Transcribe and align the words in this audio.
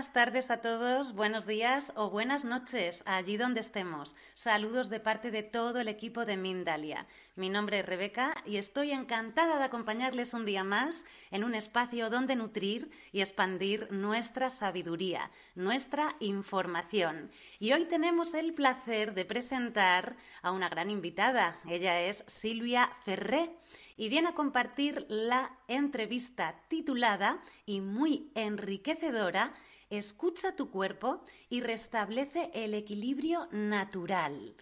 Buenas 0.00 0.14
tardes 0.14 0.50
a 0.50 0.62
todos, 0.62 1.12
buenos 1.12 1.46
días 1.46 1.92
o 1.94 2.08
buenas 2.08 2.42
noches, 2.42 3.02
allí 3.04 3.36
donde 3.36 3.60
estemos. 3.60 4.16
Saludos 4.32 4.88
de 4.88 4.98
parte 4.98 5.30
de 5.30 5.42
todo 5.42 5.78
el 5.78 5.88
equipo 5.88 6.24
de 6.24 6.38
Mindalia. 6.38 7.06
Mi 7.36 7.50
nombre 7.50 7.80
es 7.80 7.84
Rebeca 7.84 8.34
y 8.46 8.56
estoy 8.56 8.92
encantada 8.92 9.58
de 9.58 9.64
acompañarles 9.64 10.32
un 10.32 10.46
día 10.46 10.64
más 10.64 11.04
en 11.30 11.44
un 11.44 11.54
espacio 11.54 12.08
donde 12.08 12.34
nutrir 12.34 12.90
y 13.12 13.20
expandir 13.20 13.92
nuestra 13.92 14.48
sabiduría, 14.48 15.30
nuestra 15.54 16.16
información. 16.20 17.30
Y 17.58 17.74
hoy 17.74 17.84
tenemos 17.84 18.32
el 18.32 18.54
placer 18.54 19.12
de 19.12 19.26
presentar 19.26 20.16
a 20.40 20.52
una 20.52 20.70
gran 20.70 20.88
invitada. 20.88 21.58
Ella 21.68 22.00
es 22.00 22.24
Silvia 22.26 22.90
Ferré 23.04 23.50
y 23.98 24.08
viene 24.08 24.28
a 24.28 24.34
compartir 24.34 25.04
la 25.10 25.50
entrevista 25.68 26.54
titulada 26.68 27.42
y 27.66 27.82
muy 27.82 28.30
enriquecedora 28.34 29.52
Escucha 29.90 30.54
tu 30.54 30.70
cuerpo 30.70 31.24
y 31.48 31.62
restablece 31.62 32.52
el 32.54 32.74
equilibrio 32.74 33.48
natural. 33.50 34.54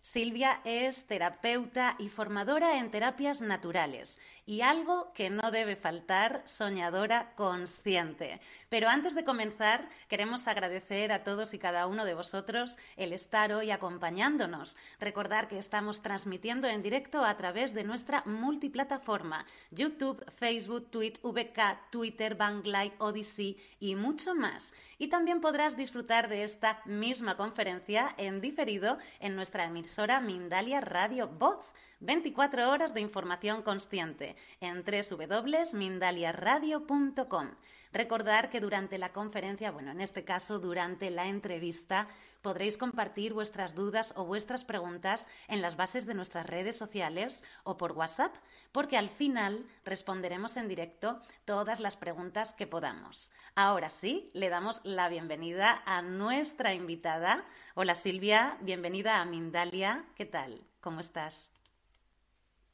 Silvia 0.00 0.62
es 0.64 1.06
terapeuta 1.06 1.96
y 1.98 2.08
formadora 2.08 2.78
en 2.78 2.90
terapias 2.90 3.42
naturales 3.42 4.18
y 4.50 4.62
algo 4.62 5.12
que 5.14 5.30
no 5.30 5.52
debe 5.52 5.76
faltar, 5.76 6.42
soñadora 6.44 7.34
consciente. 7.36 8.40
Pero 8.68 8.88
antes 8.88 9.14
de 9.14 9.22
comenzar, 9.22 9.88
queremos 10.08 10.48
agradecer 10.48 11.12
a 11.12 11.22
todos 11.22 11.54
y 11.54 11.60
cada 11.60 11.86
uno 11.86 12.04
de 12.04 12.14
vosotros 12.14 12.76
el 12.96 13.12
estar 13.12 13.52
hoy 13.52 13.70
acompañándonos. 13.70 14.76
Recordar 14.98 15.46
que 15.46 15.56
estamos 15.56 16.02
transmitiendo 16.02 16.66
en 16.66 16.82
directo 16.82 17.24
a 17.24 17.36
través 17.36 17.74
de 17.74 17.84
nuestra 17.84 18.24
multiplataforma 18.26 19.46
YouTube, 19.70 20.20
Facebook, 20.32 20.90
Tweet, 20.90 21.20
VK, 21.22 21.88
Twitter, 21.92 22.34
Banglite, 22.34 22.96
Odyssey 22.98 23.56
y 23.78 23.94
mucho 23.94 24.34
más. 24.34 24.74
Y 24.98 25.06
también 25.06 25.40
podrás 25.40 25.76
disfrutar 25.76 26.28
de 26.28 26.42
esta 26.42 26.82
misma 26.86 27.36
conferencia 27.36 28.16
en 28.18 28.40
diferido 28.40 28.98
en 29.20 29.36
nuestra 29.36 29.66
emisora 29.66 30.18
Mindalia 30.18 30.80
Radio 30.80 31.28
Voz 31.28 31.70
24 32.00 32.68
horas 32.70 32.94
de 32.94 33.02
información 33.02 33.62
consciente 33.62 34.34
en 34.60 34.82
www.mindaliaradio.com. 34.82 37.50
Recordar 37.92 38.50
que 38.50 38.60
durante 38.60 38.96
la 38.96 39.12
conferencia, 39.12 39.70
bueno, 39.70 39.90
en 39.90 40.00
este 40.00 40.24
caso 40.24 40.58
durante 40.58 41.10
la 41.10 41.26
entrevista, 41.26 42.08
podréis 42.40 42.78
compartir 42.78 43.34
vuestras 43.34 43.74
dudas 43.74 44.14
o 44.16 44.24
vuestras 44.24 44.64
preguntas 44.64 45.28
en 45.48 45.60
las 45.60 45.76
bases 45.76 46.06
de 46.06 46.14
nuestras 46.14 46.46
redes 46.46 46.78
sociales 46.78 47.44
o 47.64 47.76
por 47.76 47.92
WhatsApp, 47.92 48.34
porque 48.72 48.96
al 48.96 49.10
final 49.10 49.66
responderemos 49.84 50.56
en 50.56 50.68
directo 50.68 51.20
todas 51.44 51.80
las 51.80 51.98
preguntas 51.98 52.54
que 52.54 52.66
podamos. 52.66 53.30
Ahora 53.54 53.90
sí, 53.90 54.30
le 54.32 54.48
damos 54.48 54.80
la 54.84 55.10
bienvenida 55.10 55.82
a 55.84 56.00
nuestra 56.00 56.72
invitada. 56.72 57.44
Hola 57.74 57.94
Silvia, 57.94 58.56
bienvenida 58.62 59.20
a 59.20 59.26
Mindalia. 59.26 60.06
¿Qué 60.14 60.24
tal? 60.24 60.62
¿Cómo 60.80 61.00
estás? 61.00 61.52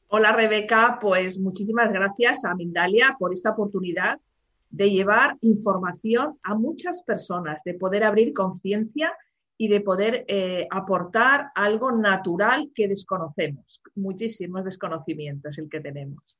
Hola 0.09 0.31
Rebeca, 0.31 0.99
pues 1.01 1.37
muchísimas 1.37 1.91
gracias 1.91 2.45
a 2.45 2.55
Mindalia 2.55 3.17
por 3.19 3.33
esta 3.33 3.49
oportunidad 3.49 4.21
de 4.69 4.89
llevar 4.89 5.35
información 5.41 6.39
a 6.43 6.55
muchas 6.55 7.03
personas, 7.03 7.61
de 7.65 7.73
poder 7.73 8.05
abrir 8.05 8.33
conciencia 8.33 9.13
y 9.57 9.67
de 9.67 9.81
poder 9.81 10.23
eh, 10.29 10.65
aportar 10.71 11.51
algo 11.55 11.91
natural 11.91 12.71
que 12.73 12.87
desconocemos. 12.87 13.81
Muchísimos 13.95 14.63
desconocimientos 14.63 15.57
el 15.57 15.69
que 15.69 15.81
tenemos. 15.81 16.39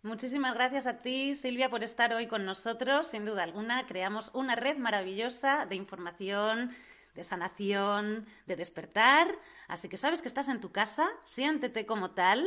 Muchísimas 0.00 0.54
gracias 0.54 0.86
a 0.86 1.02
ti, 1.02 1.34
Silvia, 1.34 1.68
por 1.68 1.84
estar 1.84 2.14
hoy 2.14 2.28
con 2.28 2.46
nosotros. 2.46 3.08
Sin 3.08 3.26
duda 3.26 3.42
alguna, 3.42 3.86
creamos 3.86 4.30
una 4.32 4.56
red 4.56 4.78
maravillosa 4.78 5.66
de 5.66 5.76
información, 5.76 6.70
de 7.14 7.24
sanación, 7.24 8.24
de 8.46 8.56
despertar. 8.56 9.26
Así 9.68 9.88
que 9.88 9.98
sabes 9.98 10.22
que 10.22 10.28
estás 10.28 10.48
en 10.48 10.60
tu 10.60 10.72
casa, 10.72 11.08
siéntete 11.24 11.84
como 11.84 12.12
tal. 12.12 12.44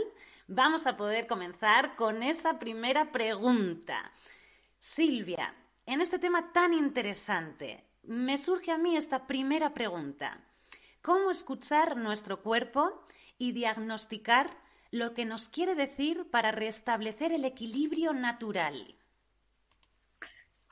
Vamos 0.47 0.87
a 0.87 0.97
poder 0.97 1.27
comenzar 1.27 1.95
con 1.95 2.23
esa 2.23 2.57
primera 2.57 3.11
pregunta. 3.11 4.11
Silvia, 4.79 5.53
en 5.85 6.01
este 6.01 6.17
tema 6.17 6.51
tan 6.51 6.73
interesante, 6.73 7.85
me 8.03 8.39
surge 8.39 8.71
a 8.71 8.79
mí 8.79 8.97
esta 8.97 9.27
primera 9.27 9.73
pregunta. 9.73 10.43
¿Cómo 11.03 11.29
escuchar 11.29 11.95
nuestro 11.95 12.41
cuerpo 12.41 13.03
y 13.37 13.51
diagnosticar 13.51 14.49
lo 14.89 15.13
que 15.13 15.25
nos 15.25 15.47
quiere 15.47 15.75
decir 15.75 16.29
para 16.31 16.51
restablecer 16.51 17.31
el 17.31 17.45
equilibrio 17.45 18.13
natural? 18.13 18.95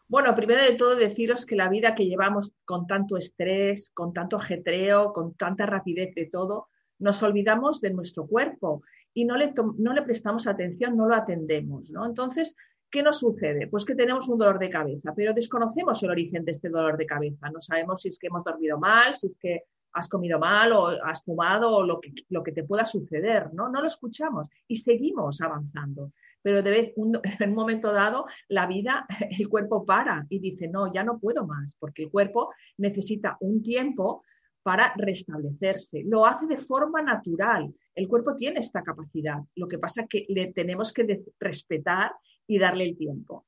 Bueno, 0.09 0.33
primero 0.33 0.63
de 0.63 0.73
todo 0.73 0.95
deciros 0.95 1.45
que 1.45 1.55
la 1.55 1.69
vida 1.69 1.93
que 1.93 2.07
llevamos 2.07 2.51
con 2.65 2.87
tanto 2.87 3.15
estrés, 3.15 3.91
con 3.93 4.11
tanto 4.11 4.37
ajetreo, 4.37 5.13
con 5.13 5.35
tanta 5.35 5.67
rapidez 5.67 6.15
de 6.15 6.25
todo, 6.25 6.69
nos 6.97 7.21
olvidamos 7.21 7.79
de 7.79 7.91
nuestro 7.91 8.25
cuerpo 8.25 8.81
y 9.13 9.25
no 9.25 9.37
le, 9.37 9.53
no 9.77 9.93
le 9.93 10.01
prestamos 10.01 10.47
atención, 10.47 10.97
no 10.97 11.07
lo 11.07 11.13
atendemos, 11.13 11.91
¿no? 11.91 12.07
Entonces, 12.07 12.55
¿qué 12.89 13.03
nos 13.03 13.19
sucede? 13.19 13.67
Pues 13.67 13.85
que 13.85 13.93
tenemos 13.93 14.27
un 14.27 14.39
dolor 14.39 14.57
de 14.57 14.71
cabeza, 14.71 15.13
pero 15.15 15.31
desconocemos 15.31 16.01
el 16.01 16.09
origen 16.09 16.43
de 16.43 16.53
este 16.53 16.69
dolor 16.69 16.97
de 16.97 17.05
cabeza. 17.05 17.51
No 17.51 17.61
sabemos 17.61 18.01
si 18.01 18.09
es 18.09 18.17
que 18.17 18.27
hemos 18.27 18.43
dormido 18.43 18.79
mal, 18.79 19.13
si 19.13 19.27
es 19.27 19.37
que 19.39 19.65
has 19.93 20.09
comido 20.09 20.39
mal 20.39 20.73
o 20.73 20.87
has 20.87 21.23
fumado 21.23 21.71
o 21.71 21.83
lo 21.83 22.01
que, 22.01 22.11
lo 22.29 22.41
que 22.41 22.51
te 22.51 22.63
pueda 22.63 22.87
suceder, 22.87 23.53
¿no? 23.53 23.69
No 23.69 23.79
lo 23.79 23.87
escuchamos 23.87 24.49
y 24.67 24.77
seguimos 24.77 25.39
avanzando 25.41 26.13
pero 26.41 26.61
de 26.61 26.71
vez, 26.71 26.93
en 27.39 27.49
un 27.49 27.55
momento 27.55 27.93
dado 27.93 28.25
la 28.47 28.67
vida, 28.67 29.05
el 29.39 29.49
cuerpo 29.49 29.85
para 29.85 30.25
y 30.29 30.39
dice, 30.39 30.67
no, 30.67 30.91
ya 30.93 31.03
no 31.03 31.19
puedo 31.19 31.45
más, 31.45 31.75
porque 31.79 32.03
el 32.03 32.11
cuerpo 32.11 32.51
necesita 32.77 33.37
un 33.39 33.61
tiempo 33.61 34.23
para 34.63 34.93
restablecerse. 34.97 36.03
Lo 36.05 36.25
hace 36.25 36.45
de 36.45 36.59
forma 36.59 37.01
natural. 37.01 37.73
El 37.95 38.07
cuerpo 38.07 38.35
tiene 38.35 38.59
esta 38.59 38.83
capacidad. 38.83 39.39
Lo 39.55 39.67
que 39.67 39.79
pasa 39.79 40.01
es 40.01 40.07
que 40.09 40.25
le 40.29 40.53
tenemos 40.53 40.91
que 40.91 41.23
respetar 41.39 42.11
y 42.45 42.59
darle 42.59 42.83
el 42.83 42.97
tiempo. 42.97 43.45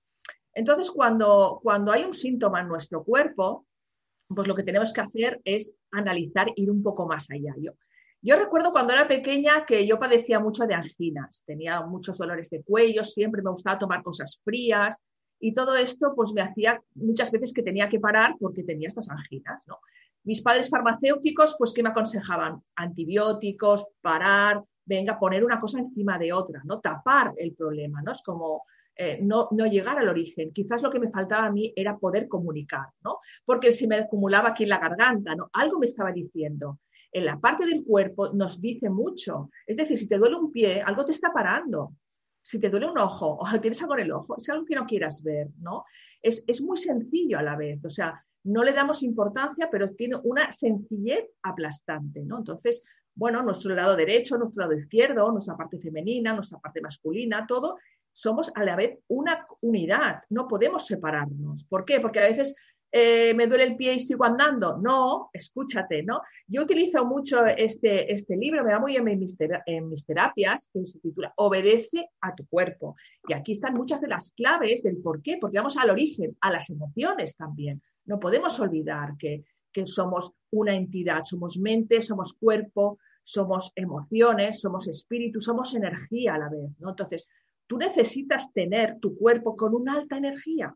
Entonces, 0.54 0.90
cuando, 0.92 1.60
cuando 1.62 1.92
hay 1.92 2.04
un 2.04 2.14
síntoma 2.14 2.62
en 2.62 2.68
nuestro 2.68 3.04
cuerpo, 3.04 3.66
pues 4.28 4.48
lo 4.48 4.56
que 4.56 4.64
tenemos 4.64 4.94
que 4.94 5.02
hacer 5.02 5.42
es 5.44 5.74
analizar, 5.92 6.48
ir 6.56 6.72
un 6.72 6.82
poco 6.82 7.08
más 7.08 7.30
allá. 7.30 7.54
Yo 8.22 8.36
recuerdo 8.36 8.72
cuando 8.72 8.94
era 8.94 9.08
pequeña 9.08 9.66
que 9.66 9.86
yo 9.88 10.00
padecía 10.00 10.40
mucho 10.40 10.66
de 10.66 10.76
anginas, 10.76 11.44
tenía 11.46 11.82
muchos 11.82 12.18
dolores 12.18 12.50
de 12.50 12.62
cuello, 12.62 13.04
siempre 13.04 13.42
me 13.42 13.50
gustaba 13.50 13.80
tomar 13.80 14.04
cosas 14.04 14.40
frías 14.44 14.98
y 15.40 15.54
todo 15.54 15.76
esto 15.76 16.14
pues 16.16 16.32
me 16.34 16.42
hacía 16.42 16.82
muchas 16.94 17.32
veces 17.32 17.52
que 17.52 17.64
tenía 17.64 17.90
que 17.90 18.00
parar 18.00 18.36
porque 18.40 18.64
tenía 18.64 18.88
estas 18.88 19.10
anginas, 19.10 19.62
¿no? 19.66 19.80
Mis 20.24 20.42
padres 20.42 20.70
farmacéuticos 20.70 21.56
pues 21.58 21.74
que 21.74 21.82
me 21.82 21.90
aconsejaban 21.90 22.62
antibióticos, 22.76 23.88
parar, 24.02 24.64
venga, 24.86 25.18
poner 25.18 25.44
una 25.44 25.60
cosa 25.60 25.80
encima 25.80 26.20
de 26.20 26.32
otra, 26.32 26.62
¿no? 26.64 26.80
Tapar 26.80 27.34
el 27.38 27.56
problema, 27.56 28.04
¿no? 28.04 28.12
Es 28.12 28.22
como 28.22 28.66
eh, 28.96 29.20
no, 29.20 29.48
no, 29.50 29.66
llegar 29.66 29.98
al 29.98 30.10
origen. 30.10 30.52
Quizás 30.52 30.84
lo 30.84 30.92
que 30.92 31.00
me 31.00 31.10
faltaba 31.10 31.48
a 31.48 31.52
mí 31.52 31.74
era 31.76 31.98
poder 31.98 32.28
comunicar, 32.28 32.88
¿no? 33.04 33.18
Porque 33.46 33.74
se 33.74 33.88
me 33.88 33.96
acumulaba 33.96 34.50
aquí 34.50 34.64
en 34.64 34.70
la 34.70 34.78
garganta, 34.78 35.34
¿no? 35.34 35.50
Algo 35.54 35.80
me 35.80 35.88
estaba 35.88 36.12
diciendo 36.12 36.80
en 37.12 37.25
la 37.25 37.40
parte 37.40 37.66
del 37.66 37.84
cuerpo 37.84 38.31
nos 38.34 38.62
dice 38.62 38.90
mucho. 38.90 39.50
Es 39.68 39.78
decir, 39.78 39.98
si 39.98 40.08
te 40.08 40.18
duele 40.18 40.36
un 40.36 40.52
pie, 40.52 40.81
algo 40.81 41.06
te 41.06 41.12
está 41.12 41.31
parando. 41.31 41.94
Si 42.42 42.60
te 42.60 42.69
duele 42.69 42.90
un 42.90 42.98
ojo 42.98 43.40
o 43.42 43.60
tienes 43.60 43.81
algo 43.81 43.96
en 43.96 44.02
el 44.02 44.12
ojo, 44.12 44.38
es 44.38 44.50
algo 44.50 44.66
que 44.66 44.75
no 44.75 44.86
quieras 44.86 45.22
ver, 45.24 45.50
¿no? 45.60 45.86
Es, 46.22 46.44
es 46.48 46.62
muy 46.62 46.78
sencillo 46.78 47.40
a 47.40 47.44
la 47.44 47.56
vez, 47.56 47.84
o 47.84 47.90
sea, 47.90 48.24
no 48.44 48.63
le 48.63 48.74
damos 48.74 49.04
importancia, 49.04 49.69
pero 49.72 49.92
tiene 49.92 50.18
una 50.24 50.52
sencillez 50.52 51.30
aplastante, 51.44 52.24
¿no? 52.24 52.40
Entonces, 52.40 52.84
bueno, 53.13 53.44
nuestro 53.44 53.75
lado 53.75 53.96
derecho, 53.96 54.38
nuestro 54.38 54.62
lado 54.63 54.74
izquierdo, 54.74 55.31
nuestra 55.31 55.56
parte 55.56 55.80
femenina, 55.80 56.34
nuestra 56.34 56.60
parte 56.60 56.81
masculina, 56.81 57.46
todo, 57.46 57.78
somos 58.13 58.52
a 58.56 58.63
la 58.63 58.75
vez 58.75 59.00
una 59.08 59.46
unidad, 59.62 60.24
no 60.30 60.48
podemos 60.48 60.86
separarnos. 60.86 61.63
¿Por 61.66 61.86
qué? 61.86 62.00
Porque 62.00 62.19
a 62.19 62.30
veces 62.30 62.56
eh, 62.92 63.34
me 63.34 63.48
duele 63.48 63.64
el 63.64 63.76
pie 63.78 63.94
y 63.94 64.00
sigo 64.00 64.26
andando. 64.26 64.78
No, 64.78 65.30
escúchate, 65.32 66.04
¿no? 66.04 66.22
Yo 66.48 66.64
utilizo 66.64 67.06
mucho 67.06 67.46
este, 67.46 68.12
este 68.14 68.36
libro, 68.36 68.64
me 68.64 68.74
va 68.74 68.80
muy 68.80 68.92
bien 68.92 69.08
en 69.08 69.20
mis, 69.20 69.38
en 69.66 69.90
mis 69.90 70.06
terapias, 70.06 70.70
que 70.74 70.86
se 70.86 71.00
titula 71.00 71.34
Obedece 71.38 72.10
a 72.22 72.36
tu 72.36 72.46
cuerpo. 72.48 72.96
Y 73.28 73.34
aquí 73.34 73.54
están 73.54 73.74
muchas 73.74 74.02
de 74.02 74.10
las 74.10 74.32
claves 74.32 74.84
del 74.84 74.98
por 74.98 75.22
qué, 75.22 75.38
porque 75.40 75.58
vamos 75.58 75.78
al 75.78 75.90
origen, 75.90 76.36
a 76.42 76.52
las 76.52 76.70
emociones 76.70 77.36
también. 77.36 77.82
No 78.06 78.20
podemos 78.20 78.60
olvidar 78.60 79.16
que, 79.18 79.46
que 79.72 79.86
somos 79.86 80.34
una 80.52 80.76
entidad, 80.76 81.24
somos 81.24 81.58
mente, 81.58 82.02
somos 82.02 82.34
cuerpo, 82.34 82.98
somos 83.24 83.72
emociones, 83.76 84.60
somos 84.60 84.88
espíritu, 84.88 85.40
somos 85.40 85.74
energía 85.76 86.36
a 86.36 86.40
la 86.40 86.50
vez, 86.50 86.72
¿no? 86.80 86.90
Entonces, 86.90 87.28
tú 87.68 87.78
necesitas 87.78 88.52
tener 88.52 89.00
tu 89.00 89.16
cuerpo 89.16 89.56
con 89.56 89.74
una 89.74 89.94
alta 89.94 90.18
energía. 90.18 90.76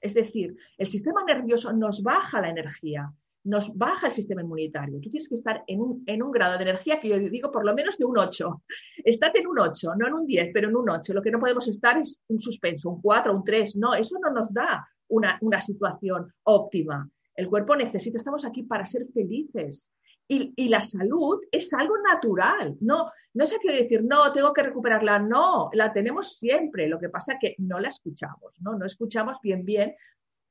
Es 0.00 0.14
decir, 0.14 0.56
el 0.78 0.86
sistema 0.86 1.24
nervioso 1.24 1.72
nos 1.72 2.02
baja 2.02 2.40
la 2.40 2.50
energía, 2.50 3.12
nos 3.44 3.76
baja 3.76 4.08
el 4.08 4.12
sistema 4.12 4.42
inmunitario. 4.42 5.00
Tú 5.00 5.10
tienes 5.10 5.28
que 5.28 5.34
estar 5.34 5.64
en 5.66 5.80
un, 5.80 6.02
en 6.06 6.22
un, 6.22 6.30
grado 6.30 6.56
de 6.56 6.64
energía 6.64 7.00
que 7.00 7.08
yo 7.08 7.18
digo 7.18 7.50
por 7.50 7.64
lo 7.64 7.74
menos 7.74 7.96
de 7.96 8.04
un 8.04 8.18
8. 8.18 8.62
Estate 9.04 9.40
en 9.40 9.46
un 9.46 9.58
8, 9.58 9.94
no 9.96 10.06
en 10.06 10.14
un 10.14 10.26
10, 10.26 10.50
pero 10.52 10.68
en 10.68 10.76
un 10.76 10.90
8. 10.90 11.14
Lo 11.14 11.22
que 11.22 11.30
no 11.30 11.40
podemos 11.40 11.66
estar 11.68 11.98
es 11.98 12.18
un 12.28 12.40
suspenso, 12.40 12.90
un 12.90 13.00
4, 13.00 13.34
un 13.34 13.44
3. 13.44 13.76
No, 13.76 13.94
eso 13.94 14.18
no 14.22 14.30
nos 14.30 14.52
da 14.52 14.86
una, 15.08 15.38
una 15.40 15.60
situación 15.60 16.32
óptima. 16.44 17.08
El 17.34 17.48
cuerpo 17.48 17.76
necesita, 17.76 18.18
estamos 18.18 18.44
aquí 18.44 18.64
para 18.64 18.84
ser 18.84 19.06
felices. 19.14 19.90
Y, 20.32 20.68
la 20.68 20.80
salud 20.80 21.40
es 21.50 21.72
algo 21.72 21.98
natural. 21.98 22.76
No, 22.80 23.10
no 23.34 23.46
se 23.46 23.58
quiere 23.58 23.82
decir, 23.82 24.04
no, 24.04 24.32
tengo 24.32 24.52
que 24.52 24.62
recuperarla. 24.62 25.18
No, 25.18 25.70
la 25.72 25.92
tenemos 25.92 26.36
siempre. 26.36 26.88
Lo 26.88 27.00
que 27.00 27.08
pasa 27.08 27.32
es 27.32 27.38
que 27.40 27.54
no 27.58 27.80
la 27.80 27.88
escuchamos, 27.88 28.54
¿no? 28.60 28.78
No 28.78 28.86
escuchamos 28.86 29.38
bien, 29.42 29.64
bien 29.64 29.92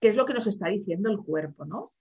qué 0.01 0.09
es 0.09 0.17
lo 0.17 0.25
que 0.25 0.33
nos 0.33 0.47
está 0.47 0.67
diciendo 0.67 1.09
el 1.09 1.19
cuerpo, 1.19 1.63
¿no? 1.63 1.93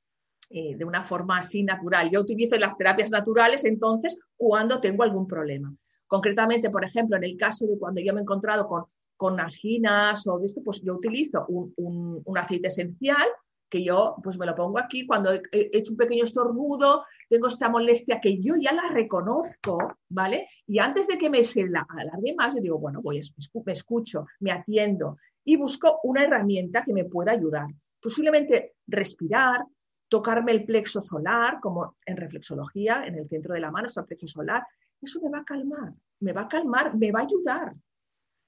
Eh, 0.50 0.74
de 0.74 0.84
una 0.84 1.04
forma 1.04 1.38
así 1.38 1.62
natural. 1.62 2.10
Yo 2.10 2.20
utilizo 2.20 2.56
las 2.56 2.76
terapias 2.76 3.12
naturales 3.12 3.64
entonces 3.64 4.18
cuando 4.36 4.80
tengo 4.80 5.04
algún 5.04 5.28
problema. 5.28 5.72
Concretamente, 6.08 6.70
por 6.70 6.84
ejemplo, 6.84 7.16
en 7.16 7.22
el 7.22 7.36
caso 7.36 7.64
de 7.64 7.78
cuando 7.78 8.00
yo 8.00 8.12
me 8.12 8.20
he 8.20 8.22
encontrado 8.22 8.66
con, 8.66 8.86
con 9.16 9.38
anginas 9.38 10.26
o 10.26 10.44
esto, 10.44 10.62
pues 10.64 10.82
yo 10.82 10.96
utilizo 10.96 11.46
un, 11.46 12.22
un 12.24 12.38
aceite 12.38 12.66
esencial 12.66 13.28
que 13.68 13.84
yo 13.84 14.16
pues 14.22 14.38
me 14.38 14.46
lo 14.46 14.54
pongo 14.54 14.78
aquí 14.78 15.06
cuando 15.06 15.32
he 15.32 15.42
hecho 15.52 15.92
un 15.92 15.98
pequeño 15.98 16.24
estornudo, 16.24 17.04
tengo 17.28 17.48
esta 17.48 17.68
molestia 17.68 18.20
que 18.20 18.40
yo 18.40 18.54
ya 18.60 18.72
la 18.72 18.88
reconozco, 18.90 19.78
¿vale? 20.08 20.48
Y 20.66 20.78
antes 20.78 21.06
de 21.06 21.18
que 21.18 21.28
me 21.28 21.44
se 21.44 21.66
la 21.66 21.86
alargue 21.88 22.34
más, 22.34 22.54
yo 22.54 22.62
digo, 22.62 22.78
bueno, 22.78 23.02
voy, 23.02 23.20
me 23.64 23.72
escucho, 23.72 24.26
me 24.40 24.52
atiendo 24.52 25.18
y 25.44 25.56
busco 25.56 26.00
una 26.02 26.24
herramienta 26.24 26.82
que 26.84 26.92
me 26.92 27.04
pueda 27.04 27.32
ayudar. 27.32 27.68
Posiblemente 28.00 28.74
respirar, 28.86 29.64
tocarme 30.08 30.52
el 30.52 30.64
plexo 30.64 31.02
solar, 31.02 31.58
como 31.60 31.96
en 32.06 32.16
reflexología, 32.16 33.06
en 33.06 33.16
el 33.16 33.28
centro 33.28 33.54
de 33.54 33.60
la 33.60 33.70
mano 33.70 33.88
está 33.88 34.00
el 34.00 34.06
plexo 34.06 34.26
solar, 34.26 34.64
eso 35.00 35.20
me 35.22 35.30
va 35.30 35.38
a 35.38 35.44
calmar, 35.44 35.92
me 36.20 36.32
va 36.32 36.42
a 36.42 36.48
calmar, 36.48 36.96
me 36.96 37.12
va 37.12 37.20
a 37.20 37.24
ayudar, 37.24 37.74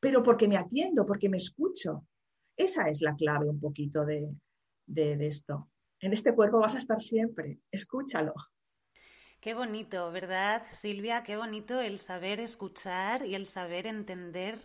pero 0.00 0.22
porque 0.22 0.48
me 0.48 0.56
atiendo, 0.56 1.04
porque 1.04 1.28
me 1.28 1.36
escucho. 1.36 2.06
Esa 2.56 2.88
es 2.88 3.00
la 3.00 3.14
clave 3.14 3.48
un 3.48 3.60
poquito 3.60 4.04
de, 4.04 4.28
de, 4.90 5.26
esto. 5.26 5.68
En 6.00 6.12
este 6.12 6.34
cuerpo 6.34 6.58
vas 6.58 6.74
a 6.74 6.78
estar 6.78 7.00
siempre, 7.00 7.58
escúchalo. 7.70 8.34
Qué 9.40 9.54
bonito, 9.54 10.10
¿verdad, 10.12 10.66
Silvia? 10.70 11.22
Qué 11.22 11.36
bonito 11.36 11.80
el 11.80 11.98
saber 11.98 12.40
escuchar 12.40 13.24
y 13.24 13.34
el 13.34 13.46
saber 13.46 13.86
entender 13.86 14.60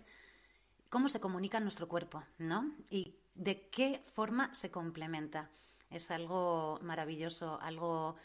cómo 0.89 1.07
se 1.07 1.19
comunica 1.19 1.60
nuestro 1.60 1.88
cuerpo, 1.88 2.24
¿no? 2.38 2.75
Y 2.89 3.16
de 3.36 3.69
qué 3.69 4.01
forma 4.13 4.54
se 4.54 4.72
complementa. 4.72 5.50
Es 5.89 6.12
algo 6.12 6.80
maravilloso, 6.81 7.60
algo, 7.62 8.16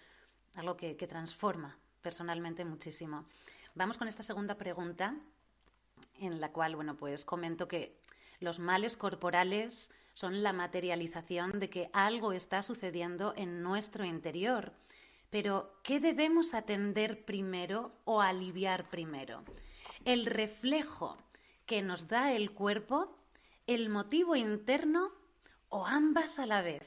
algo 0.55 0.77
que, 0.77 0.97
que 0.97 1.07
transforma 1.07 1.79
personalmente 2.03 2.65
muchísimo. 2.65 3.27
Vamos 3.75 3.99
con 3.99 4.09
esta 4.09 4.23
segunda 4.23 4.57
pregunta, 4.57 5.15
en 6.19 6.41
la 6.41 6.51
cual, 6.51 6.75
bueno, 6.75 6.97
pues 6.97 7.25
comento 7.25 7.69
que 7.69 8.01
los 8.41 8.59
males 8.59 8.97
corporales 8.97 9.91
son 10.21 10.43
la 10.43 10.53
materialización 10.53 11.61
de 11.61 11.71
que 11.71 11.89
algo 11.95 12.35
está 12.35 12.61
sucediendo 12.61 13.33
en 13.39 13.63
nuestro 13.63 14.05
interior. 14.05 14.71
Pero, 15.31 15.81
¿qué 15.83 15.99
debemos 15.99 16.53
atender 16.53 17.25
primero 17.25 17.93
o 18.05 18.21
aliviar 18.21 18.91
primero? 18.91 19.43
¿El 20.05 20.27
reflejo 20.27 21.17
que 21.65 21.81
nos 21.81 22.07
da 22.07 22.35
el 22.35 22.53
cuerpo, 22.53 23.17
el 23.67 23.89
motivo 23.89 24.37
interno 24.37 25.11
o 25.71 25.87
ambas 25.87 26.39
a 26.39 26.45
la 26.45 26.61
vez? 26.61 26.83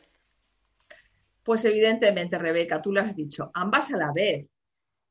Pues 1.42 1.66
evidentemente, 1.66 2.38
Rebeca, 2.38 2.84
tú 2.84 2.92
lo 2.92 3.02
has 3.02 3.16
dicho, 3.16 3.50
ambas 3.56 3.92
a 3.92 3.98
la 3.98 4.12
vez. 4.14 4.48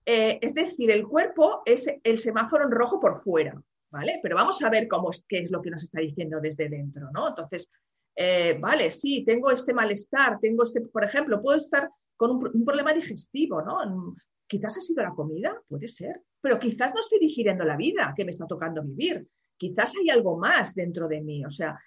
Eh, 0.06 0.38
es 0.40 0.54
decir, 0.54 0.92
el 0.92 1.08
cuerpo 1.08 1.62
es 1.66 1.90
el 2.04 2.18
semáforo 2.20 2.62
en 2.62 2.70
rojo 2.70 3.00
por 3.00 3.20
fuera, 3.20 3.60
¿vale? 3.90 4.20
Pero 4.22 4.36
vamos 4.36 4.62
a 4.62 4.70
ver 4.70 4.86
cómo 4.86 5.10
es, 5.10 5.24
qué 5.28 5.40
es 5.40 5.50
lo 5.50 5.60
que 5.60 5.70
nos 5.70 5.82
está 5.82 6.00
diciendo 6.00 6.38
desde 6.40 6.68
dentro, 6.68 7.10
¿no? 7.12 7.28
Entonces, 7.28 7.68
eh, 8.14 8.58
vale, 8.60 8.90
sí, 8.90 9.24
tengo 9.24 9.50
este 9.50 9.72
malestar, 9.72 10.38
tengo 10.40 10.64
este, 10.64 10.80
por 10.82 11.04
ejemplo, 11.04 11.40
puedo 11.40 11.58
estar 11.58 11.90
con 12.16 12.32
un, 12.32 12.64
problema 12.64 12.92
digestivo, 12.92 13.62
¿no? 13.62 14.14
Quizás 14.46 14.76
ha 14.76 14.80
sido 14.80 15.02
la 15.02 15.14
comida, 15.14 15.60
puede 15.68 15.88
ser, 15.88 16.22
pero 16.40 16.58
quizás 16.58 16.92
no 16.92 17.00
estoy 17.00 17.18
digiriendo 17.18 17.64
la 17.64 17.76
vida 17.76 18.12
que 18.16 18.24
me 18.24 18.30
está 18.30 18.46
tocando 18.46 18.82
vivir. 18.82 19.26
Quizás 19.56 19.94
hay 19.96 20.10
algo 20.10 20.36
más 20.36 20.74
dentro 20.74 21.08
de 21.08 21.22
mí, 21.22 21.44
o 21.44 21.50
sea, 21.50 21.78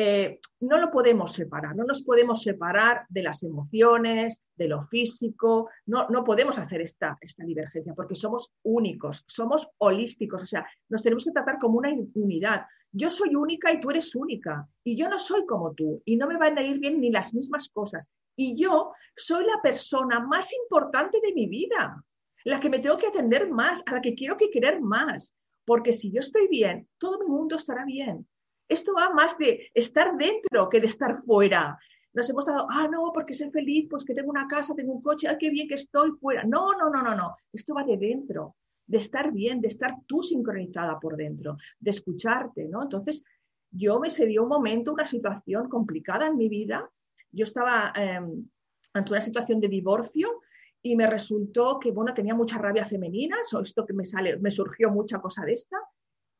eh, 0.00 0.38
no 0.60 0.78
lo 0.78 0.92
podemos 0.92 1.32
separar, 1.32 1.74
no 1.74 1.82
nos 1.82 2.04
podemos 2.04 2.40
separar 2.40 3.04
de 3.08 3.24
las 3.24 3.42
emociones, 3.42 4.40
de 4.54 4.68
lo 4.68 4.80
físico, 4.80 5.70
no, 5.86 6.06
no 6.08 6.22
podemos 6.22 6.56
hacer 6.56 6.82
esta, 6.82 7.18
esta 7.20 7.44
divergencia 7.44 7.94
porque 7.96 8.14
somos 8.14 8.52
únicos, 8.62 9.24
somos 9.26 9.68
holísticos, 9.78 10.42
o 10.42 10.46
sea, 10.46 10.64
nos 10.88 11.02
tenemos 11.02 11.24
que 11.24 11.32
tratar 11.32 11.58
como 11.58 11.78
una 11.78 11.92
unidad. 12.14 12.64
Yo 12.92 13.10
soy 13.10 13.34
única 13.34 13.72
y 13.72 13.80
tú 13.80 13.90
eres 13.90 14.14
única, 14.14 14.68
y 14.84 14.94
yo 14.94 15.08
no 15.08 15.18
soy 15.18 15.44
como 15.46 15.74
tú, 15.74 16.00
y 16.04 16.14
no 16.14 16.28
me 16.28 16.38
van 16.38 16.56
a 16.58 16.62
ir 16.62 16.78
bien 16.78 17.00
ni 17.00 17.10
las 17.10 17.34
mismas 17.34 17.68
cosas. 17.68 18.08
Y 18.36 18.54
yo 18.54 18.92
soy 19.16 19.44
la 19.46 19.60
persona 19.60 20.20
más 20.20 20.52
importante 20.52 21.18
de 21.20 21.32
mi 21.32 21.48
vida, 21.48 22.04
la 22.44 22.60
que 22.60 22.70
me 22.70 22.78
tengo 22.78 22.98
que 22.98 23.08
atender 23.08 23.50
más, 23.50 23.82
a 23.84 23.94
la 23.94 24.00
que 24.00 24.14
quiero 24.14 24.36
que 24.36 24.48
querer 24.48 24.80
más, 24.80 25.34
porque 25.64 25.92
si 25.92 26.12
yo 26.12 26.20
estoy 26.20 26.46
bien, 26.46 26.88
todo 26.98 27.18
mi 27.18 27.26
mundo 27.26 27.56
estará 27.56 27.84
bien. 27.84 28.28
Esto 28.68 28.92
va 28.94 29.10
más 29.10 29.38
de 29.38 29.70
estar 29.74 30.16
dentro 30.16 30.68
que 30.68 30.80
de 30.80 30.86
estar 30.86 31.22
fuera. 31.22 31.78
Nos 32.12 32.28
hemos 32.30 32.46
dado, 32.46 32.66
ah, 32.70 32.88
no, 32.90 33.12
porque 33.12 33.34
soy 33.34 33.50
feliz, 33.50 33.86
pues 33.88 34.04
que 34.04 34.14
tengo 34.14 34.30
una 34.30 34.48
casa, 34.48 34.74
tengo 34.74 34.92
un 34.92 35.02
coche, 35.02 35.28
ah, 35.28 35.38
qué 35.38 35.50
bien 35.50 35.68
que 35.68 35.74
estoy 35.74 36.12
fuera. 36.20 36.44
No, 36.44 36.72
no, 36.72 36.90
no, 36.90 37.02
no, 37.02 37.14
no. 37.14 37.36
Esto 37.52 37.74
va 37.74 37.84
de 37.84 37.96
dentro, 37.96 38.56
de 38.86 38.98
estar 38.98 39.32
bien, 39.32 39.60
de 39.60 39.68
estar 39.68 39.94
tú 40.06 40.22
sincronizada 40.22 40.98
por 40.98 41.16
dentro, 41.16 41.56
de 41.78 41.90
escucharte, 41.90 42.68
¿no? 42.68 42.82
Entonces, 42.82 43.22
yo 43.70 44.00
me 44.00 44.10
se 44.10 44.26
dio 44.26 44.42
un 44.42 44.48
momento, 44.48 44.92
una 44.92 45.06
situación 45.06 45.68
complicada 45.68 46.26
en 46.26 46.36
mi 46.36 46.48
vida. 46.48 46.88
Yo 47.30 47.44
estaba 47.44 47.92
em, 47.94 48.48
ante 48.94 49.12
una 49.12 49.20
situación 49.20 49.60
de 49.60 49.68
divorcio 49.68 50.40
y 50.82 50.96
me 50.96 51.06
resultó 51.06 51.78
que, 51.78 51.90
bueno, 51.92 52.14
tenía 52.14 52.34
mucha 52.34 52.58
rabia 52.58 52.86
femenina, 52.86 53.36
esto 53.62 53.84
que 53.84 53.92
me 53.92 54.04
sale, 54.04 54.38
me 54.38 54.50
surgió 54.50 54.90
mucha 54.90 55.20
cosa 55.20 55.44
de 55.44 55.52
esta, 55.52 55.76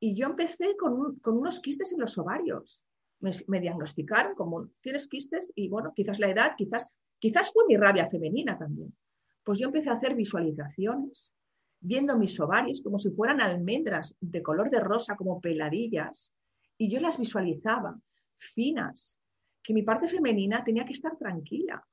y 0.01 0.15
yo 0.15 0.27
empecé 0.27 0.77
con, 0.77 1.21
unos 1.25 1.61
quistes 1.61 1.93
en 1.93 2.01
los 2.01 2.17
ovarios. 2.19 2.83
Me, 3.21 3.61
diagnosticaron 3.61 4.35
como 4.37 4.69
tienes 4.81 5.09
quistes 5.09 5.53
y 5.57 5.69
bueno, 5.69 5.93
quizás 5.95 6.21
la 6.21 6.31
edad, 6.31 6.55
quizás, 6.57 6.87
quizás 7.19 7.53
fue 7.53 7.65
mi 7.67 7.77
rabia 7.77 8.09
femenina 8.09 8.57
también. 8.57 8.95
Pues 9.43 9.59
yo 9.59 9.67
empecé 9.67 9.91
a 9.91 9.95
hacer 9.95 10.15
visualizaciones, 10.15 11.35
viendo 11.81 12.17
mis 12.17 12.39
ovarios 12.39 12.81
como 12.83 12.99
si 12.99 13.11
fueran 13.11 13.41
almendras 13.41 14.17
de 14.21 14.43
color 14.43 14.71
de 14.71 14.81
rosa, 14.81 15.17
como 15.17 15.41
peladillas, 15.41 16.33
y 16.77 16.89
yo 16.89 17.01
las 17.01 17.19
visualizaba, 17.19 17.99
finas, 18.37 19.19
que 19.63 19.75
mi 19.75 19.83
parte 19.83 20.09
femenina 20.09 20.63
tenía 20.63 20.85
que 20.85 20.93
estar 20.93 21.17
tranquila. 21.17 21.85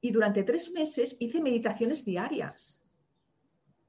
Y 0.00 0.10
durante 0.10 0.42
tres 0.42 0.72
meses 0.72 1.16
hice 1.20 1.42
meditaciones 1.42 2.04
diarias. 2.04 2.80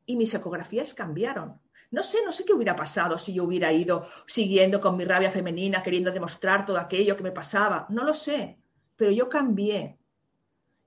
Y 0.06 0.18
mis 0.18 0.34
ecografías 0.34 0.94
cambiaron. 0.94 1.60
No 1.91 2.03
sé, 2.03 2.17
no 2.25 2.32
sé 2.32 2.44
qué 2.44 2.53
hubiera 2.53 2.75
pasado 2.75 3.17
si 3.17 3.34
yo 3.34 3.46
hubiera 3.46 3.72
ido 3.72 4.08
siguiendo 4.25 4.82
con 4.82 4.98
mi 4.98 5.06
rabia 5.06 5.32
femenina, 5.32 5.84
queriendo 5.84 6.12
demostrar 6.12 6.65
todo 6.65 6.77
aquello 6.77 7.15
que 7.15 7.24
me 7.24 7.32
pasaba. 7.32 7.86
No 7.89 8.03
lo 8.03 8.13
sé, 8.13 8.58
pero 8.96 9.12
yo 9.12 9.29
cambié. 9.29 9.98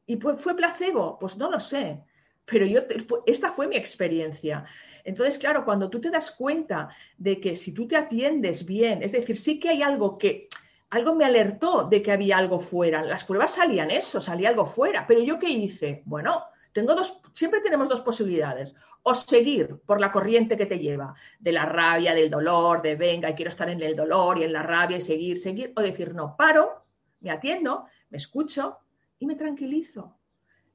¿Y 0.07 0.17
fue 0.17 0.57
placebo? 0.57 1.19
Pues 1.19 1.39
no 1.39 1.51
lo 1.51 1.61
sé, 1.61 2.03
pero 2.45 2.67
yo, 2.67 2.81
esta 3.27 3.53
fue 3.53 3.69
mi 3.69 3.77
experiencia. 3.77 4.67
Entonces, 5.05 5.39
claro, 5.39 5.65
cuando 5.65 5.89
tú 5.89 6.01
te 6.01 6.11
das 6.11 6.33
cuenta 6.33 6.91
de 7.17 7.41
que 7.41 7.57
si 7.57 7.73
tú 7.73 7.87
te 7.87 7.97
atiendes 7.97 8.67
bien, 8.67 9.03
es 9.03 9.13
decir, 9.13 9.37
sí 9.37 9.59
que 9.59 9.71
hay 9.71 9.83
algo 9.83 10.19
que, 10.19 10.49
algo 10.91 11.15
me 11.15 11.25
alertó 11.25 11.85
de 11.85 12.03
que 12.03 12.13
había 12.13 12.39
algo 12.39 12.61
fuera. 12.61 13.03
Las 13.03 13.25
pruebas 13.25 13.55
salían 13.55 13.91
eso, 13.91 14.21
salía 14.21 14.49
algo 14.49 14.67
fuera. 14.67 15.07
Pero 15.07 15.23
yo 15.23 15.39
qué 15.39 15.49
hice? 15.49 16.03
Bueno, 16.05 16.45
tengo 16.73 16.95
dos, 16.95 17.21
siempre 17.33 17.61
tenemos 17.61 17.89
dos 17.89 18.01
posibilidades. 18.01 18.75
O 19.03 19.15
seguir 19.15 19.81
por 19.87 20.01
la 20.01 20.13
corriente 20.13 20.57
que 20.57 20.67
te 20.67 20.79
lleva, 20.79 21.15
de 21.39 21.53
la 21.53 21.65
rabia, 21.65 22.15
del 22.15 22.31
dolor, 22.31 22.83
de 22.83 22.97
venga, 22.97 23.31
y 23.31 23.35
quiero 23.35 23.49
estar 23.49 23.71
en 23.71 23.81
el 23.83 23.97
dolor 23.97 24.39
y 24.39 24.45
en 24.45 24.53
la 24.53 24.63
rabia 24.63 24.99
y 24.99 25.01
seguir, 25.01 25.39
seguir. 25.39 25.73
O 25.77 25.81
decir, 25.81 26.15
no, 26.15 26.37
paro, 26.37 26.83
me 27.21 27.31
atiendo, 27.31 27.87
me 28.11 28.19
escucho 28.19 28.79
y 29.19 29.27
me 29.27 29.37
tranquilizo. 29.37 30.19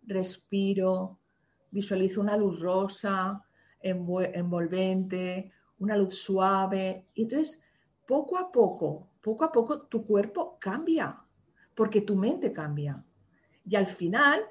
Respiro, 0.04 1.20
visualizo 1.70 2.22
una 2.22 2.38
luz 2.38 2.60
rosa, 2.60 3.44
envolvente, 3.82 5.52
una 5.80 5.98
luz 5.98 6.16
suave. 6.16 7.08
Y 7.14 7.24
entonces, 7.24 7.62
poco 8.08 8.38
a 8.38 8.52
poco, 8.52 9.10
poco 9.22 9.44
a 9.44 9.52
poco, 9.52 9.82
tu 9.82 10.06
cuerpo 10.06 10.58
cambia, 10.60 11.20
porque 11.76 12.02
tu 12.02 12.16
mente 12.16 12.52
cambia. 12.54 13.04
Y 13.68 13.76
al 13.76 13.88
final 13.88 14.44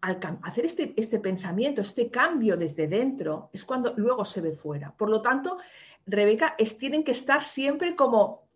al 0.00 0.18
hacer 0.42 0.64
este, 0.64 0.94
este, 0.96 1.18
pensamiento, 1.18 1.80
este 1.80 2.10
cambio 2.10 2.56
desde 2.56 2.86
dentro, 2.86 3.50
es 3.52 3.64
cuando 3.64 3.94
luego 3.96 4.24
se 4.24 4.40
ve 4.40 4.52
fuera. 4.52 4.94
Por 4.96 5.10
lo 5.10 5.20
tanto, 5.20 5.58
Rebeca, 6.06 6.54
tienen 6.78 7.04
que 7.04 7.12
estar 7.12 7.44
siempre 7.44 7.96
como, 7.96 8.48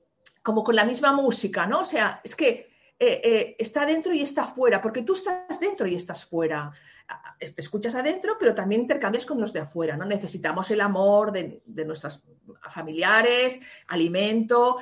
como 0.43 0.63
con 0.63 0.77
la 0.77 0.85
misma 0.85 1.13
música, 1.13 1.67
¿no? 1.67 1.81
O 1.81 1.85
sea, 1.85 2.21
es 2.23 2.37
que 2.37 2.71
eh, 2.99 3.21
eh, 3.25 3.57
está 3.59 3.85
dentro 3.85 4.13
y 4.15 4.23
está 4.23 4.47
fuera, 4.47 4.81
porque 4.81 5.03
tú 5.03 5.15
estás 5.15 5.59
dentro 5.59 5.87
y 5.87 5.97
estás 5.97 6.25
fuera. 6.25 6.73
Te 7.39 7.61
escuchas 7.61 7.97
adentro, 7.97 8.37
pero 8.39 8.55
también 8.55 8.83
intercambias 8.83 9.27
con 9.27 9.41
los 9.41 9.53
de 9.53 9.61
afuera, 9.61 9.97
¿no? 9.97 10.05
Necesitamos 10.05 10.71
el 10.71 10.81
amor 10.81 11.33
de, 11.33 11.61
de 11.67 11.85
nuestros 11.85 12.23
familiares, 12.71 13.61
alimento, 13.89 14.79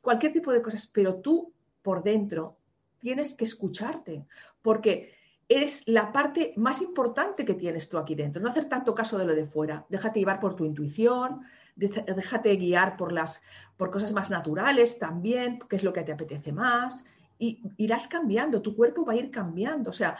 cualquier 0.00 0.32
tipo 0.32 0.52
de 0.52 0.62
cosas, 0.62 0.86
pero 0.86 1.16
tú 1.16 1.52
por 1.82 2.02
dentro 2.02 2.56
tienes 2.98 3.34
que 3.34 3.44
escucharte, 3.44 4.26
porque 4.62 5.17
es 5.48 5.82
la 5.86 6.12
parte 6.12 6.52
más 6.56 6.82
importante 6.82 7.44
que 7.44 7.54
tienes 7.54 7.88
tú 7.88 7.96
aquí 7.96 8.14
dentro. 8.14 8.42
No 8.42 8.50
hacer 8.50 8.68
tanto 8.68 8.94
caso 8.94 9.16
de 9.16 9.24
lo 9.24 9.34
de 9.34 9.46
fuera. 9.46 9.86
Déjate 9.88 10.20
llevar 10.20 10.40
por 10.40 10.54
tu 10.54 10.64
intuición, 10.64 11.42
déjate 11.74 12.56
guiar 12.56 12.96
por, 12.96 13.12
las, 13.12 13.42
por 13.76 13.90
cosas 13.90 14.12
más 14.12 14.30
naturales 14.30 14.98
también, 14.98 15.58
que 15.68 15.76
es 15.76 15.84
lo 15.84 15.92
que 15.92 16.02
te 16.02 16.12
apetece 16.12 16.52
más, 16.52 17.04
y 17.38 17.62
irás 17.78 18.08
cambiando, 18.08 18.60
tu 18.60 18.76
cuerpo 18.76 19.04
va 19.04 19.14
a 19.14 19.16
ir 19.16 19.30
cambiando. 19.30 19.90
O 19.90 19.92
sea, 19.92 20.18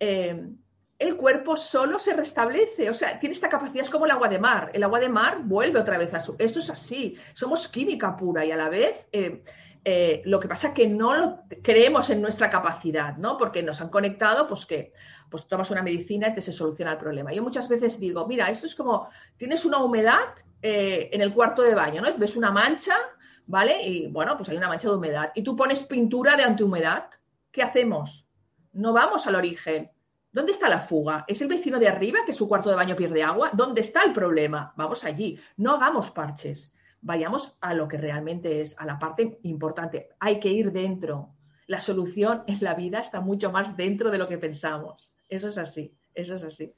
eh, 0.00 0.48
el 0.98 1.16
cuerpo 1.16 1.56
solo 1.56 1.98
se 1.98 2.14
restablece, 2.14 2.90
o 2.90 2.94
sea, 2.94 3.18
tiene 3.18 3.34
esta 3.34 3.48
capacidad, 3.48 3.82
es 3.82 3.90
como 3.90 4.06
el 4.06 4.10
agua 4.10 4.28
de 4.28 4.38
mar, 4.38 4.70
el 4.72 4.82
agua 4.82 4.98
de 4.98 5.08
mar 5.08 5.42
vuelve 5.44 5.78
otra 5.78 5.98
vez 5.98 6.14
a 6.14 6.20
su... 6.20 6.34
Esto 6.38 6.58
es 6.58 6.70
así, 6.70 7.16
somos 7.32 7.68
química 7.68 8.16
pura 8.16 8.44
y 8.44 8.50
a 8.50 8.56
la 8.56 8.68
vez... 8.68 9.06
Eh, 9.12 9.42
eh, 9.84 10.22
lo 10.24 10.40
que 10.40 10.48
pasa 10.48 10.68
es 10.68 10.74
que 10.74 10.86
no 10.86 11.44
creemos 11.62 12.08
en 12.08 12.22
nuestra 12.22 12.48
capacidad, 12.48 13.16
¿no? 13.18 13.36
Porque 13.36 13.62
nos 13.62 13.80
han 13.82 13.90
conectado, 13.90 14.48
pues 14.48 14.64
que 14.64 14.92
pues 15.28 15.46
tomas 15.46 15.70
una 15.70 15.82
medicina 15.82 16.28
y 16.28 16.34
te 16.34 16.40
se 16.40 16.52
soluciona 16.52 16.92
el 16.92 16.98
problema. 16.98 17.32
Yo 17.32 17.42
muchas 17.42 17.68
veces 17.68 18.00
digo, 18.00 18.26
mira, 18.26 18.48
esto 18.48 18.66
es 18.66 18.74
como, 18.74 19.08
tienes 19.36 19.64
una 19.64 19.78
humedad 19.78 20.34
eh, 20.62 21.10
en 21.12 21.20
el 21.20 21.34
cuarto 21.34 21.62
de 21.62 21.74
baño, 21.74 22.00
¿no? 22.00 22.08
Ves 22.16 22.36
una 22.36 22.50
mancha, 22.50 22.94
¿vale? 23.46 23.82
Y 23.82 24.06
bueno, 24.08 24.36
pues 24.36 24.48
hay 24.48 24.56
una 24.56 24.68
mancha 24.68 24.88
de 24.88 24.94
humedad. 24.94 25.32
Y 25.34 25.42
tú 25.42 25.54
pones 25.56 25.82
pintura 25.82 26.36
de 26.36 26.44
antihumedad. 26.44 27.10
¿Qué 27.50 27.62
hacemos? 27.62 28.28
No 28.72 28.92
vamos 28.92 29.26
al 29.26 29.34
origen. 29.34 29.90
¿Dónde 30.32 30.52
está 30.52 30.68
la 30.68 30.80
fuga? 30.80 31.24
¿Es 31.28 31.42
el 31.42 31.48
vecino 31.48 31.78
de 31.78 31.88
arriba 31.88 32.20
que 32.24 32.32
su 32.32 32.48
cuarto 32.48 32.70
de 32.70 32.76
baño 32.76 32.96
pierde 32.96 33.22
agua? 33.22 33.50
¿Dónde 33.52 33.82
está 33.82 34.02
el 34.02 34.12
problema? 34.12 34.72
Vamos 34.76 35.04
allí. 35.04 35.38
No 35.56 35.74
hagamos 35.74 36.10
parches. 36.10 36.74
Vayamos 37.04 37.58
a 37.60 37.74
lo 37.74 37.86
que 37.86 37.98
realmente 37.98 38.62
es, 38.62 38.78
a 38.78 38.86
la 38.86 38.98
parte 38.98 39.38
importante. 39.42 40.08
Hay 40.20 40.40
que 40.40 40.48
ir 40.48 40.72
dentro. 40.72 41.34
La 41.66 41.80
solución 41.80 42.44
en 42.46 42.58
la 42.62 42.74
vida 42.74 42.98
está 42.98 43.20
mucho 43.20 43.52
más 43.52 43.76
dentro 43.76 44.10
de 44.10 44.16
lo 44.16 44.26
que 44.26 44.38
pensamos. 44.38 45.14
Eso 45.28 45.50
es 45.50 45.58
así. 45.58 45.94
Eso 46.14 46.36
es 46.36 46.44
así. 46.44 46.72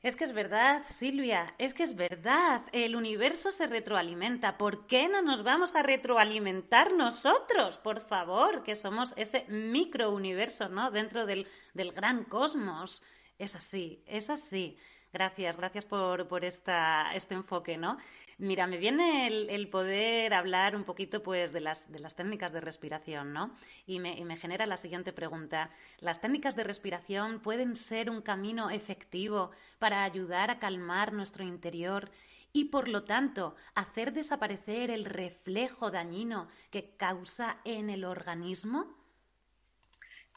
Es 0.00 0.14
que 0.14 0.26
es 0.26 0.32
verdad, 0.32 0.84
Silvia, 0.88 1.56
es 1.58 1.74
que 1.74 1.82
es 1.82 1.96
verdad. 1.96 2.62
El 2.70 2.94
universo 2.94 3.50
se 3.50 3.66
retroalimenta. 3.66 4.56
¿Por 4.58 4.86
qué 4.86 5.08
no 5.08 5.22
nos 5.22 5.42
vamos 5.42 5.74
a 5.74 5.82
retroalimentar 5.82 6.92
nosotros? 6.92 7.78
Por 7.78 8.00
favor, 8.00 8.62
que 8.62 8.76
somos 8.76 9.12
ese 9.16 9.44
microuniverso, 9.48 10.68
¿no? 10.68 10.92
Dentro 10.92 11.26
del, 11.26 11.48
del 11.74 11.90
gran 11.90 12.22
cosmos. 12.22 13.02
Es 13.38 13.56
así, 13.56 14.04
es 14.06 14.30
así. 14.30 14.78
Gracias, 15.18 15.56
gracias 15.56 15.84
por, 15.84 16.28
por 16.28 16.44
esta, 16.44 17.12
este 17.12 17.34
enfoque, 17.34 17.76
¿no? 17.76 17.98
Mira, 18.38 18.68
me 18.68 18.78
viene 18.78 19.26
el, 19.26 19.68
poder 19.68 20.32
hablar 20.32 20.76
un 20.76 20.84
poquito 20.84 21.24
pues 21.24 21.52
de 21.52 21.60
las, 21.60 21.90
de 21.90 21.98
las 21.98 22.14
técnicas 22.14 22.52
de 22.52 22.60
respiración, 22.60 23.32
¿no? 23.32 23.50
Y 23.84 23.98
me, 23.98 24.16
y 24.16 24.24
me, 24.24 24.36
genera 24.36 24.64
la 24.64 24.76
siguiente 24.76 25.12
pregunta. 25.12 25.70
¿Las 25.98 26.20
técnicas 26.20 26.54
de 26.54 26.62
respiración 26.62 27.40
pueden 27.40 27.74
ser 27.74 28.10
un 28.10 28.22
camino 28.22 28.70
efectivo 28.70 29.50
para 29.80 30.04
ayudar 30.04 30.52
a 30.52 30.60
calmar 30.60 31.12
nuestro 31.12 31.42
interior 31.42 32.10
y, 32.52 32.66
por 32.66 32.86
lo 32.86 33.02
tanto, 33.02 33.56
hacer 33.74 34.12
desaparecer 34.12 34.88
el 34.88 35.04
reflejo 35.04 35.90
dañino 35.90 36.46
que 36.70 36.94
causa 36.96 37.58
en 37.64 37.90
el 37.90 38.04
organismo? 38.04 38.86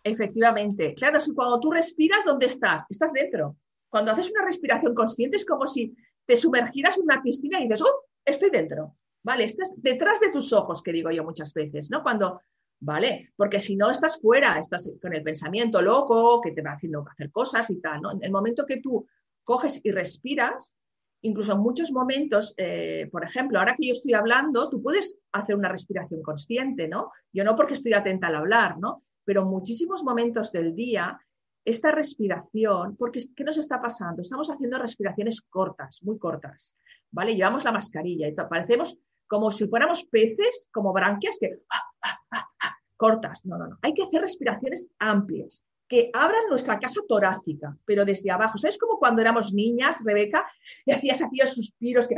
Efectivamente. 0.03 0.95
Claro, 0.95 1.19
si 1.19 1.35
cuando 1.35 1.59
tú 1.59 1.69
respiras, 1.69 2.25
¿dónde 2.25 2.47
estás? 2.47 2.83
Estás 2.89 3.13
dentro. 3.13 3.55
Cuando 3.91 4.13
haces 4.13 4.31
una 4.31 4.45
respiración 4.45 4.95
consciente 4.95 5.35
es 5.35 5.45
como 5.45 5.67
si 5.67 5.95
te 6.25 6.37
sumergirás 6.37 6.97
en 6.97 7.03
una 7.03 7.21
piscina 7.21 7.59
y 7.59 7.63
dices, 7.63 7.83
¡oh! 7.83 8.05
Estoy 8.25 8.49
dentro. 8.49 8.95
¿Vale? 9.23 9.43
Estás 9.43 9.73
detrás 9.77 10.19
de 10.19 10.31
tus 10.31 10.51
ojos, 10.53 10.81
que 10.81 10.93
digo 10.93 11.11
yo 11.11 11.23
muchas 11.23 11.53
veces, 11.53 11.91
¿no? 11.91 12.01
Cuando, 12.01 12.41
¿vale? 12.79 13.31
Porque 13.35 13.59
si 13.59 13.75
no 13.75 13.91
estás 13.91 14.19
fuera, 14.19 14.57
estás 14.57 14.91
con 14.99 15.13
el 15.13 15.21
pensamiento 15.21 15.79
loco, 15.79 16.41
que 16.41 16.53
te 16.53 16.63
va 16.63 16.71
haciendo 16.71 17.05
hacer 17.07 17.31
cosas 17.31 17.69
y 17.69 17.79
tal, 17.79 18.01
¿no? 18.01 18.13
En 18.13 18.23
el 18.23 18.31
momento 18.31 18.65
que 18.65 18.77
tú 18.77 19.05
coges 19.43 19.79
y 19.83 19.91
respiras, 19.91 20.75
incluso 21.21 21.53
en 21.53 21.59
muchos 21.59 21.91
momentos, 21.91 22.55
eh, 22.57 23.09
por 23.11 23.23
ejemplo, 23.23 23.59
ahora 23.59 23.75
que 23.77 23.87
yo 23.87 23.93
estoy 23.93 24.13
hablando, 24.13 24.69
tú 24.69 24.81
puedes 24.81 25.19
hacer 25.33 25.55
una 25.55 25.69
respiración 25.69 26.23
consciente, 26.23 26.87
¿no? 26.87 27.11
Yo 27.31 27.43
no 27.43 27.55
porque 27.55 27.75
estoy 27.75 27.93
atenta 27.93 28.27
al 28.27 28.35
hablar, 28.37 28.79
¿no? 28.79 29.03
Pero 29.23 29.41
en 29.41 29.49
muchísimos 29.49 30.03
momentos 30.03 30.51
del 30.51 30.73
día 30.73 31.19
esta 31.63 31.91
respiración, 31.91 32.95
porque 32.95 33.19
¿qué 33.35 33.43
nos 33.43 33.57
está 33.57 33.81
pasando? 33.81 34.21
Estamos 34.21 34.49
haciendo 34.49 34.77
respiraciones 34.77 35.41
cortas, 35.41 36.01
muy 36.03 36.17
cortas, 36.17 36.75
¿vale? 37.11 37.35
Llevamos 37.35 37.63
la 37.63 37.71
mascarilla 37.71 38.27
y 38.27 38.33
parecemos 38.33 38.97
como 39.27 39.51
si 39.51 39.67
fuéramos 39.67 40.03
peces, 40.05 40.67
como 40.73 40.91
branquias 40.91 41.37
que 41.39 41.59
ah, 41.69 41.83
ah, 42.01 42.49
ah, 42.61 42.75
cortas. 42.97 43.45
No, 43.45 43.57
no, 43.57 43.67
no. 43.67 43.77
Hay 43.81 43.93
que 43.93 44.03
hacer 44.03 44.21
respiraciones 44.21 44.89
amplias, 44.99 45.63
que 45.87 46.09
abran 46.13 46.47
nuestra 46.49 46.79
caja 46.79 47.01
torácica, 47.07 47.77
pero 47.85 48.05
desde 48.05 48.31
abajo. 48.31 48.57
¿Sabes 48.57 48.77
como 48.77 48.97
cuando 48.97 49.21
éramos 49.21 49.53
niñas, 49.53 50.03
Rebeca, 50.05 50.45
y 50.85 50.91
hacías 50.91 51.21
aquellos 51.21 51.53
suspiros 51.53 52.07
que, 52.07 52.15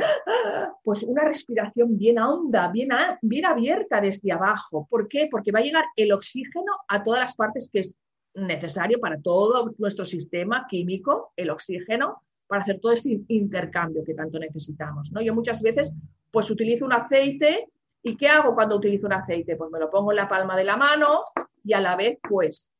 pues 0.82 1.02
una 1.02 1.24
respiración 1.24 1.98
bien 1.98 2.18
honda, 2.18 2.68
bien, 2.68 2.90
bien 3.20 3.46
abierta 3.46 4.00
desde 4.00 4.32
abajo. 4.32 4.86
¿Por 4.88 5.08
qué? 5.08 5.28
Porque 5.30 5.52
va 5.52 5.58
a 5.58 5.62
llegar 5.62 5.84
el 5.96 6.12
oxígeno 6.12 6.72
a 6.88 7.02
todas 7.02 7.20
las 7.20 7.34
partes 7.34 7.68
que 7.72 7.80
es 7.80 7.96
necesario 8.34 8.98
para 8.98 9.20
todo 9.20 9.74
nuestro 9.78 10.04
sistema 10.04 10.66
químico, 10.68 11.32
el 11.36 11.50
oxígeno, 11.50 12.22
para 12.46 12.62
hacer 12.62 12.80
todo 12.80 12.92
este 12.92 13.20
intercambio 13.28 14.04
que 14.04 14.14
tanto 14.14 14.38
necesitamos. 14.38 15.10
¿no? 15.12 15.20
Yo 15.20 15.34
muchas 15.34 15.62
veces 15.62 15.92
pues 16.30 16.50
utilizo 16.50 16.84
un 16.84 16.92
aceite 16.92 17.68
y 18.02 18.16
¿qué 18.16 18.28
hago 18.28 18.54
cuando 18.54 18.76
utilizo 18.76 19.06
un 19.06 19.14
aceite? 19.14 19.56
Pues 19.56 19.70
me 19.70 19.78
lo 19.78 19.90
pongo 19.90 20.12
en 20.12 20.16
la 20.16 20.28
palma 20.28 20.56
de 20.56 20.64
la 20.64 20.76
mano 20.76 21.24
y 21.62 21.72
a 21.72 21.80
la 21.80 21.96
vez 21.96 22.18
pues 22.28 22.70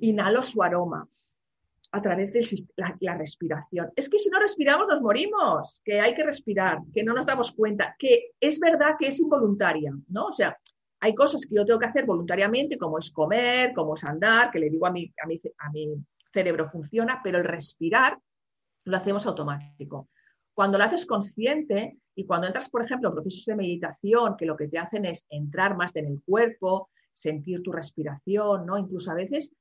inhalo 0.00 0.42
su 0.42 0.62
aroma 0.62 1.06
a 1.94 2.00
través 2.00 2.32
de 2.32 2.64
la, 2.76 2.96
la, 3.00 3.18
respiración. 3.18 3.90
Es 3.94 4.08
que 4.08 4.18
si 4.18 4.30
no 4.30 4.40
respiramos 4.40 4.88
nos 4.88 5.02
morimos, 5.02 5.82
que 5.84 6.00
hay 6.00 6.14
que 6.14 6.24
respirar, 6.24 6.78
que 6.94 7.04
no 7.04 7.12
nos 7.12 7.26
damos 7.26 7.52
cuenta, 7.52 7.94
que 7.98 8.30
es 8.40 8.58
verdad 8.58 8.96
que 8.98 9.08
es 9.08 9.20
involuntaria, 9.20 9.92
¿no? 10.08 10.26
O 10.26 10.32
sea, 10.32 10.56
hay 11.02 11.16
cosas 11.16 11.44
que 11.44 11.56
yo 11.56 11.66
tengo 11.66 11.80
que 11.80 11.86
hacer 11.86 12.06
voluntariamente, 12.06 12.78
como 12.78 12.96
es 12.96 13.10
comer, 13.10 13.72
como 13.74 13.94
es 13.94 14.04
andar, 14.04 14.52
que 14.52 14.60
le 14.60 14.70
digo 14.70 14.86
a 14.86 14.92
mi, 14.92 15.12
a 15.18 15.70
mi, 15.70 15.96
cerebro 16.32 16.68
funciona, 16.68 17.20
pero 17.24 17.38
el 17.38 17.44
respirar 17.44 18.16
lo 18.84 18.96
hacemos 18.96 19.26
automático. 19.26 20.08
Cuando 20.54 20.78
lo 20.78 20.84
haces 20.84 21.04
consciente 21.04 21.98
y 22.14 22.24
cuando 22.24 22.46
entras, 22.46 22.70
por 22.70 22.84
ejemplo, 22.84 23.08
en 23.08 23.16
procesos 23.16 23.44
de 23.46 23.56
meditación, 23.56 24.36
que 24.36 24.46
lo 24.46 24.56
que 24.56 24.68
te 24.68 24.78
hacen 24.78 25.04
es 25.04 25.26
entrar 25.28 25.76
más 25.76 25.96
en 25.96 26.06
el 26.06 26.22
cuerpo, 26.24 26.88
sentir 27.12 27.64
tu 27.64 27.72
respiración, 27.72 28.64
¿no? 28.64 28.78
Incluso 28.78 29.10
a 29.10 29.14
veces 29.14 29.52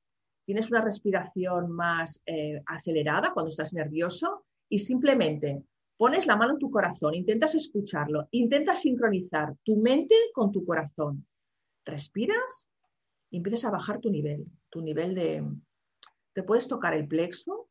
tienes 0.46 0.70
una 0.70 0.82
respiración 0.82 1.72
más 1.72 2.22
eh, 2.28 2.62
acelerada 2.68 3.34
cuando 3.34 3.50
estás 3.50 3.74
nervioso 3.74 4.46
y 4.70 4.78
simplemente 4.78 5.64
pones 5.98 6.28
la 6.28 6.36
mano 6.36 6.54
en 6.54 6.60
tu 6.60 6.70
corazón, 6.70 7.16
intentas 7.16 7.56
escucharlo, 7.56 8.28
intentas 8.30 8.82
sincronizar 8.82 9.56
tu 9.64 9.78
mente 9.78 10.16
con 10.34 10.52
tu 10.52 10.64
corazón 10.64 11.26
respiras 11.86 12.70
y 13.30 13.38
empiezas 13.38 13.66
a 13.66 13.72
bajar 13.72 14.00
tu 14.00 14.10
nivel, 14.10 14.46
tu 14.70 14.82
nivel 14.82 15.16
de... 15.16 15.44
Te 16.34 16.44
puedes 16.44 16.68
tocar 16.68 16.94
el 16.94 17.08
plexo 17.08 17.68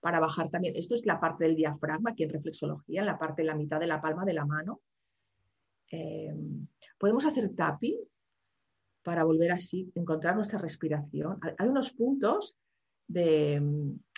para 0.00 0.20
bajar 0.20 0.50
también. 0.50 0.76
Esto 0.76 0.94
es 0.94 1.04
la 1.06 1.20
parte 1.20 1.44
del 1.44 1.56
diafragma, 1.56 2.10
aquí 2.10 2.22
en 2.24 2.30
reflexología, 2.30 3.00
en 3.00 3.06
la 3.06 3.18
parte 3.18 3.42
de 3.42 3.46
la 3.46 3.54
mitad 3.54 3.80
de 3.80 3.86
la 3.86 4.00
palma 4.00 4.24
de 4.24 4.34
la 4.34 4.44
mano. 4.44 4.80
Eh, 5.90 6.34
podemos 6.98 7.24
hacer 7.24 7.54
tapping 7.54 7.98
para 9.02 9.24
volver 9.24 9.52
así, 9.52 9.90
encontrar 9.94 10.36
nuestra 10.36 10.58
respiración. 10.58 11.38
Hay 11.58 11.68
unos 11.68 11.92
puntos 11.92 12.56
de, 13.08 13.60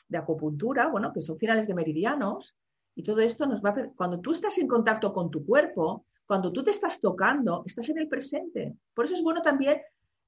de 0.08 0.18
acupuntura, 0.18 0.88
bueno, 0.88 1.12
que 1.12 1.22
son 1.22 1.38
finales 1.38 1.66
de 1.66 1.74
meridianos, 1.74 2.56
y 2.94 3.02
todo 3.02 3.20
esto 3.20 3.46
nos 3.46 3.64
va 3.64 3.70
a... 3.70 3.88
Cuando 3.96 4.20
tú 4.20 4.32
estás 4.32 4.58
en 4.58 4.68
contacto 4.68 5.12
con 5.12 5.30
tu 5.30 5.46
cuerpo, 5.46 6.04
cuando 6.32 6.50
tú 6.50 6.64
te 6.64 6.70
estás 6.70 6.98
tocando, 6.98 7.62
estás 7.66 7.90
en 7.90 7.98
el 7.98 8.08
presente. 8.08 8.74
Por 8.94 9.04
eso 9.04 9.12
es 9.12 9.22
bueno 9.22 9.42
también 9.42 9.82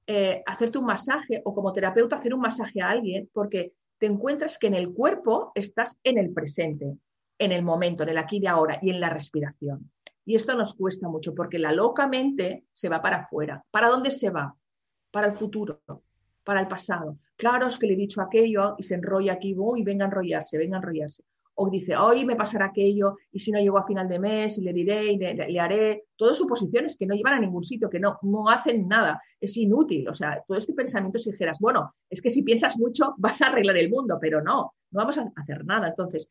eh, 0.05 0.43
hacerte 0.45 0.77
un 0.77 0.85
masaje 0.85 1.41
o 1.43 1.55
como 1.55 1.73
terapeuta 1.73 2.17
hacer 2.17 2.31
un 2.31 2.41
masaje 2.41 2.79
a 2.79 2.91
alguien 2.91 3.27
porque 3.33 3.73
te 3.97 4.05
encuentras 4.05 4.59
que 4.59 4.67
en 4.67 4.75
el 4.75 4.93
cuerpo 4.93 5.51
estás 5.55 5.97
en 6.03 6.19
el 6.19 6.31
presente, 6.31 6.95
en 7.39 7.51
el 7.51 7.63
momento, 7.63 8.03
en 8.03 8.09
el 8.09 8.19
aquí 8.19 8.37
y 8.39 8.45
ahora 8.45 8.77
y 8.83 8.91
en 8.91 8.99
la 8.99 9.09
respiración. 9.09 9.89
Y 10.23 10.35
esto 10.35 10.53
nos 10.53 10.75
cuesta 10.75 11.09
mucho 11.09 11.33
porque 11.33 11.57
la 11.57 11.71
loca 11.71 12.05
mente 12.05 12.65
se 12.71 12.87
va 12.87 13.01
para 13.01 13.21
afuera. 13.21 13.65
¿Para 13.71 13.89
dónde 13.89 14.11
se 14.11 14.29
va? 14.29 14.55
Para 15.09 15.25
el 15.25 15.33
futuro, 15.33 15.81
para 16.43 16.59
el 16.59 16.67
pasado. 16.67 17.17
Claro, 17.35 17.65
es 17.65 17.79
que 17.79 17.87
le 17.87 17.93
he 17.93 17.97
dicho 17.97 18.21
aquello 18.21 18.75
y 18.77 18.83
se 18.83 18.93
enrolla 18.93 19.33
aquí, 19.33 19.55
voy, 19.55 19.81
y 19.81 19.83
venga 19.83 20.05
a 20.05 20.09
enrollarse, 20.09 20.59
venga 20.59 20.77
a 20.77 20.81
enrollarse 20.81 21.23
o 21.55 21.69
dice, 21.69 21.95
hoy 21.95 22.25
me 22.25 22.35
pasará 22.35 22.65
aquello 22.65 23.17
y 23.31 23.39
si 23.39 23.51
no 23.51 23.59
llego 23.59 23.77
a 23.77 23.87
final 23.87 24.07
de 24.09 24.19
mes 24.19 24.57
y 24.57 24.61
le 24.61 24.73
diré 24.73 25.13
y 25.13 25.17
le, 25.17 25.59
haré, 25.59 26.03
todas 26.15 26.37
suposiciones 26.37 26.97
que 26.97 27.05
no 27.05 27.15
llevan 27.15 27.35
a 27.35 27.39
ningún 27.39 27.63
sitio, 27.63 27.89
que 27.89 27.99
no, 27.99 28.19
no 28.23 28.49
hacen 28.49 28.87
nada, 28.87 29.21
es 29.39 29.55
inútil. 29.55 30.07
O 30.09 30.13
sea, 30.13 30.43
todo 30.45 30.57
este 30.57 30.73
pensamiento 30.73 31.17
si 31.17 31.31
dijeras, 31.31 31.59
bueno, 31.59 31.95
es 32.09 32.21
que 32.21 32.29
si 32.29 32.43
piensas 32.43 32.77
mucho 32.77 33.13
vas 33.17 33.41
a 33.41 33.47
arreglar 33.47 33.77
el 33.77 33.89
mundo, 33.89 34.17
pero 34.19 34.41
no, 34.41 34.73
no 34.91 34.99
vamos 34.99 35.17
a 35.17 35.31
hacer 35.35 35.65
nada. 35.65 35.87
Entonces, 35.87 36.29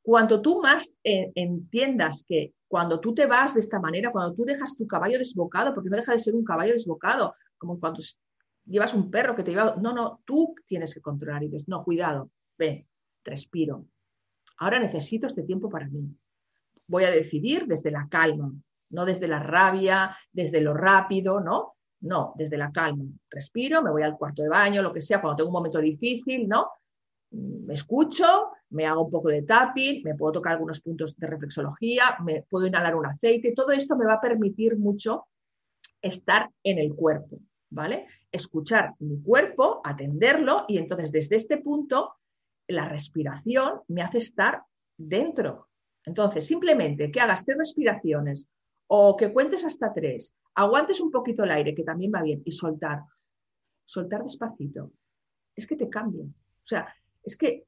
cuanto 0.00 0.40
tú 0.40 0.60
más 0.62 0.94
eh, 1.02 1.32
entiendas 1.34 2.24
que 2.28 2.54
cuando 2.68 3.00
tú 3.00 3.14
te 3.14 3.26
vas 3.26 3.54
de 3.54 3.60
esta 3.60 3.80
manera, 3.80 4.12
cuando 4.12 4.34
tú 4.34 4.44
dejas 4.44 4.76
tu 4.76 4.86
caballo 4.86 5.18
desbocado, 5.18 5.74
porque 5.74 5.90
no 5.90 5.96
deja 5.96 6.12
de 6.12 6.20
ser 6.20 6.34
un 6.34 6.44
caballo 6.44 6.72
desbocado, 6.72 7.34
como 7.58 7.78
cuando 7.78 8.00
llevas 8.64 8.94
un 8.94 9.10
perro 9.10 9.34
que 9.34 9.42
te 9.42 9.50
lleva, 9.50 9.76
no, 9.80 9.92
no, 9.92 10.20
tú 10.24 10.54
tienes 10.66 10.94
que 10.94 11.00
controlar 11.00 11.42
y 11.42 11.46
dices, 11.46 11.68
no, 11.68 11.82
cuidado, 11.84 12.30
ve, 12.56 12.86
respiro. 13.24 13.86
Ahora 14.58 14.78
necesito 14.78 15.26
este 15.26 15.42
tiempo 15.42 15.68
para 15.68 15.88
mí. 15.88 16.08
Voy 16.86 17.04
a 17.04 17.10
decidir 17.10 17.66
desde 17.66 17.90
la 17.90 18.08
calma, 18.08 18.52
no 18.90 19.04
desde 19.04 19.28
la 19.28 19.40
rabia, 19.40 20.16
desde 20.32 20.60
lo 20.60 20.74
rápido, 20.74 21.40
¿no? 21.40 21.74
No, 22.00 22.34
desde 22.36 22.56
la 22.56 22.72
calma. 22.72 23.04
Respiro, 23.30 23.82
me 23.82 23.90
voy 23.90 24.02
al 24.02 24.18
cuarto 24.18 24.42
de 24.42 24.48
baño, 24.48 24.82
lo 24.82 24.92
que 24.92 25.00
sea, 25.00 25.20
cuando 25.20 25.36
tengo 25.36 25.48
un 25.48 25.54
momento 25.54 25.78
difícil, 25.78 26.48
¿no? 26.48 26.68
Me 27.30 27.74
escucho, 27.74 28.50
me 28.70 28.86
hago 28.86 29.04
un 29.04 29.10
poco 29.10 29.28
de 29.28 29.42
tapping, 29.42 30.02
me 30.02 30.14
puedo 30.14 30.32
tocar 30.32 30.52
algunos 30.52 30.80
puntos 30.80 31.16
de 31.16 31.26
reflexología, 31.26 32.18
me 32.24 32.42
puedo 32.42 32.66
inhalar 32.66 32.94
un 32.94 33.06
aceite, 33.06 33.52
todo 33.54 33.70
esto 33.70 33.96
me 33.96 34.04
va 34.04 34.14
a 34.14 34.20
permitir 34.20 34.76
mucho 34.76 35.26
estar 36.02 36.50
en 36.62 36.78
el 36.78 36.94
cuerpo, 36.94 37.38
¿vale? 37.70 38.06
Escuchar 38.30 38.94
mi 38.98 39.22
cuerpo, 39.22 39.80
atenderlo 39.84 40.64
y 40.68 40.76
entonces 40.76 41.12
desde 41.12 41.36
este 41.36 41.58
punto 41.58 42.16
la 42.68 42.88
respiración 42.88 43.80
me 43.88 44.02
hace 44.02 44.18
estar 44.18 44.62
dentro. 44.96 45.68
Entonces, 46.04 46.46
simplemente 46.46 47.10
que 47.10 47.20
hagas 47.20 47.44
tres 47.44 47.58
respiraciones 47.58 48.46
o 48.86 49.16
que 49.16 49.32
cuentes 49.32 49.64
hasta 49.64 49.92
tres, 49.92 50.34
aguantes 50.54 51.00
un 51.00 51.10
poquito 51.10 51.44
el 51.44 51.50
aire, 51.50 51.74
que 51.74 51.84
también 51.84 52.12
va 52.14 52.22
bien, 52.22 52.42
y 52.44 52.52
soltar. 52.52 53.02
Soltar 53.84 54.22
despacito. 54.22 54.92
Es 55.54 55.66
que 55.66 55.76
te 55.76 55.88
cambia. 55.88 56.24
O 56.24 56.66
sea, 56.66 56.94
es 57.22 57.36
que 57.36 57.66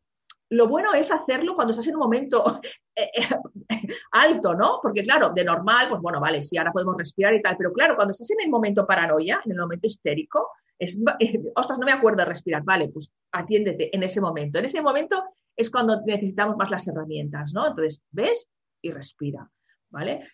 lo 0.51 0.69
bueno 0.69 0.95
es 0.95 1.11
hacerlo 1.11 1.55
cuando 1.55 1.73
estás 1.73 1.87
en 1.89 1.95
un 1.95 2.03
momento 2.03 2.61
eh, 2.95 3.11
eh, 3.17 3.89
alto, 4.13 4.55
¿no? 4.55 4.79
Porque 4.83 5.03
claro, 5.03 5.31
de 5.31 5.45
normal, 5.45 5.89
pues 5.89 6.01
bueno, 6.01 6.21
vale, 6.21 6.43
sí, 6.43 6.57
ahora 6.57 6.73
podemos 6.73 6.97
respirar 6.97 7.35
y 7.35 7.43
tal, 7.43 7.57
pero 7.57 7.73
claro, 7.73 7.97
cuando 7.97 8.13
estás 8.13 8.31
en 8.31 8.43
el 8.45 8.51
momento 8.51 8.87
paranoia, 8.87 9.41
en 9.45 9.53
el 9.53 9.59
momento 9.59 9.87
histérico, 9.87 10.51
eh, 11.21 11.43
ostras, 11.55 11.79
no 11.79 11.87
me 11.87 11.93
acuerdo 11.93 12.19
de 12.19 12.27
respirar, 12.27 12.63
vale, 12.65 12.89
pues 12.89 13.11
atiéndete 13.33 13.95
en 13.95 14.03
ese 14.03 14.21
momento. 14.21 14.59
En 14.59 14.65
ese 14.65 14.83
momento 14.83 15.25
es 15.57 15.71
cuando 15.71 16.01
necesitamos 16.03 16.57
más 16.57 16.71
las 16.71 16.87
herramientas, 16.89 17.53
¿no? 17.53 17.67
Entonces, 17.69 18.03
ves 18.11 18.49
y 18.83 18.91
respira, 18.91 19.51
¿vale? 19.91 20.29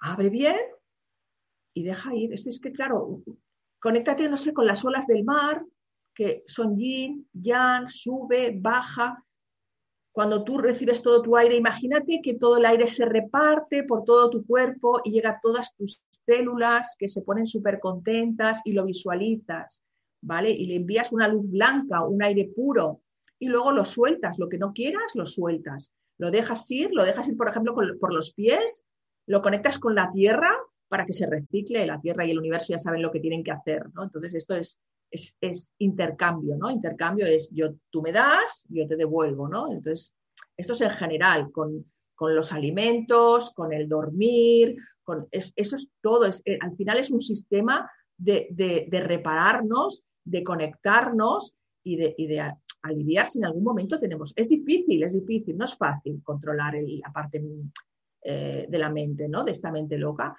Abre 0.00 0.30
bien 0.30 0.58
y 1.74 1.84
deja 1.84 2.14
ir. 2.14 2.32
Esto 2.32 2.48
es 2.48 2.60
que, 2.60 2.72
claro, 2.72 3.22
conéctate, 3.78 4.28
no 4.28 4.36
sé, 4.36 4.52
con 4.52 4.66
las 4.66 4.84
olas 4.84 5.06
del 5.06 5.24
mar, 5.24 5.64
que 6.14 6.42
son 6.46 6.76
yin, 6.76 7.28
yang, 7.32 7.88
sube, 7.88 8.52
baja. 8.58 9.24
Cuando 10.12 10.44
tú 10.44 10.58
recibes 10.58 11.02
todo 11.02 11.22
tu 11.22 11.36
aire, 11.36 11.56
imagínate 11.56 12.20
que 12.22 12.34
todo 12.34 12.58
el 12.58 12.66
aire 12.66 12.86
se 12.86 13.06
reparte 13.06 13.84
por 13.84 14.04
todo 14.04 14.28
tu 14.28 14.44
cuerpo 14.44 15.00
y 15.04 15.10
llega 15.10 15.30
a 15.30 15.40
todas 15.40 15.74
tus 15.74 16.02
células 16.26 16.96
que 16.98 17.08
se 17.08 17.22
ponen 17.22 17.46
súper 17.46 17.80
contentas 17.80 18.60
y 18.64 18.72
lo 18.72 18.84
visualizas, 18.84 19.82
¿vale? 20.22 20.50
Y 20.50 20.66
le 20.66 20.76
envías 20.76 21.12
una 21.12 21.28
luz 21.28 21.50
blanca, 21.50 22.04
un 22.04 22.22
aire 22.22 22.50
puro 22.54 23.00
y 23.38 23.48
luego 23.48 23.72
lo 23.72 23.84
sueltas, 23.84 24.38
lo 24.38 24.48
que 24.48 24.58
no 24.58 24.72
quieras, 24.72 25.14
lo 25.14 25.26
sueltas. 25.26 25.90
Lo 26.18 26.30
dejas 26.30 26.70
ir, 26.70 26.90
lo 26.92 27.04
dejas 27.04 27.28
ir, 27.28 27.36
por 27.36 27.48
ejemplo, 27.48 27.74
por 27.74 28.12
los 28.12 28.32
pies, 28.34 28.84
lo 29.26 29.42
conectas 29.42 29.78
con 29.78 29.94
la 29.94 30.12
tierra 30.12 30.50
para 30.88 31.06
que 31.06 31.12
se 31.12 31.26
recicle, 31.26 31.86
la 31.86 32.00
tierra 32.00 32.24
y 32.24 32.30
el 32.30 32.38
universo 32.38 32.72
ya 32.72 32.78
saben 32.78 33.02
lo 33.02 33.10
que 33.10 33.20
tienen 33.20 33.42
que 33.42 33.50
hacer, 33.50 33.86
¿no? 33.94 34.04
Entonces 34.04 34.34
esto 34.34 34.54
es 34.54 34.78
es, 35.12 35.70
intercambio, 35.78 36.56
¿no? 36.56 36.70
Intercambio 36.70 37.26
es 37.26 37.48
yo, 37.52 37.74
tú 37.90 38.02
me 38.02 38.12
das, 38.12 38.66
yo 38.68 38.86
te 38.86 38.96
devuelvo, 38.96 39.48
¿no? 39.48 39.70
Entonces, 39.70 40.14
esto 40.56 40.72
es 40.72 40.80
en 40.80 40.90
general, 40.90 41.52
con, 41.52 41.84
los 42.20 42.52
alimentos, 42.52 43.52
con 43.52 43.72
el 43.72 43.88
dormir, 43.88 44.76
con, 45.04 45.28
eso 45.30 45.52
es 45.56 45.88
todo, 46.00 46.24
es, 46.24 46.42
eh, 46.44 46.58
al 46.60 46.76
final 46.76 46.98
es 46.98 47.10
un 47.10 47.20
sistema 47.20 47.90
de, 48.16 48.88
repararnos, 48.90 50.04
de 50.24 50.42
conectarnos 50.44 51.54
y 51.84 51.96
de, 51.96 52.14
y 52.16 52.26
de, 52.26 52.52
aliviar 52.82 53.28
si 53.28 53.38
en 53.38 53.46
algún 53.46 53.64
momento 53.64 53.98
tenemos. 53.98 54.32
Es 54.36 54.48
difícil, 54.48 55.02
es 55.02 55.12
difícil, 55.12 55.56
no 55.56 55.64
es 55.64 55.76
fácil 55.76 56.20
controlar 56.22 56.74
la 56.74 57.12
parte 57.12 57.42
eh, 58.22 58.66
de 58.68 58.78
la 58.78 58.90
mente, 58.90 59.28
¿no? 59.28 59.44
De 59.44 59.52
esta 59.52 59.70
mente 59.70 59.96
loca, 59.96 60.36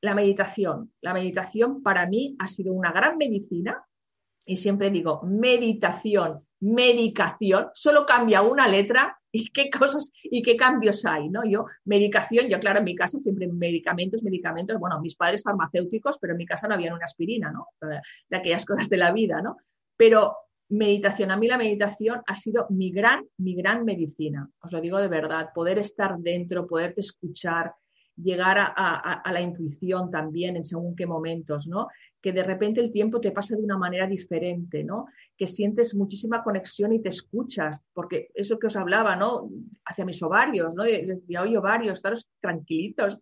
la 0.00 0.14
meditación. 0.14 0.92
La 1.00 1.12
meditación 1.12 1.82
para 1.82 2.06
mí 2.06 2.36
ha 2.38 2.48
sido 2.48 2.72
una 2.72 2.92
gran 2.92 3.16
medicina 3.18 3.84
y 4.46 4.56
siempre 4.56 4.90
digo 4.90 5.22
meditación, 5.22 6.46
medicación, 6.60 7.68
solo 7.74 8.06
cambia 8.06 8.42
una 8.42 8.66
letra 8.66 9.19
y 9.32 9.50
qué 9.50 9.70
cosas 9.70 10.10
y 10.22 10.42
qué 10.42 10.56
cambios 10.56 11.04
hay, 11.04 11.28
¿no? 11.28 11.44
Yo, 11.44 11.66
medicación, 11.84 12.48
yo 12.48 12.58
claro, 12.58 12.78
en 12.80 12.84
mi 12.84 12.94
casa 12.94 13.18
siempre 13.18 13.46
medicamentos, 13.48 14.22
medicamentos, 14.22 14.78
bueno, 14.78 15.00
mis 15.00 15.16
padres 15.16 15.42
farmacéuticos, 15.42 16.18
pero 16.18 16.32
en 16.32 16.38
mi 16.38 16.46
casa 16.46 16.68
no 16.68 16.74
había 16.74 16.94
una 16.94 17.04
aspirina, 17.04 17.50
¿no? 17.50 17.68
De 18.28 18.36
aquellas 18.36 18.64
cosas 18.64 18.88
de 18.88 18.96
la 18.96 19.12
vida, 19.12 19.40
¿no? 19.40 19.56
Pero 19.96 20.36
meditación, 20.70 21.30
a 21.30 21.36
mí 21.36 21.48
la 21.48 21.58
meditación 21.58 22.22
ha 22.26 22.34
sido 22.34 22.66
mi 22.70 22.90
gran, 22.90 23.26
mi 23.38 23.54
gran 23.54 23.84
medicina, 23.84 24.48
os 24.60 24.72
lo 24.72 24.80
digo 24.80 24.98
de 24.98 25.08
verdad, 25.08 25.50
poder 25.54 25.78
estar 25.78 26.16
dentro, 26.18 26.66
poderte 26.66 27.00
escuchar, 27.00 27.74
llegar 28.16 28.58
a, 28.58 29.32
la 29.32 29.40
intuición 29.40 30.10
también 30.10 30.56
en 30.56 30.64
según 30.64 30.94
qué 30.94 31.06
momentos, 31.06 31.66
¿no? 31.66 31.88
Que 32.22 32.32
de 32.32 32.42
repente 32.42 32.80
el 32.80 32.92
tiempo 32.92 33.20
te 33.20 33.32
pasa 33.32 33.56
de 33.56 33.62
una 33.62 33.78
manera 33.78 34.06
diferente, 34.06 34.84
¿no? 34.84 35.06
Que 35.36 35.46
sientes 35.46 35.94
muchísima 35.94 36.42
conexión 36.42 36.92
y 36.92 37.00
te 37.00 37.08
escuchas, 37.08 37.82
porque 37.92 38.30
eso 38.34 38.58
que 38.58 38.66
os 38.66 38.76
hablaba, 38.76 39.16
¿no? 39.16 39.48
Hacia 39.84 40.04
mis 40.04 40.22
ovarios, 40.22 40.76
¿no? 40.76 40.84
Les 40.84 41.06
decía, 41.06 41.42
oye, 41.42 41.56
ovarios, 41.56 41.98
estaros 41.98 42.28
tranquilitos, 42.40 43.20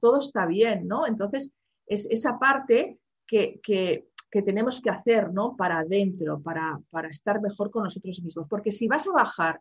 todo 0.00 0.18
está 0.18 0.46
bien, 0.46 0.86
¿no? 0.86 1.06
Entonces, 1.06 1.52
es 1.86 2.06
esa 2.10 2.38
parte 2.38 2.98
que, 3.26 3.60
tenemos 4.44 4.82
que 4.82 4.90
hacer, 4.90 5.32
¿no? 5.32 5.56
Para 5.56 5.78
adentro, 5.78 6.40
para, 6.40 6.80
para 6.90 7.08
estar 7.08 7.40
mejor 7.40 7.70
con 7.70 7.84
nosotros 7.84 8.20
mismos. 8.22 8.48
Porque 8.48 8.72
si 8.72 8.88
vas 8.88 9.06
a 9.06 9.12
bajar 9.12 9.60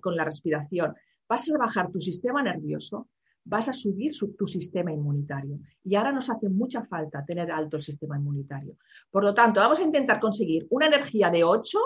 con 0.00 0.14
la 0.14 0.24
respiración, 0.24 0.94
vas 1.28 1.50
a 1.50 1.58
bajar 1.58 1.90
tu 1.90 2.00
sistema 2.00 2.42
nervioso, 2.42 3.08
vas 3.44 3.68
a 3.68 3.72
subir 3.72 4.12
tu 4.38 4.46
sistema 4.46 4.92
inmunitario. 4.92 5.58
Y 5.84 5.94
ahora 5.94 6.12
nos 6.12 6.30
hace 6.30 6.48
mucha 6.48 6.84
falta 6.84 7.24
tener 7.24 7.50
alto 7.50 7.76
el 7.76 7.82
sistema 7.82 8.16
inmunitario. 8.16 8.76
Por 9.10 9.24
lo 9.24 9.34
tanto, 9.34 9.60
vamos 9.60 9.78
a 9.80 9.82
intentar 9.82 10.20
conseguir 10.20 10.66
una 10.70 10.86
energía 10.86 11.30
de 11.30 11.44
8, 11.44 11.78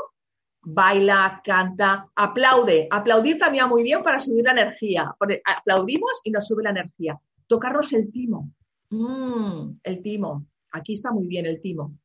baila, 0.62 1.40
canta, 1.44 2.08
aplaude. 2.14 2.88
Aplaudir 2.90 3.38
también 3.38 3.68
muy 3.68 3.82
bien 3.82 4.02
para 4.02 4.20
subir 4.20 4.44
la 4.44 4.52
energía. 4.52 5.14
Aplaudimos 5.44 6.20
y 6.24 6.30
nos 6.30 6.46
sube 6.46 6.62
la 6.62 6.70
energía. 6.70 7.18
Tocarnos 7.46 7.92
el 7.92 8.10
timo. 8.10 8.50
Mm, 8.90 9.78
el 9.82 10.02
timo. 10.02 10.46
Aquí 10.72 10.94
está 10.94 11.10
muy 11.10 11.26
bien 11.26 11.46
el 11.46 11.60
timo. 11.60 11.96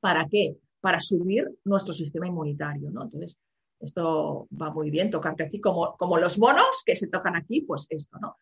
¿Para 0.00 0.28
qué? 0.28 0.56
Para 0.80 1.00
subir 1.00 1.48
nuestro 1.64 1.94
sistema 1.94 2.26
inmunitario, 2.26 2.90
¿no? 2.90 3.04
Entonces, 3.04 3.38
esto 3.80 4.48
va 4.60 4.70
muy 4.70 4.90
bien, 4.90 5.10
tocarte 5.10 5.44
aquí 5.44 5.60
como, 5.60 5.96
como 5.96 6.18
los 6.18 6.38
monos 6.38 6.82
que 6.84 6.96
se 6.96 7.06
tocan 7.06 7.36
aquí, 7.36 7.62
pues 7.62 7.86
esto, 7.90 8.18
¿no? 8.20 8.36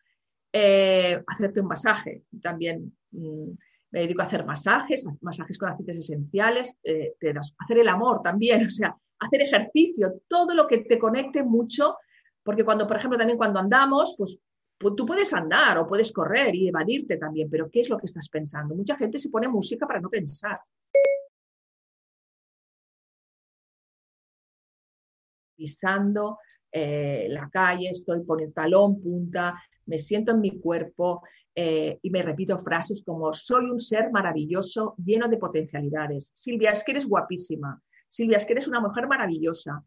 Eh, 0.51 1.21
hacerte 1.27 1.61
un 1.61 1.67
masaje. 1.67 2.23
También 2.41 2.95
mm, 3.11 3.51
me 3.91 4.01
dedico 4.01 4.21
a 4.21 4.25
hacer 4.25 4.45
masajes, 4.45 5.05
masajes 5.21 5.57
con 5.57 5.69
aceites 5.69 5.97
esenciales, 5.97 6.77
eh, 6.83 7.13
hacer 7.59 7.77
el 7.77 7.87
amor 7.89 8.21
también, 8.21 8.65
o 8.67 8.69
sea, 8.69 8.95
hacer 9.19 9.41
ejercicio, 9.41 10.21
todo 10.27 10.53
lo 10.53 10.67
que 10.67 10.79
te 10.79 10.99
conecte 10.99 11.43
mucho, 11.43 11.97
porque 12.43 12.63
cuando, 12.63 12.87
por 12.87 12.97
ejemplo, 12.97 13.17
también 13.17 13.37
cuando 13.37 13.59
andamos, 13.59 14.15
pues, 14.17 14.37
pues 14.77 14.95
tú 14.95 15.05
puedes 15.05 15.33
andar 15.33 15.77
o 15.79 15.87
puedes 15.87 16.11
correr 16.13 16.53
y 16.55 16.67
evadirte 16.67 17.17
también, 17.17 17.49
pero 17.49 17.69
¿qué 17.69 17.81
es 17.81 17.89
lo 17.89 17.97
que 17.97 18.05
estás 18.05 18.29
pensando? 18.29 18.75
Mucha 18.75 18.95
gente 18.95 19.19
se 19.19 19.29
pone 19.29 19.47
música 19.47 19.87
para 19.87 19.99
no 19.99 20.09
pensar. 20.09 20.59
Pisando 25.55 26.37
eh, 26.71 27.27
la 27.29 27.49
calle, 27.49 27.89
estoy 27.89 28.21
poniendo 28.21 28.53
talón, 28.53 29.01
punta, 29.01 29.55
me 29.87 29.99
siento 29.99 30.31
en 30.31 30.41
mi 30.41 30.59
cuerpo 30.59 31.23
eh, 31.55 31.97
y 32.03 32.09
me 32.11 32.21
repito 32.21 32.59
frases 32.59 33.01
como 33.03 33.33
soy 33.33 33.65
un 33.65 33.79
ser 33.79 34.11
maravilloso, 34.11 34.93
lleno 35.03 35.27
de 35.27 35.37
potencialidades. 35.37 36.29
Silvia, 36.33 36.71
es 36.71 36.83
que 36.83 36.91
eres 36.91 37.07
guapísima. 37.07 37.81
Silvia, 38.07 38.37
es 38.37 38.45
que 38.45 38.53
eres 38.53 38.67
una 38.67 38.79
mujer 38.79 39.07
maravillosa. 39.07 39.83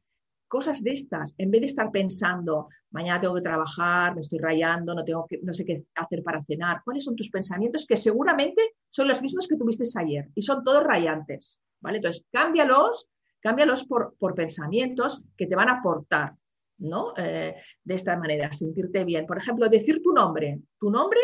Cosas 0.48 0.82
de 0.82 0.90
estas, 0.90 1.32
en 1.38 1.52
vez 1.52 1.60
de 1.60 1.66
estar 1.66 1.92
pensando, 1.92 2.68
mañana 2.90 3.20
tengo 3.20 3.36
que 3.36 3.42
trabajar, 3.42 4.16
me 4.16 4.20
estoy 4.20 4.40
rayando, 4.40 4.96
no, 4.96 5.04
tengo 5.04 5.26
no 5.42 5.54
sé 5.54 5.64
qué 5.64 5.84
hacer 5.94 6.24
para 6.24 6.42
cenar. 6.42 6.82
¿Cuáles 6.84 7.04
son 7.04 7.14
tus 7.14 7.30
pensamientos? 7.30 7.86
Que 7.86 7.96
seguramente 7.96 8.72
son 8.88 9.06
los 9.06 9.22
mismos 9.22 9.46
que 9.46 9.56
tuviste 9.56 9.84
ayer 9.96 10.28
y 10.34 10.42
son 10.42 10.64
todos 10.64 10.82
rayantes. 10.82 11.60
¿vale? 11.80 11.98
Entonces, 11.98 12.26
cámbialos, 12.32 13.08
cámbialos 13.38 13.84
por, 13.84 14.16
por 14.18 14.34
pensamientos 14.34 15.22
que 15.36 15.46
te 15.46 15.54
van 15.54 15.68
a 15.68 15.78
aportar 15.78 16.34
¿no? 16.80 17.14
Eh, 17.16 17.56
de 17.84 17.94
esta 17.94 18.16
manera, 18.16 18.52
sentirte 18.52 19.04
bien. 19.04 19.26
Por 19.26 19.38
ejemplo, 19.38 19.68
decir 19.68 20.02
tu 20.02 20.12
nombre. 20.12 20.60
Tu 20.78 20.90
nombre, 20.90 21.20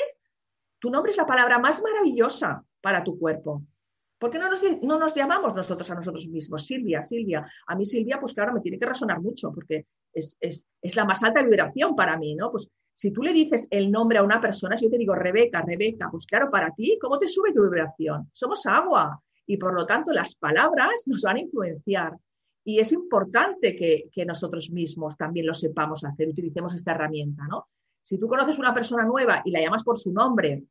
tu 0.78 0.90
nombre 0.90 1.10
es 1.10 1.16
la 1.16 1.26
palabra 1.26 1.58
más 1.58 1.82
maravillosa 1.82 2.62
para 2.80 3.02
tu 3.02 3.18
cuerpo. 3.18 3.62
¿Por 4.18 4.30
qué 4.30 4.38
no 4.38 4.50
nos, 4.50 4.62
no 4.82 4.98
nos 4.98 5.14
llamamos 5.14 5.54
nosotros 5.54 5.90
a 5.90 5.94
nosotros 5.94 6.26
mismos? 6.28 6.66
Silvia, 6.66 7.02
Silvia. 7.02 7.46
A 7.66 7.74
mí 7.74 7.84
Silvia, 7.84 8.18
pues 8.18 8.32
claro, 8.32 8.54
me 8.54 8.60
tiene 8.60 8.78
que 8.78 8.86
resonar 8.86 9.20
mucho 9.20 9.52
porque 9.52 9.86
es, 10.12 10.66
la 10.94 11.04
más 11.04 11.22
alta 11.22 11.42
vibración 11.42 11.94
para 11.94 12.16
mí, 12.16 12.34
¿no? 12.34 12.50
Pues 12.50 12.70
si 12.94 13.10
tú 13.10 13.22
le 13.22 13.34
dices 13.34 13.68
el 13.70 13.90
nombre 13.90 14.18
a 14.18 14.22
una 14.22 14.40
persona, 14.40 14.78
si 14.78 14.86
yo 14.86 14.90
te 14.90 14.98
digo 14.98 15.14
Rebeca, 15.14 15.60
Rebeca, 15.60 16.08
pues 16.10 16.26
claro, 16.26 16.50
para 16.50 16.70
ti, 16.70 16.98
¿cómo 17.00 17.18
te 17.18 17.28
sube 17.28 17.52
tu 17.52 17.62
vibración? 17.62 18.30
Somos 18.32 18.64
agua. 18.66 19.20
y 19.48 19.58
por 19.58 19.74
lo 19.74 19.86
tanto 19.86 20.12
las 20.12 20.34
palabras 20.34 21.04
nos 21.06 21.22
van 21.22 21.36
a 21.36 21.40
influenciar. 21.40 22.14
Y 22.68 22.80
es 22.80 22.90
importante 22.90 23.76
que, 23.76 24.24
nosotros 24.26 24.70
mismos 24.72 25.16
también 25.16 25.46
lo 25.46 25.54
sepamos 25.54 26.04
hacer, 26.04 26.28
utilicemos 26.28 26.74
esta 26.74 26.92
herramienta, 26.92 27.46
¿no? 27.48 27.68
Si 28.02 28.18
tú 28.18 28.26
conoces 28.26 28.58
una 28.58 28.74
persona 28.74 29.04
nueva 29.04 29.40
y 29.44 29.52
la 29.52 29.60
llamas 29.60 29.84
por 29.84 29.96
su 29.96 30.12
nombre 30.12 30.64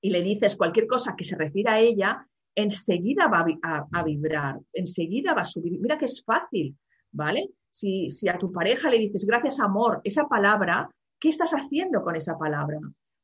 y 0.00 0.10
le 0.10 0.22
dices 0.22 0.56
cualquier 0.56 0.88
cosa 0.88 1.14
que 1.16 1.24
se 1.24 1.36
refiera 1.36 1.74
a 1.74 1.78
ella, 1.78 2.26
enseguida 2.52 3.28
va 3.28 3.46
a, 3.62 4.02
vibrar, 4.02 4.58
enseguida 4.72 5.32
va 5.32 5.42
a 5.42 5.44
subir. 5.44 5.78
Mira 5.78 5.98
que 5.98 6.06
es 6.06 6.20
fácil, 6.24 6.76
¿vale? 7.12 7.50
Si, 7.70 8.10
si, 8.10 8.28
a 8.28 8.36
tu 8.36 8.50
pareja 8.50 8.90
le 8.90 8.98
dices 8.98 9.24
gracias 9.24 9.60
amor, 9.60 10.00
esa 10.02 10.26
palabra, 10.26 10.90
¿qué 11.20 11.28
estás 11.28 11.52
haciendo 11.52 12.02
con 12.02 12.16
esa 12.16 12.36
palabra? 12.36 12.80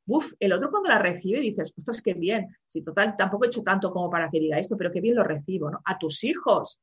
Uf, 0.06 0.32
el 0.38 0.52
otro 0.52 0.70
cuando 0.70 0.90
la 0.90 1.00
recibe 1.00 1.40
dices, 1.40 1.74
ostras, 1.76 2.00
qué 2.02 2.14
bien. 2.14 2.56
Si 2.68 2.82
total, 2.82 3.16
tampoco 3.16 3.46
he 3.46 3.48
hecho 3.48 3.64
tanto 3.64 3.90
como 3.90 4.08
para 4.08 4.30
que 4.30 4.38
diga 4.38 4.60
esto, 4.60 4.76
pero 4.76 4.92
qué 4.92 5.00
bien 5.00 5.16
lo 5.16 5.24
recibo, 5.24 5.72
¿no? 5.72 5.80
A 5.84 5.98
tus 5.98 6.22
hijos, 6.22 6.78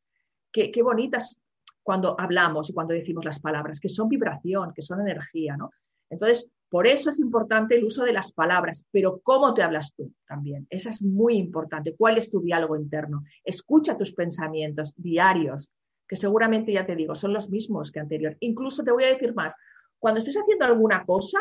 qué, 0.53 0.83
bonitas 0.83 1.37
cuando 1.81 2.15
hablamos 2.19 2.69
y 2.69 2.73
cuando 2.73 2.93
decimos 2.93 3.25
las 3.25 3.39
palabras, 3.39 3.79
que 3.79 3.89
son 3.89 4.07
vibración, 4.07 4.71
que 4.73 4.81
son 4.81 5.01
energía, 5.01 5.57
¿no? 5.57 5.71
Entonces, 6.09 6.47
por 6.69 6.87
eso 6.87 7.09
es 7.09 7.19
importante 7.19 7.75
el 7.75 7.83
uso 7.83 8.03
de 8.03 8.13
las 8.13 8.31
palabras, 8.31 8.85
pero 8.91 9.19
cómo 9.21 9.53
te 9.53 9.63
hablas 9.63 9.93
tú 9.95 10.13
también. 10.27 10.65
Esa 10.69 10.91
es 10.91 11.01
muy 11.01 11.35
importante. 11.35 11.95
¿Cuál 11.95 12.17
es 12.17 12.31
tu 12.31 12.41
diálogo 12.41 12.75
interno? 12.75 13.23
Escucha 13.43 13.97
tus 13.97 14.13
pensamientos 14.13 14.93
diarios, 14.95 15.71
que 16.07 16.15
seguramente 16.15 16.71
ya 16.71 16.85
te 16.85 16.95
digo, 16.95 17.15
son 17.15 17.33
los 17.33 17.49
mismos 17.49 17.91
que 17.91 17.99
anterior. 17.99 18.37
Incluso 18.39 18.83
te 18.83 18.91
voy 18.91 19.03
a 19.03 19.13
decir 19.13 19.33
más, 19.33 19.55
cuando 19.99 20.19
estés 20.19 20.37
haciendo 20.37 20.65
alguna 20.65 21.05
cosa, 21.05 21.39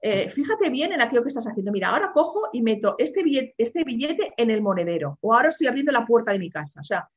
eh, 0.00 0.28
fíjate 0.28 0.68
bien 0.68 0.92
en 0.92 1.00
aquello 1.00 1.22
que 1.22 1.28
estás 1.28 1.46
haciendo. 1.46 1.70
Mira, 1.70 1.90
ahora 1.90 2.12
cojo 2.12 2.48
y 2.52 2.60
meto 2.60 2.96
este 2.98 3.22
billete, 3.22 3.54
este 3.56 3.84
billete 3.84 4.34
en 4.36 4.50
el 4.50 4.60
monedero 4.62 5.16
o 5.20 5.32
ahora 5.32 5.50
estoy 5.50 5.68
abriendo 5.68 5.92
la 5.92 6.04
puerta 6.04 6.32
de 6.32 6.40
mi 6.40 6.50
casa. 6.50 6.80
O 6.80 6.84
sea, 6.84 7.08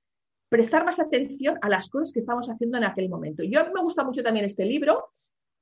prestar 0.50 0.86
más 0.86 1.00
atención 1.00 1.58
a 1.62 1.70
las 1.70 1.90
cosas 1.90 2.12
que 2.12 2.20
estamos 2.20 2.48
haciendo 2.48 2.78
en 2.78 2.84
aquel 2.84 3.10
momento. 3.10 3.44
Yo 3.44 3.62
a 3.62 3.64
mí 3.64 3.72
me 3.74 3.82
gusta 3.82 4.04
mucho 4.04 4.24
también 4.24 4.46
este 4.46 4.66
libro 4.66 5.10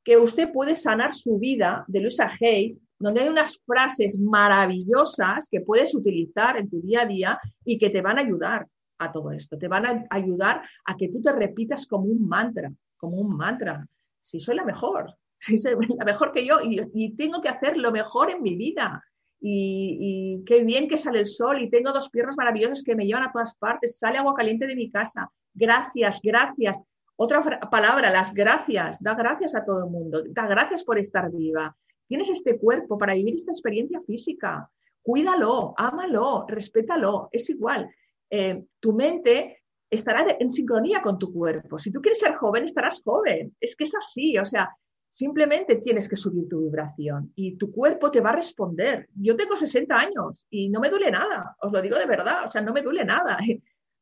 que 0.03 0.17
usted 0.17 0.51
puede 0.51 0.75
sanar 0.75 1.15
su 1.15 1.39
vida 1.39 1.85
de 1.87 2.01
Luisa 2.01 2.31
Hay, 2.39 2.77
donde 2.99 3.21
hay 3.21 3.29
unas 3.29 3.59
frases 3.65 4.17
maravillosas 4.19 5.47
que 5.49 5.61
puedes 5.61 5.95
utilizar 5.95 6.57
en 6.57 6.69
tu 6.69 6.81
día 6.81 7.01
a 7.01 7.05
día 7.05 7.39
y 7.63 7.77
que 7.77 7.89
te 7.89 8.01
van 8.01 8.17
a 8.17 8.21
ayudar 8.21 8.67
a 8.97 9.11
todo 9.11 9.31
esto. 9.31 9.57
Te 9.57 9.67
van 9.67 9.85
a 9.85 10.05
ayudar 10.09 10.63
a 10.85 10.95
que 10.95 11.09
tú 11.09 11.21
te 11.21 11.31
repitas 11.31 11.87
como 11.87 12.05
un 12.05 12.27
mantra, 12.27 12.71
como 12.97 13.17
un 13.17 13.35
mantra. 13.35 13.85
Si 14.21 14.39
soy 14.39 14.55
la 14.55 14.65
mejor, 14.65 15.13
si 15.39 15.57
soy 15.57 15.75
la 15.97 16.05
mejor 16.05 16.31
que 16.31 16.45
yo 16.45 16.57
y, 16.61 17.15
tengo 17.15 17.41
que 17.41 17.49
hacer 17.49 17.77
lo 17.77 17.91
mejor 17.91 18.31
en 18.31 18.41
mi 18.41 18.55
vida. 18.55 19.03
Y, 19.45 20.41
qué 20.45 20.63
bien 20.63 20.87
que 20.87 20.97
sale 20.97 21.19
el 21.19 21.27
sol 21.27 21.61
y 21.61 21.69
tengo 21.69 21.91
dos 21.91 22.09
piernas 22.09 22.37
maravillosas 22.37 22.81
que 22.81 22.95
me 22.95 23.05
llevan 23.05 23.23
a 23.23 23.31
todas 23.31 23.53
partes. 23.55 23.99
Sale 23.99 24.17
agua 24.17 24.35
caliente 24.35 24.65
de 24.65 24.75
mi 24.75 24.89
casa. 24.89 25.29
Gracias, 25.53 26.21
gracias. 26.23 26.77
Otra 27.17 27.41
palabra, 27.69 28.09
las 28.09 28.33
gracias. 28.33 29.03
Da 29.03 29.15
gracias 29.15 29.53
a 29.53 29.65
todo 29.65 29.83
el 29.83 29.91
mundo. 29.91 30.23
Da 30.29 30.47
gracias 30.47 30.85
por 30.85 30.97
estar 30.97 31.29
viva. 31.29 31.75
Tienes 32.05 32.29
este 32.29 32.57
cuerpo 32.57 32.97
para 32.97 33.15
vivir 33.15 33.35
esta 33.35 33.51
experiencia 33.51 34.01
física. 34.07 34.69
Cuídalo, 35.01 35.73
ámalo, 35.75 36.45
respétalo. 36.47 37.27
Es 37.33 37.49
igual. 37.49 37.93
Eh, 38.29 38.63
tu 38.79 38.93
mente 38.93 39.61
estará 39.89 40.25
en 40.39 40.51
sincronía 40.53 41.01
con 41.01 41.19
tu 41.19 41.33
cuerpo. 41.33 41.77
Si 41.79 41.91
tú 41.91 41.99
quieres 41.99 42.19
ser 42.19 42.35
joven, 42.35 42.63
estarás 42.63 43.01
joven. 43.03 43.53
Es 43.59 43.75
que 43.75 43.83
es 43.83 43.93
así. 43.93 44.37
O 44.37 44.45
sea, 44.45 44.73
simplemente 45.13 45.75
tienes 45.75 46.09
que 46.09 46.15
subir 46.15 46.49
tu 46.49 46.63
vibración 46.63 47.31
y 47.35 47.55
tu 47.55 47.71
cuerpo 47.71 48.09
te 48.09 48.19
va 48.19 48.31
a 48.31 48.35
responder. 48.35 49.07
Yo 49.13 49.35
tengo 49.35 49.55
60 49.55 49.95
años 49.95 50.47
y 50.49 50.69
no 50.69 50.79
me 50.79 50.89
duele 50.89 51.11
nada. 51.11 51.55
Os 51.61 51.71
lo 51.71 51.83
digo 51.83 51.99
de 51.99 52.07
verdad. 52.07 52.47
O 52.47 52.49
sea, 52.49 52.61
no 52.61 52.73
me 52.73 52.81
duele 52.81 53.05
nada. 53.05 53.37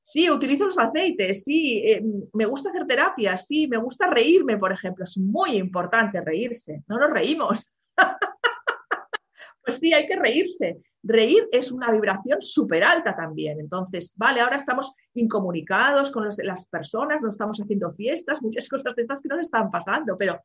Sí, 0.04 0.28
utilizo 0.32 0.65
los 0.65 0.80
aceites, 0.80 1.43
sí, 1.43 1.84
eh, 1.86 2.04
me 2.34 2.47
gusta 2.47 2.71
hacer 2.71 2.88
terapia, 2.88 3.38
sí, 3.38 3.67
me 3.67 3.78
gusta 3.78 4.08
reírme, 4.08 4.58
por 4.58 4.74
ejemplo. 4.74 5.04
Es 5.04 5.15
muy 5.19 5.52
importante 5.58 6.19
reírse, 6.21 6.82
no 6.88 6.97
nos 6.97 7.12
reímos. 7.12 7.71
pues 9.63 9.78
sí, 9.78 9.93
hay 9.93 10.08
que 10.08 10.15
reírse. 10.15 10.82
Reír 11.04 11.47
es 11.52 11.71
una 11.71 11.91
vibración 11.91 12.41
súper 12.41 12.84
alta 12.84 13.15
también. 13.15 13.60
Entonces, 13.60 14.12
vale, 14.17 14.41
ahora 14.41 14.56
estamos 14.56 14.91
incomunicados 15.13 16.10
con 16.10 16.26
las 16.26 16.65
personas, 16.65 17.21
no 17.21 17.30
estamos 17.30 17.62
haciendo 17.62 17.91
fiestas, 17.91 18.41
muchas 18.41 18.67
cosas 18.69 18.95
de 18.95 19.04
estas 19.04 19.21
que 19.21 19.30
nos 19.30 19.41
están 19.41 19.69
pasando, 19.69 20.17
pero 20.17 20.41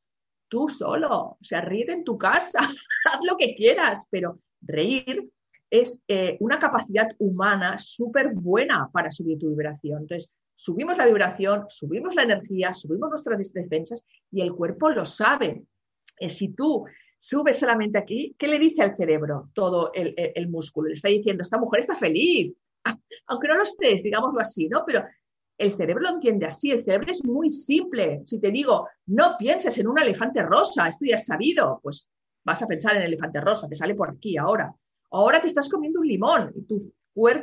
tú 0.48 0.68
solo, 0.68 1.10
o 1.10 1.38
sea, 1.40 1.60
ríe 1.60 1.86
en 1.88 2.04
tu 2.04 2.16
casa, 2.18 2.58
haz 3.12 3.20
lo 3.24 3.36
que 3.36 3.54
quieras, 3.54 4.04
pero 4.10 4.40
reír 4.60 5.30
es 5.70 6.00
eh, 6.08 6.36
una 6.40 6.58
capacidad 6.58 7.08
humana 7.18 7.76
súper 7.78 8.34
buena 8.34 8.88
para 8.92 9.10
subir 9.10 9.38
tu 9.38 9.48
vibración. 9.48 10.02
Entonces, 10.02 10.30
subimos 10.54 10.96
la 10.96 11.06
vibración, 11.06 11.66
subimos 11.68 12.14
la 12.14 12.22
energía, 12.22 12.72
subimos 12.72 13.10
nuestras 13.10 13.52
defensas 13.52 14.04
y 14.30 14.40
el 14.40 14.52
cuerpo 14.54 14.90
lo 14.90 15.04
sabe. 15.04 15.64
Eh, 16.18 16.28
si 16.28 16.48
tú 16.50 16.84
subes 17.18 17.58
solamente 17.58 17.98
aquí, 17.98 18.34
¿qué 18.38 18.48
le 18.48 18.58
dice 18.58 18.82
al 18.82 18.96
cerebro 18.96 19.50
todo 19.52 19.90
el, 19.92 20.14
el 20.16 20.48
músculo? 20.48 20.88
Le 20.88 20.94
está 20.94 21.08
diciendo, 21.08 21.42
esta 21.42 21.58
mujer 21.58 21.80
está 21.80 21.96
feliz, 21.96 22.54
aunque 23.26 23.48
no 23.48 23.56
lo 23.56 23.62
estés, 23.62 24.02
digámoslo 24.02 24.40
así, 24.40 24.68
¿no? 24.68 24.84
Pero 24.86 25.04
el 25.58 25.76
cerebro 25.76 26.02
lo 26.02 26.10
entiende 26.10 26.46
así, 26.46 26.70
el 26.70 26.84
cerebro 26.84 27.10
es 27.10 27.24
muy 27.24 27.50
simple. 27.50 28.22
Si 28.26 28.38
te 28.38 28.50
digo, 28.50 28.88
no 29.06 29.36
pienses 29.38 29.78
en 29.78 29.88
un 29.88 29.98
elefante 29.98 30.42
rosa, 30.42 30.88
esto 30.88 31.04
ya 31.04 31.16
es 31.16 31.26
sabido, 31.26 31.80
pues 31.82 32.10
vas 32.44 32.62
a 32.62 32.66
pensar 32.66 32.96
en 32.96 33.02
el 33.02 33.08
elefante 33.08 33.40
rosa, 33.40 33.68
te 33.68 33.74
sale 33.74 33.94
por 33.94 34.10
aquí 34.10 34.36
ahora. 34.36 34.74
Ahora 35.10 35.40
te 35.40 35.46
estás 35.46 35.68
comiendo 35.68 36.00
un 36.00 36.08
limón 36.08 36.52
y 36.54 36.62
tu 36.62 36.92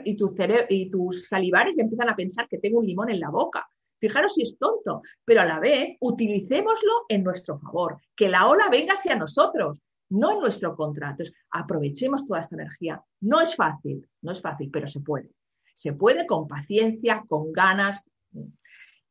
y 0.06 0.15
tu 0.15 0.36
y 0.69 0.89
tus 0.91 1.28
salivares 1.28 1.76
ya 1.78 1.84
empiezan 1.84 2.10
a 2.10 2.15
pensar 2.15 2.47
que 2.47 2.60
tengo 2.60 2.80
un 2.80 2.86
limón 2.86 3.10
en 3.10 3.19
la 3.19 3.30
boca. 3.30 3.67
Fijaros 3.99 4.36
si 4.36 4.43
es 4.43 4.58
tonto, 4.58 5.02
pero 5.26 5.41
a 5.41 5.45
la 5.45 5.60
vez 5.60 5.97
utilicémoslo 5.99 7.06
en 7.10 7.23
nuestro 7.23 7.58
favor, 7.58 7.97
que 8.15 8.30
la 8.30 8.47
ola 8.47 8.69
venga 8.69 8.93
hacia 8.93 9.15
nosotros, 9.15 9.80
no 10.10 10.34
en 10.34 10.39
nuestro 10.39 10.76
contra. 10.76 11.10
Entonces, 11.10 11.34
aprovechemos 11.49 12.28
toda 12.28 12.41
esta 12.41 12.56
energía. 12.56 13.02
No 13.21 13.41
es 13.41 13.56
fácil, 13.56 14.08
no 14.21 14.34
es 14.34 14.41
fácil, 14.41 14.69
pero 14.71 14.88
se 14.88 14.99
puede. 14.99 15.32
Se 15.74 15.94
puede 15.94 16.26
con 16.26 16.48
paciencia, 16.48 17.24
con 17.28 17.52
ganas. 17.52 18.10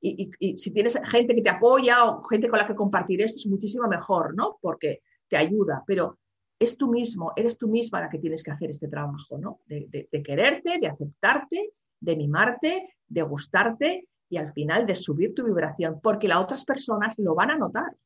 Y, 0.00 0.56
si 0.56 0.72
tienes 0.72 0.98
gente 1.10 1.34
que 1.34 1.42
te 1.42 1.50
apoya 1.50 2.04
o 2.04 2.22
gente 2.22 2.48
con 2.48 2.58
la 2.58 2.66
que 2.66 2.74
compartir 2.74 3.22
esto, 3.22 3.36
es 3.36 3.46
muchísimo 3.46 3.86
mejor, 3.86 4.34
¿no? 4.34 4.58
Porque 4.60 5.02
te 5.28 5.36
ayuda. 5.36 5.84
Pero 5.86 6.18
es 6.58 6.76
tú 6.76 6.88
mismo, 6.90 7.32
eres 7.36 7.58
tú 7.58 7.68
misma 7.68 8.00
la 8.00 8.08
que 8.08 8.18
tienes 8.18 8.42
que 8.42 8.50
hacer 8.50 8.70
este 8.70 8.88
trabajo, 8.88 9.38
¿no? 9.38 9.60
De, 9.66 10.08
quererte, 10.24 10.78
de 10.78 10.86
aceptarte, 10.86 11.72
de 12.00 12.16
mimarte, 12.16 12.94
de 13.08 13.22
gustarte 13.22 14.08
y 14.28 14.36
al 14.36 14.52
final 14.52 14.86
de 14.86 14.94
subir 14.94 15.34
tu 15.34 15.44
vibración, 15.44 16.00
porque 16.02 16.28
las 16.28 16.38
otras 16.38 16.64
personas 16.64 17.18
lo 17.18 17.34
van 17.34 17.50
a 17.50 17.58
notar. 17.58 17.96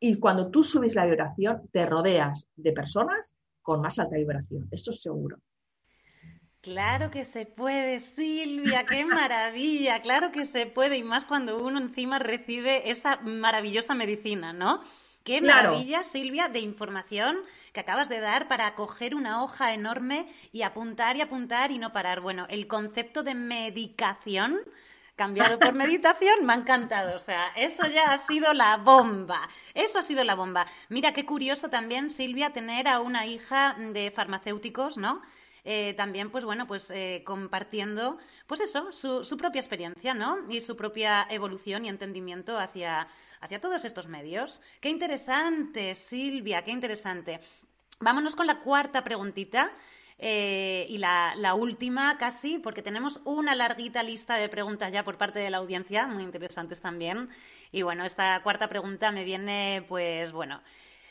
Y 0.00 0.18
cuando 0.18 0.50
tú 0.50 0.62
subes 0.62 0.94
la 0.94 1.06
vibración, 1.06 1.68
te 1.72 1.86
rodeas 1.86 2.48
de 2.56 2.72
personas 2.72 3.34
con 3.62 3.80
más 3.80 3.98
alta 3.98 4.16
vibración, 4.16 4.68
esto 4.70 4.92
es 4.92 5.02
seguro. 5.02 5.38
Claro 6.66 7.12
que 7.12 7.22
se 7.22 7.46
puede, 7.46 8.00
Silvia, 8.00 8.86
qué 8.86 9.04
maravilla, 9.04 10.00
claro 10.00 10.32
que 10.32 10.44
se 10.44 10.66
puede, 10.66 10.96
y 10.96 11.04
más 11.04 11.24
cuando 11.24 11.58
uno 11.58 11.78
encima 11.78 12.18
recibe 12.18 12.90
esa 12.90 13.18
maravillosa 13.18 13.94
medicina, 13.94 14.52
¿no? 14.52 14.82
Qué 15.22 15.40
maravilla, 15.40 16.02
Silvia, 16.02 16.48
de 16.48 16.58
información 16.58 17.36
que 17.72 17.78
acabas 17.78 18.08
de 18.08 18.18
dar 18.18 18.48
para 18.48 18.74
coger 18.74 19.14
una 19.14 19.44
hoja 19.44 19.74
enorme 19.74 20.26
y 20.50 20.62
apuntar 20.62 21.16
y 21.16 21.20
apuntar 21.20 21.70
y 21.70 21.78
no 21.78 21.92
parar. 21.92 22.20
Bueno, 22.20 22.46
el 22.48 22.66
concepto 22.66 23.22
de 23.22 23.36
medicación 23.36 24.58
cambiado 25.14 25.60
por 25.60 25.72
meditación, 25.84 26.44
me 26.44 26.54
ha 26.54 26.56
encantado. 26.56 27.14
O 27.14 27.20
sea, 27.20 27.46
eso 27.54 27.86
ya 27.86 28.12
ha 28.12 28.18
sido 28.18 28.52
la 28.52 28.76
bomba. 28.76 29.48
Eso 29.72 30.00
ha 30.00 30.02
sido 30.02 30.24
la 30.24 30.34
bomba. 30.34 30.66
Mira, 30.88 31.12
qué 31.12 31.24
curioso 31.24 31.70
también, 31.70 32.10
Silvia, 32.10 32.50
tener 32.50 32.88
a 32.88 32.98
una 32.98 33.24
hija 33.24 33.76
de 33.78 34.10
farmacéuticos, 34.10 34.96
¿no? 34.96 35.22
Eh, 35.68 35.94
también, 35.94 36.30
pues 36.30 36.44
bueno, 36.44 36.68
pues 36.68 36.92
eh, 36.92 37.24
compartiendo, 37.26 38.18
pues 38.46 38.60
eso, 38.60 38.92
su, 38.92 39.36
propia 39.36 39.58
experiencia, 39.60 40.14
¿no? 40.14 40.48
Y 40.48 40.60
su 40.60 40.76
propia 40.76 41.26
evolución 41.28 41.84
y 41.84 41.88
entendimiento 41.88 42.56
hacia, 42.56 43.08
hacia 43.40 43.60
todos 43.60 43.84
estos 43.84 44.06
medios. 44.06 44.60
Qué 44.80 44.90
interesante, 44.90 45.96
Silvia, 45.96 46.62
qué 46.62 46.70
interesante. 46.70 47.40
Vámonos 47.98 48.36
con 48.36 48.46
la 48.46 48.60
cuarta 48.60 49.02
preguntita. 49.02 49.72
Eh, 50.18 50.86
y 50.88 50.98
la, 50.98 51.54
última 51.56 52.16
casi, 52.16 52.58
porque 52.60 52.80
tenemos 52.80 53.20
una 53.24 53.54
larguita 53.56 54.04
lista 54.04 54.36
de 54.36 54.48
preguntas 54.48 54.92
ya 54.92 55.04
por 55.04 55.18
parte 55.18 55.40
de 55.40 55.50
la 55.50 55.58
audiencia, 55.58 56.06
muy 56.06 56.22
interesantes 56.22 56.80
también. 56.80 57.28
Y 57.72 57.82
bueno, 57.82 58.04
esta 58.04 58.40
cuarta 58.44 58.68
pregunta 58.68 59.10
me 59.10 59.24
viene, 59.24 59.84
pues 59.88 60.30
bueno, 60.30 60.62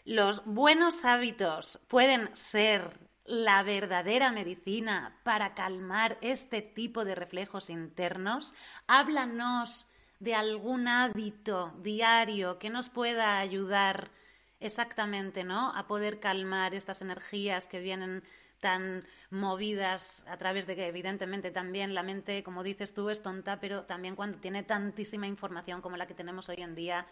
¿los 0.06 0.46
buenos 0.46 1.04
hábitos 1.04 1.78
pueden 1.90 2.34
ser 2.38 2.98
la 3.26 3.64
verdadera 3.64 4.32
medicina 4.32 5.20
para 5.24 5.54
calmar 5.54 6.18
este 6.22 6.62
tipo 6.62 7.06
de 7.06 7.16
reflejos 7.16 7.70
internos? 7.70 8.54
Háblanos 8.88 9.88
de 10.20 10.36
algún 10.36 10.88
hábito 10.88 11.74
diario 11.82 12.60
que 12.60 12.70
nos 12.70 12.90
pueda 12.90 13.40
ayudar 13.40 14.12
Exactamente, 14.60 15.44
¿no? 15.44 15.72
A 15.76 15.86
poder 15.86 16.20
calmar 16.20 16.74
estas 16.74 17.02
energías 17.02 17.68
que 17.68 17.80
vienen 17.80 18.24
tan 18.62 19.06
movidas 19.30 20.24
a 20.28 20.38
través 20.38 20.66
de 20.66 20.76
que 20.76 20.88
evidentemente 20.88 21.52
también 21.52 21.94
la 21.94 22.04
mente, 22.04 22.42
como 22.42 22.64
dices 22.64 22.94
tú, 22.94 23.10
es 23.10 23.22
tonta, 23.22 23.60
pero 23.60 23.84
también 23.84 24.16
cuando 24.16 24.40
tiene 24.40 24.64
tantísima 24.64 25.28
información 25.28 25.82
como 25.82 25.98
la 25.98 26.08
que 26.08 26.14
tenemos 26.14 26.48
hoy 26.50 26.62
en 26.62 26.74
día, 26.74 27.06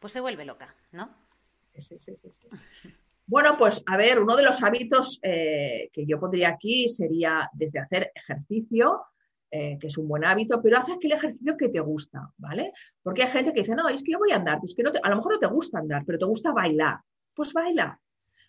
pues 0.00 0.12
se 0.12 0.20
vuelve 0.20 0.44
loca, 0.44 0.74
¿no? 0.92 1.08
Sí, 1.78 1.98
sí, 1.98 2.16
sí. 2.16 2.48
Bueno, 3.28 3.56
pues 3.58 3.82
a 3.84 3.98
ver, 3.98 4.20
uno 4.20 4.36
de 4.36 4.42
los 4.42 4.62
hábitos 4.62 5.20
eh, 5.22 5.90
que 5.92 6.06
yo 6.06 6.18
pondría 6.18 6.48
aquí 6.48 6.88
sería 6.88 7.50
desde 7.52 7.78
hacer 7.78 8.10
ejercicio, 8.14 9.02
eh, 9.50 9.76
que 9.78 9.88
es 9.88 9.98
un 9.98 10.08
buen 10.08 10.24
hábito, 10.24 10.62
pero 10.62 10.78
haz 10.78 10.88
aquel 10.88 11.12
ejercicio 11.12 11.54
que 11.58 11.68
te 11.68 11.80
gusta, 11.80 12.32
¿vale? 12.38 12.72
Porque 13.02 13.24
hay 13.24 13.28
gente 13.28 13.52
que 13.52 13.60
dice, 13.60 13.74
no, 13.74 13.86
es 13.90 14.02
que 14.02 14.12
yo 14.12 14.18
voy 14.18 14.32
a 14.32 14.36
andar, 14.36 14.60
pues 14.60 14.74
que 14.74 14.82
no 14.82 14.90
a 15.02 15.10
lo 15.10 15.16
mejor 15.16 15.34
no 15.34 15.38
te 15.38 15.46
gusta 15.46 15.78
andar, 15.78 16.04
pero 16.06 16.18
te 16.18 16.24
gusta 16.24 16.52
bailar, 16.52 17.00
pues 17.34 17.52
baila, 17.52 18.00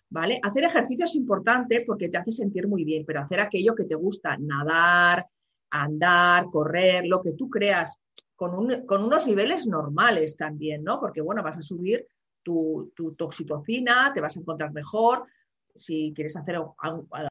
¿vale? 0.08 0.40
Hacer 0.42 0.64
ejercicio 0.64 1.04
es 1.04 1.14
importante 1.14 1.84
porque 1.86 2.08
te 2.08 2.16
hace 2.16 2.32
sentir 2.32 2.66
muy 2.66 2.82
bien, 2.82 3.04
pero 3.06 3.20
hacer 3.20 3.40
aquello 3.40 3.74
que 3.74 3.84
te 3.84 3.96
gusta, 3.96 4.38
nadar, 4.38 5.26
andar, 5.68 6.46
correr, 6.46 7.04
lo 7.04 7.20
que 7.20 7.32
tú 7.32 7.50
creas, 7.50 8.00
con, 8.34 8.54
unos 8.54 9.26
niveles 9.26 9.66
normales 9.66 10.38
también, 10.38 10.82
¿no? 10.82 10.98
Porque, 11.00 11.20
bueno, 11.20 11.42
vas 11.42 11.58
a 11.58 11.62
subir 11.62 12.06
tu, 12.42 12.92
tu 12.94 13.14
toxitocina, 13.14 14.12
te 14.14 14.20
vas 14.20 14.36
a 14.36 14.40
encontrar 14.40 14.72
mejor. 14.72 15.26
Si 15.74 16.12
quieres 16.14 16.36
hacer 16.36 16.56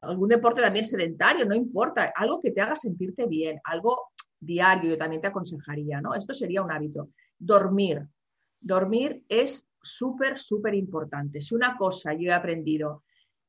algún 0.02 0.28
deporte 0.28 0.62
también 0.62 0.84
sedentario, 0.84 1.44
no 1.44 1.54
importa, 1.54 2.12
algo 2.16 2.40
que 2.40 2.52
te 2.52 2.60
haga 2.60 2.74
sentirte 2.74 3.26
bien, 3.26 3.60
algo 3.64 4.12
diario, 4.38 4.90
yo 4.90 4.98
también 4.98 5.20
te 5.20 5.28
aconsejaría, 5.28 6.00
¿no? 6.00 6.14
Esto 6.14 6.32
sería 6.32 6.62
un 6.62 6.72
hábito. 6.72 7.10
Dormir. 7.38 8.06
Dormir 8.60 9.22
es 9.28 9.66
súper, 9.82 10.38
súper 10.38 10.74
importante. 10.74 11.40
Si 11.40 11.54
una 11.54 11.76
cosa 11.76 12.14
yo 12.14 12.30
he 12.30 12.32
aprendido 12.32 13.02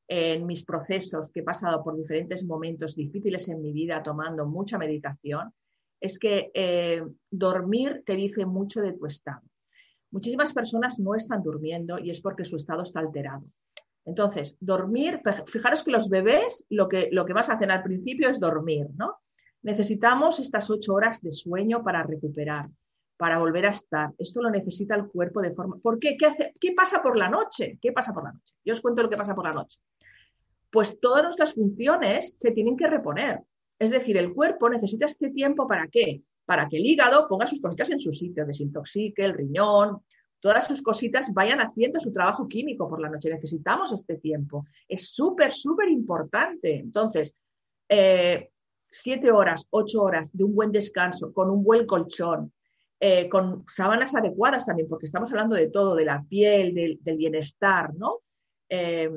en 0.08 0.46
mis 0.46 0.64
procesos, 0.64 1.30
que 1.32 1.40
he 1.40 1.44
pasado 1.44 1.82
por 1.82 1.96
diferentes 1.96 2.44
momentos 2.44 2.94
difíciles 2.94 3.48
en 3.48 3.62
mi 3.62 3.72
vida 3.72 4.02
tomando 4.02 4.46
mucha 4.46 4.76
meditación, 4.76 5.52
es 6.00 6.18
que 6.18 6.50
eh, 6.52 7.02
dormir 7.30 8.02
te 8.04 8.16
dice 8.16 8.44
mucho 8.44 8.80
de 8.82 8.92
tu 8.92 9.06
estado. 9.06 9.42
Muchísimas 10.12 10.52
personas 10.52 11.00
no 11.00 11.14
están 11.14 11.42
durmiendo 11.42 11.98
y 11.98 12.10
es 12.10 12.20
porque 12.20 12.44
su 12.44 12.56
estado 12.56 12.82
está 12.82 13.00
alterado. 13.00 13.44
Entonces, 14.04 14.56
dormir, 14.60 15.20
fijaros 15.46 15.82
que 15.82 15.90
los 15.90 16.08
bebés 16.08 16.64
lo 16.70 16.88
que, 16.88 17.08
lo 17.10 17.24
que 17.24 17.34
más 17.34 17.50
hacen 17.50 17.70
al 17.70 17.82
principio 17.82 18.28
es 18.30 18.38
dormir, 18.38 18.88
¿no? 18.96 19.16
Necesitamos 19.62 20.38
estas 20.38 20.70
ocho 20.70 20.94
horas 20.94 21.20
de 21.22 21.32
sueño 21.32 21.82
para 21.82 22.02
recuperar 22.02 22.68
para 23.22 23.38
volver 23.38 23.66
a 23.66 23.70
estar. 23.70 24.10
Esto 24.18 24.42
lo 24.42 24.50
necesita 24.50 24.96
el 24.96 25.06
cuerpo 25.06 25.40
de 25.40 25.52
forma... 25.52 25.76
¿Por 25.80 26.00
qué? 26.00 26.16
¿Qué, 26.16 26.26
hace? 26.26 26.54
¿Qué 26.58 26.72
pasa 26.72 27.00
por 27.00 27.16
la 27.16 27.28
noche? 27.28 27.78
¿Qué 27.80 27.92
pasa 27.92 28.12
por 28.12 28.24
la 28.24 28.32
noche? 28.32 28.54
Yo 28.64 28.72
os 28.72 28.80
cuento 28.80 29.00
lo 29.00 29.08
que 29.08 29.16
pasa 29.16 29.32
por 29.32 29.44
la 29.44 29.52
noche. 29.52 29.78
Pues 30.72 30.98
todas 30.98 31.22
nuestras 31.22 31.54
funciones 31.54 32.36
se 32.40 32.50
tienen 32.50 32.76
que 32.76 32.88
reponer. 32.88 33.40
Es 33.78 33.92
decir, 33.92 34.16
el 34.16 34.34
cuerpo 34.34 34.68
necesita 34.68 35.06
este 35.06 35.30
tiempo 35.30 35.68
para 35.68 35.86
qué? 35.86 36.20
Para 36.44 36.68
que 36.68 36.76
el 36.76 36.86
hígado 36.86 37.28
ponga 37.28 37.46
sus 37.46 37.60
cositas 37.60 37.90
en 37.90 38.00
su 38.00 38.12
sitio, 38.12 38.44
desintoxique, 38.44 39.24
el 39.24 39.34
riñón, 39.34 40.02
todas 40.40 40.66
sus 40.66 40.82
cositas 40.82 41.32
vayan 41.32 41.60
haciendo 41.60 42.00
su 42.00 42.12
trabajo 42.12 42.48
químico 42.48 42.88
por 42.88 43.00
la 43.00 43.08
noche. 43.08 43.30
Necesitamos 43.30 43.92
este 43.92 44.16
tiempo. 44.16 44.66
Es 44.88 45.10
súper, 45.10 45.54
súper 45.54 45.88
importante. 45.88 46.80
Entonces, 46.80 47.34
eh, 47.88 48.50
siete 48.90 49.30
horas, 49.30 49.66
ocho 49.70 50.02
horas 50.02 50.30
de 50.32 50.44
un 50.44 50.54
buen 50.54 50.72
descanso, 50.72 51.32
con 51.32 51.48
un 51.48 51.62
buen 51.62 51.86
colchón, 51.86 52.52
eh, 52.98 53.28
con 53.28 53.64
sábanas 53.68 54.14
adecuadas 54.14 54.66
también, 54.66 54.88
porque 54.88 55.06
estamos 55.06 55.30
hablando 55.30 55.54
de 55.54 55.70
todo, 55.70 55.94
de 55.94 56.04
la 56.04 56.22
piel, 56.28 56.74
del, 56.74 57.16
bienestar, 57.16 57.94
¿no? 57.94 58.20
Eh, 58.68 59.10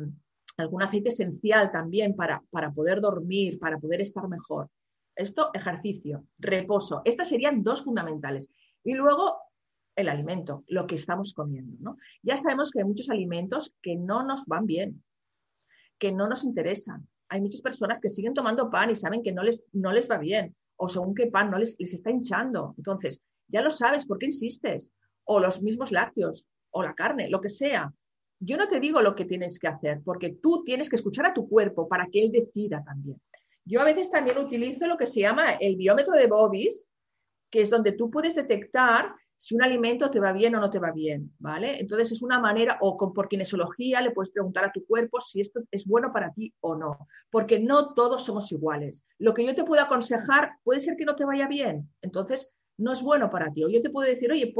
algún 0.57 0.83
aceite 0.83 1.09
esencial 1.09 1.71
también 1.71 2.15
para, 2.15 2.41
para 2.49 2.71
poder 2.71 3.01
dormir, 3.01 3.59
para 3.59 3.77
poder 3.77 4.01
estar 4.01 4.27
mejor. 4.27 4.69
Esto, 5.15 5.51
ejercicio, 5.54 6.25
reposo. 6.38 7.01
Estas 7.06 7.30
serían 7.30 7.63
dos 7.63 7.84
fundamentales. 7.84 8.49
Y 8.84 8.93
luego, 8.93 9.38
el 9.95 10.10
alimento, 10.10 10.63
lo 10.67 10.86
que 10.88 10.95
estamos 10.95 11.34
comiendo. 11.34 11.78
¿no? 11.80 11.97
Ya 12.21 12.36
sabemos 12.36 12.71
que 12.71 12.80
hay 12.80 12.86
muchos 12.86 13.10
alimentos 13.10 13.73
que 13.82 13.95
no 13.95 14.23
nos 14.23 14.45
van 14.45 14.65
bien, 14.65 15.04
que 15.97 16.12
no 16.12 16.28
nos 16.28 16.43
interesan. 16.43 17.08
Hay 17.30 17.41
muchas 17.41 17.62
personas 17.62 18.01
que 18.01 18.10
siguen 18.10 18.34
tomando 18.34 18.69
pan 18.69 18.91
y 18.91 18.95
saben 18.95 19.23
que 19.23 19.32
no 19.32 19.43
les, 19.43 19.62
no 19.73 19.91
les 19.91 20.10
va 20.10 20.17
bien, 20.17 20.56
o 20.75 20.89
según 20.89 21.15
qué 21.15 21.28
pan 21.28 21.49
no 21.49 21.58
les, 21.58 21.75
les 21.80 21.93
está 21.93 22.12
hinchando. 22.12 22.75
Entonces, 22.78 23.21
ya 23.47 23.62
lo 23.62 23.69
sabes, 23.69 24.06
¿por 24.06 24.19
qué 24.19 24.28
insistes? 24.28 24.91
O 25.23 25.39
los 25.39 25.62
mismos 25.62 25.91
lácteos, 25.91 26.45
o 26.71 26.84
la 26.84 26.93
carne, 26.93 27.30
lo 27.30 27.41
que 27.41 27.49
sea. 27.49 27.91
Yo 28.39 28.58
no 28.58 28.67
te 28.67 28.80
digo 28.80 29.01
lo 29.01 29.15
que 29.15 29.25
tienes 29.25 29.58
que 29.60 29.67
hacer, 29.67 30.01
porque 30.04 30.38
tú 30.41 30.63
tienes 30.63 30.89
que 30.89 30.97
escuchar 30.97 31.25
a 31.25 31.34
tu 31.34 31.47
cuerpo 31.47 31.88
para 31.88 32.08
que 32.08 32.21
él 32.21 32.32
decida 32.32 32.84
también. 32.84 33.19
Yo 33.65 33.82
a 33.82 33.86
veces 33.86 34.10
también 34.10 34.38
utilizo 34.38 34.88
lo 34.88 34.97
que 34.97 35.08
se 35.08 35.21
llama 35.21 35.54
el 35.54 35.75
biómetro 35.75 36.13
de 36.13 36.28
Bobis, 36.28 36.88
que 37.49 37.62
es 37.62 37.69
donde 37.69 37.93
tú 37.93 38.10
puedes 38.12 38.36
detectar 38.36 39.13
si 39.38 39.56
un 39.56 39.63
alimento 39.63 40.10
te 40.10 40.19
va 40.19 40.32
bien 40.32 40.56
o 40.56 40.60
no 40.60 40.69
te 40.69 40.80
va 40.80 40.91
bien, 40.91 41.34
¿vale? 41.39 41.80
Entonces 41.80 42.12
es 42.12 42.21
una 42.21 42.39
manera, 42.39 42.78
o 42.82 42.97
con, 42.97 43.13
por 43.13 43.28
kinesiología 43.28 44.01
le 44.01 44.12
puedes 44.12 44.32
preguntar 44.32 44.65
a 44.65 44.71
tu 44.71 44.86
cuerpo 44.86 45.19
si 45.19 45.41
esto 45.41 45.62
es 45.71 45.86
bueno 45.86 46.12
para 46.13 46.32
ti 46.32 46.54
o 46.62 46.75
no, 46.75 47.08
porque 47.30 47.60
no 47.60 47.93
todos 47.93 48.23
somos 48.23 48.51
iguales. 48.51 49.04
Lo 49.19 49.34
que 49.34 49.45
yo 49.45 49.54
te 49.54 49.65
puedo 49.65 49.82
aconsejar 49.82 50.54
puede 50.63 50.80
ser 50.80 50.95
que 50.95 51.06
no 51.06 51.15
te 51.15 51.25
vaya 51.25 51.47
bien, 51.47 51.89
entonces 52.01 52.54
no 52.78 52.91
es 52.91 53.01
bueno 53.01 53.30
para 53.30 53.51
ti. 53.51 53.63
O 53.63 53.69
yo 53.69 53.82
te 53.82 53.89
puedo 53.89 54.10
decir, 54.10 54.32
oye, 54.32 54.54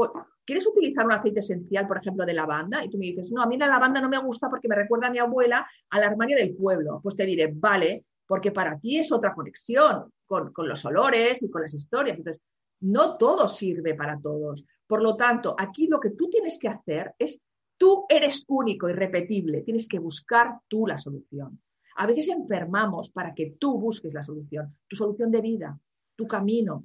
¿quieres 0.44 0.66
utilizar 0.66 1.04
un 1.04 1.12
aceite 1.12 1.40
esencial, 1.40 1.86
por 1.86 1.98
ejemplo, 1.98 2.24
de 2.24 2.34
lavanda? 2.34 2.84
Y 2.84 2.88
tú 2.88 2.98
me 2.98 3.06
dices, 3.06 3.30
no, 3.30 3.42
a 3.42 3.46
mí 3.46 3.56
la 3.58 3.66
lavanda 3.66 4.00
no 4.00 4.08
me 4.08 4.18
gusta 4.18 4.48
porque 4.48 4.68
me 4.68 4.74
recuerda 4.74 5.08
a 5.08 5.10
mi 5.10 5.18
abuela 5.18 5.66
al 5.90 6.02
armario 6.02 6.36
del 6.36 6.54
pueblo. 6.54 7.00
Pues 7.02 7.16
te 7.16 7.26
diré, 7.26 7.52
vale, 7.54 8.04
porque 8.26 8.52
para 8.52 8.78
ti 8.78 8.98
es 8.98 9.12
otra 9.12 9.34
conexión 9.34 10.12
con, 10.26 10.52
los 10.56 10.84
olores 10.84 11.42
y 11.42 11.50
con 11.50 11.62
las 11.62 11.74
historias. 11.74 12.18
Entonces, 12.18 12.42
no 12.80 13.16
todo 13.16 13.48
sirve 13.48 13.94
para 13.94 14.18
todos. 14.20 14.64
Por 14.86 15.02
lo 15.02 15.16
tanto, 15.16 15.54
aquí 15.58 15.86
lo 15.86 16.00
que 16.00 16.10
tú 16.10 16.28
tienes 16.28 16.58
que 16.58 16.68
hacer 16.68 17.14
es, 17.18 17.40
tú 17.76 18.04
eres 18.08 18.44
único, 18.48 18.88
y 18.88 18.92
repetible. 18.92 19.62
tienes 19.62 19.88
que 19.88 19.98
buscar 19.98 20.58
tú 20.68 20.86
la 20.86 20.98
solución. 20.98 21.60
A 21.96 22.06
veces 22.06 22.28
enfermamos 22.28 23.10
para 23.10 23.32
que 23.34 23.56
tú 23.58 23.78
busques 23.78 24.12
la 24.12 24.22
solución, 24.22 24.76
tu 24.86 24.96
solución 24.96 25.30
de 25.30 25.40
vida, 25.40 25.78
tu 26.14 26.26
camino, 26.26 26.84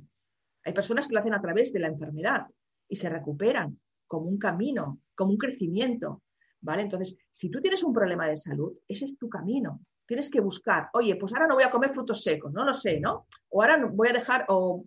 hay 0.64 0.74
personas 0.74 1.08
que 1.08 1.14
lo 1.14 1.20
hacen 1.20 1.34
a 1.34 1.42
través 1.42 1.74
de 1.74 1.80
la 1.80 1.88
enfermedad 1.88 2.48
y 2.88 2.96
se 2.96 3.10
recuperan 3.10 3.80
como 4.08 4.28
un 4.28 4.38
camino, 4.38 5.00
como 5.16 5.32
un 5.32 5.38
crecimiento. 5.38 6.22
¿Vale? 6.64 6.84
Entonces, 6.84 7.18
si 7.32 7.50
tú 7.50 7.60
tienes 7.60 7.84
un 7.84 7.92
problema 7.94 8.28
de 8.28 8.38
salud, 8.38 8.74
ese 8.88 9.06
es 9.06 9.18
tu 9.18 9.28
camino. 9.28 9.82
Tienes 10.12 10.30
que 10.30 10.42
buscar, 10.42 10.90
oye, 10.92 11.16
pues 11.16 11.32
ahora 11.32 11.48
no 11.48 11.56
voy 11.56 11.64
a 11.64 11.72
comer 11.72 11.94
frutos 11.94 12.22
secos, 12.22 12.52
no 12.52 12.66
lo 12.66 12.74
sé, 12.74 13.00
¿no? 13.00 13.28
O 13.48 13.62
ahora 13.62 13.82
voy 13.90 14.10
a 14.10 14.12
dejar, 14.12 14.44
o 14.50 14.84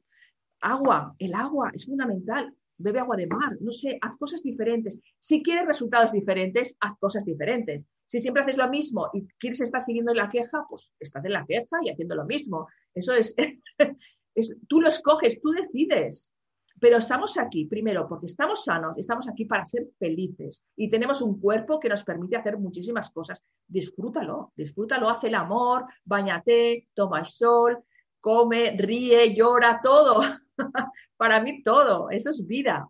agua, 0.61 1.15
el 1.19 1.33
agua 1.33 1.71
es 1.73 1.87
fundamental, 1.87 2.55
bebe 2.77 2.99
agua 2.99 3.17
de 3.17 3.27
mar, 3.27 3.57
no 3.59 3.73
sé, 3.73 3.97
haz 4.03 4.19
cosas 4.19 4.43
diferentes. 4.43 4.99
Si 5.19 5.43
quieres 5.43 5.67
resultados 5.67 6.13
diferentes, 6.13 6.77
haz 6.79 6.99
cosas 6.99 7.25
diferentes. 7.25 7.89
Si 8.05 8.21
siempre 8.21 8.43
haces 8.43 8.59
lo 8.59 8.69
mismo 8.69 9.09
y 9.15 9.27
quieres 9.39 9.63
estar 9.63 9.81
siguiendo 9.81 10.13
la 10.13 10.29
queja, 10.29 10.67
pues 10.69 10.91
estás 11.01 11.25
en 11.25 11.33
la 11.33 11.47
queja 11.47 11.79
y 11.83 11.89
haciendo 11.89 12.17
lo 12.17 12.27
mismo. 12.27 12.69
Eso 12.95 13.15
es, 13.15 13.35
tú 14.69 14.83
lo 14.83 14.89
escoges, 14.89 15.41
tú 15.41 15.53
decides. 15.53 16.35
Pero 16.81 16.99
estamos 16.99 17.39
aquí, 17.39 17.67
primero, 17.67 18.07
porque 18.09 18.27
estamos 18.27 18.65
sanos, 18.65 18.99
estamos 18.99 19.29
aquí 19.29 19.45
para 19.45 19.65
ser 19.65 19.89
felices 19.99 20.63
y 20.77 20.91
tenemos 20.91 21.23
un 21.23 21.41
cuerpo 21.41 21.79
que 21.79 21.89
nos 21.89 22.05
permite 22.05 22.37
hacer 22.37 22.59
muchísimas 22.59 23.11
cosas. 23.11 23.43
Disfrútalo, 23.67 24.53
disfrútalo, 24.57 25.09
haz 25.09 25.23
el 25.25 25.35
amor, 25.35 25.87
bañate, 26.05 26.89
toma 26.95 27.21
el 27.21 27.27
sol, 27.27 27.79
come, 28.21 28.77
ríe, 28.77 29.35
llora, 29.35 29.81
todo. 29.83 30.23
para 31.17 31.41
mí 31.41 31.63
todo, 31.63 32.11
eso 32.11 32.31
es 32.31 32.45
vida. 32.47 32.89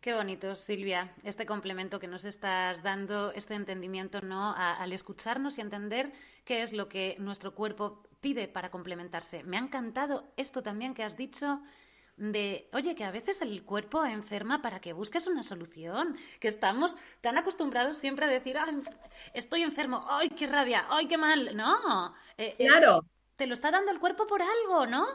Qué 0.00 0.14
bonito, 0.14 0.54
Silvia, 0.54 1.12
este 1.24 1.46
complemento 1.46 1.98
que 1.98 2.06
nos 2.06 2.24
estás 2.24 2.80
dando, 2.84 3.32
este 3.32 3.54
entendimiento, 3.54 4.20
¿no? 4.20 4.54
al 4.56 4.92
escucharnos 4.92 5.58
y 5.58 5.62
entender 5.62 6.12
qué 6.44 6.62
es 6.62 6.72
lo 6.72 6.88
que 6.88 7.16
nuestro 7.18 7.56
cuerpo 7.56 8.04
pide 8.20 8.46
para 8.46 8.70
complementarse. 8.70 9.42
Me 9.42 9.56
ha 9.56 9.60
encantado 9.60 10.32
esto 10.36 10.62
también 10.62 10.94
que 10.94 11.02
has 11.02 11.16
dicho 11.16 11.60
de, 12.16 12.68
oye, 12.72 12.94
que 12.94 13.04
a 13.04 13.10
veces 13.10 13.42
el 13.42 13.62
cuerpo 13.62 14.04
enferma 14.04 14.62
para 14.62 14.80
que 14.80 14.92
busques 14.92 15.26
una 15.26 15.42
solución, 15.42 16.16
que 16.40 16.48
estamos 16.48 16.96
tan 17.20 17.36
acostumbrados 17.36 17.98
siempre 17.98 18.24
a 18.24 18.28
decir, 18.28 18.56
estoy 19.34 19.62
enfermo, 19.62 20.04
ay, 20.08 20.30
qué 20.30 20.46
rabia, 20.46 20.86
ay, 20.88 21.08
qué 21.08 21.18
mal. 21.18 21.54
No, 21.56 22.14
eh, 22.38 22.56
eh, 22.58 22.66
claro. 22.66 23.04
te 23.36 23.46
lo 23.46 23.54
está 23.54 23.70
dando 23.70 23.90
el 23.90 24.00
cuerpo 24.00 24.26
por 24.26 24.40
algo, 24.42 24.86
¿no? 24.86 25.06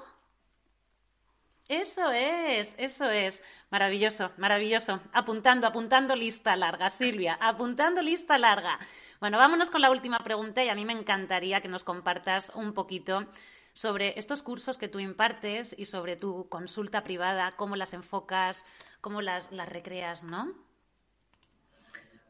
Eso 1.67 2.11
es, 2.11 2.75
eso 2.77 3.09
es. 3.09 3.41
Maravilloso, 3.69 4.31
maravilloso. 4.37 4.99
Apuntando, 5.13 5.67
apuntando 5.67 6.15
lista 6.15 6.55
larga, 6.55 6.89
Silvia, 6.89 7.37
apuntando 7.39 8.01
lista 8.01 8.37
larga. 8.37 8.77
Bueno, 9.21 9.37
vámonos 9.37 9.71
con 9.71 9.81
la 9.81 9.89
última 9.89 10.19
pregunta 10.19 10.63
y 10.63 10.69
a 10.69 10.75
mí 10.75 10.83
me 10.83 10.93
encantaría 10.93 11.61
que 11.61 11.67
nos 11.69 11.83
compartas 11.83 12.51
un 12.55 12.73
poquito 12.73 13.25
sobre 13.73 14.17
estos 14.19 14.43
cursos 14.43 14.77
que 14.77 14.88
tú 14.88 14.99
impartes 14.99 15.75
y 15.77 15.86
sobre 15.86 16.15
tu 16.15 16.47
consulta 16.49 17.03
privada, 17.03 17.53
cómo 17.57 17.75
las 17.75 17.93
enfocas, 17.93 18.65
cómo 18.99 19.21
las, 19.21 19.49
recreas, 19.69 20.23
¿no? 20.23 20.53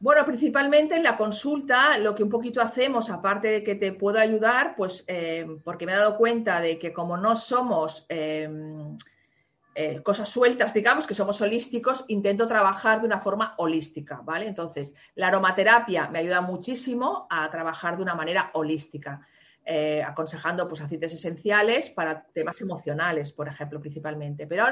Bueno, 0.00 0.24
principalmente 0.24 0.96
en 0.96 1.04
la 1.04 1.16
consulta 1.16 1.96
lo 1.98 2.14
que 2.14 2.24
un 2.24 2.30
poquito 2.30 2.60
hacemos, 2.60 3.08
aparte 3.08 3.48
de 3.48 3.62
que 3.62 3.76
te 3.76 3.92
puedo 3.92 4.18
ayudar, 4.18 4.74
pues 4.76 5.04
eh, 5.06 5.46
porque 5.62 5.86
me 5.86 5.92
he 5.92 5.96
dado 5.96 6.16
cuenta 6.16 6.60
de 6.60 6.78
que 6.78 6.92
como 6.92 7.16
no 7.16 7.36
somos 7.36 8.04
em, 8.08 8.96
eh, 9.74 10.02
cosas 10.02 10.28
sueltas, 10.28 10.74
digamos, 10.74 11.06
que 11.06 11.14
somos 11.14 11.40
holísticos, 11.40 12.04
intento 12.08 12.46
trabajar 12.46 13.00
de 13.00 13.06
una 13.06 13.20
forma 13.20 13.54
holística, 13.56 14.20
¿vale? 14.22 14.46
Entonces, 14.46 14.92
la 15.14 15.28
aromaterapia 15.28 16.08
me 16.08 16.18
ayuda 16.18 16.42
muchísimo 16.42 17.26
a 17.30 17.50
trabajar 17.50 17.96
de 17.96 18.02
una 18.02 18.14
manera 18.14 18.50
holística. 18.52 19.26
Eh, 19.64 20.02
aconsejando 20.02 20.66
pues, 20.66 20.80
aceites 20.80 21.12
esenciales 21.12 21.88
para 21.88 22.26
temas 22.32 22.60
emocionales, 22.60 23.32
por 23.32 23.46
ejemplo, 23.46 23.80
principalmente. 23.80 24.44
Pero 24.48 24.64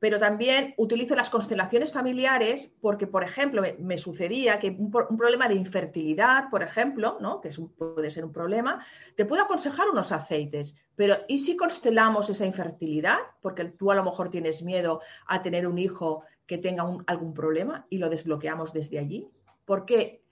pero 0.00 0.18
también 0.18 0.74
utilizo 0.76 1.14
las 1.16 1.30
constelaciones 1.30 1.92
familiares 1.92 2.72
porque, 2.80 3.06
por 3.06 3.24
ejemplo, 3.24 3.62
me, 3.78 3.98
sucedía 3.98 4.58
que 4.58 4.70
un, 4.70 4.90
problema 4.90 5.48
de 5.48 5.54
infertilidad, 5.54 6.50
por 6.50 6.62
ejemplo, 6.62 7.18
¿no? 7.20 7.40
que 7.40 7.50
puede 7.76 8.10
ser 8.10 8.24
un 8.24 8.32
problema, 8.32 8.84
te 9.16 9.24
puedo 9.24 9.42
aconsejar 9.42 9.88
unos 9.88 10.12
aceites, 10.12 10.76
pero 10.94 11.16
¿y 11.26 11.38
si 11.38 11.56
constelamos 11.56 12.30
esa 12.30 12.46
infertilidad? 12.46 13.18
Porque 13.40 13.64
tú 13.64 13.90
a 13.90 13.94
lo 13.94 14.04
mejor 14.04 14.30
tienes 14.30 14.62
miedo 14.62 15.00
a 15.26 15.42
tener 15.42 15.66
un 15.66 15.78
hijo 15.78 16.22
que 16.46 16.58
tenga 16.58 16.84
algún 17.06 17.34
problema 17.34 17.86
y 17.90 17.98
lo 17.98 18.08
desbloqueamos 18.08 18.72
desde 18.72 18.98
allí. 18.98 19.28
¿Por 19.64 19.84
qué 19.84 20.22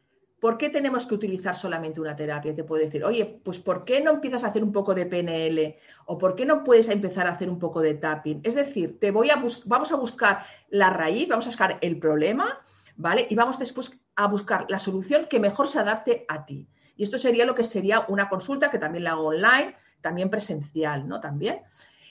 ¿Por 0.47 0.59
qué 0.59 0.71
tenemos 0.71 1.07
que 1.09 1.15
utilizar 1.17 1.57
solamente 1.57 2.01
una 2.01 2.15
terapia? 2.15 2.55
Te 2.55 2.63
puedo 2.63 2.85
decir, 2.85 3.03
oye, 3.03 3.41
pues 3.43 3.59
¿por 3.59 3.85
qué 3.85 4.01
no 4.01 4.13
empiezas 4.13 4.45
a 4.45 4.47
hacer 4.47 4.63
un 4.63 4.71
poco 4.71 4.95
de 4.95 5.05
PNL? 5.05 5.75
¿O 6.05 6.19
por 6.19 6.37
qué 6.37 6.47
no 6.47 6.63
puedes 6.63 6.89
empezar 6.89 7.27
a 7.27 7.33
hacer 7.33 7.51
un 7.51 7.59
poco 7.59 7.81
de 7.81 7.95
tapping? 7.95 8.43
Es 8.45 8.55
decir, 8.55 9.01
te 9.01 9.11
voy 9.11 9.29
a 9.31 9.43
vamos 9.65 9.91
a 9.91 9.97
buscar 9.97 10.47
la 10.69 10.91
raíz, 10.91 11.27
vamos 11.27 11.47
a 11.47 11.49
buscar 11.49 11.79
el 11.81 11.99
problema, 11.99 12.61
¿vale? 12.95 13.27
Y 13.29 13.35
vamos 13.35 13.59
después 13.59 13.91
a 14.15 14.29
buscar 14.29 14.67
la 14.69 14.79
solución 14.79 15.27
que 15.29 15.41
mejor 15.41 15.67
se 15.67 15.81
adapte 15.81 16.25
a 16.29 16.47
ti. 16.47 16.69
Y 16.97 17.03
esto 17.03 17.19
sería 17.19 17.45
lo 17.45 17.57
que 17.57 17.65
sería 17.65 18.05
una 18.07 18.29
consulta 18.29 18.71
que 18.71 18.79
también 18.79 19.03
la 19.03 19.11
hago 19.11 19.27
online, 19.27 19.75
también 20.01 20.31
presencial, 20.31 21.09
¿no? 21.09 21.21
También. 21.21 21.63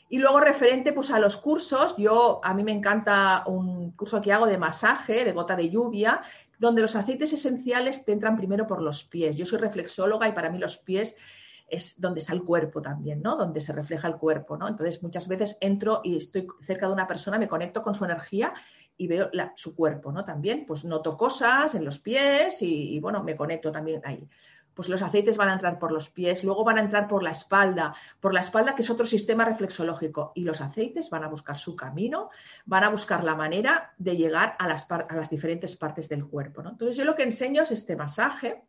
Y 0.07 0.19
luego 0.19 0.39
referente 0.39 0.93
pues, 0.93 1.09
a 1.09 1.19
los 1.19 1.37
cursos, 1.37 1.95
yo 1.97 2.39
a 2.43 2.53
mí 2.53 2.63
me 2.63 2.71
encanta 2.71 3.43
un 3.47 3.91
curso 3.91 4.21
que 4.21 4.31
hago 4.31 4.45
de 4.45 4.57
masaje, 4.57 5.25
de 5.25 5.31
gota 5.31 5.55
de 5.55 5.69
lluvia, 5.69 6.21
donde 6.59 6.81
los 6.81 6.95
aceites 6.95 7.33
esenciales 7.33 8.05
te 8.05 8.11
entran 8.11 8.37
primero 8.37 8.67
por 8.67 8.81
los 8.81 9.03
pies. 9.03 9.35
Yo 9.35 9.45
soy 9.45 9.59
reflexóloga 9.59 10.27
y 10.27 10.33
para 10.33 10.49
mí 10.49 10.57
los 10.57 10.77
pies 10.77 11.15
es 11.67 11.99
donde 11.99 12.19
está 12.19 12.33
el 12.33 12.43
cuerpo 12.43 12.81
también, 12.81 13.21
¿no? 13.21 13.35
Donde 13.35 13.59
se 13.61 13.73
refleja 13.73 14.07
el 14.07 14.17
cuerpo, 14.17 14.55
¿no? 14.57 14.67
Entonces 14.67 15.01
muchas 15.01 15.27
veces 15.27 15.57
entro 15.61 16.01
y 16.03 16.17
estoy 16.17 16.47
cerca 16.61 16.87
de 16.87 16.93
una 16.93 17.07
persona, 17.07 17.39
me 17.39 17.47
conecto 17.47 17.81
con 17.81 17.95
su 17.95 18.05
energía 18.05 18.53
y 18.97 19.07
veo 19.07 19.29
su 19.55 19.75
cuerpo, 19.75 20.11
¿no? 20.11 20.23
También, 20.23 20.65
pues 20.65 20.85
noto 20.85 21.17
cosas 21.17 21.75
en 21.75 21.83
los 21.83 21.99
pies 21.99 22.61
y, 22.61 22.95
y 22.95 22.99
bueno, 22.99 23.23
me 23.23 23.35
conecto 23.35 23.71
también 23.71 24.01
ahí 24.05 24.27
pues 24.75 24.89
los 24.89 25.01
aceites 25.01 25.37
van 25.37 25.49
a 25.49 25.53
entrar 25.53 25.79
por 25.79 25.91
los 25.91 26.09
pies, 26.09 26.43
luego 26.43 26.63
van 26.63 26.77
a 26.77 26.81
entrar 26.81 27.07
por 27.07 27.23
la 27.23 27.31
espalda, 27.31 27.95
por 28.19 28.33
la 28.33 28.41
espalda 28.41 28.75
que 28.75 28.81
es 28.81 28.89
otro 28.89 29.05
sistema 29.05 29.45
reflexológico 29.45 30.33
y 30.35 30.41
los 30.41 30.61
aceites 30.61 31.09
van 31.09 31.23
a 31.23 31.29
buscar 31.29 31.57
su 31.57 31.75
camino, 31.75 32.29
van 32.65 32.83
a 32.83 32.89
buscar 32.89 33.23
la 33.23 33.35
manera 33.35 33.93
de 33.97 34.17
llegar 34.17 34.55
a 34.59 34.67
las, 34.67 35.29
diferentes 35.29 35.75
partes 35.77 36.09
del 36.09 36.27
cuerpo. 36.27 36.61
Entonces 36.61 36.97
yo 36.97 37.05
lo 37.05 37.15
que 37.15 37.23
enseño 37.23 37.63
es 37.63 37.71
este 37.71 37.95
masaje, 37.95 38.63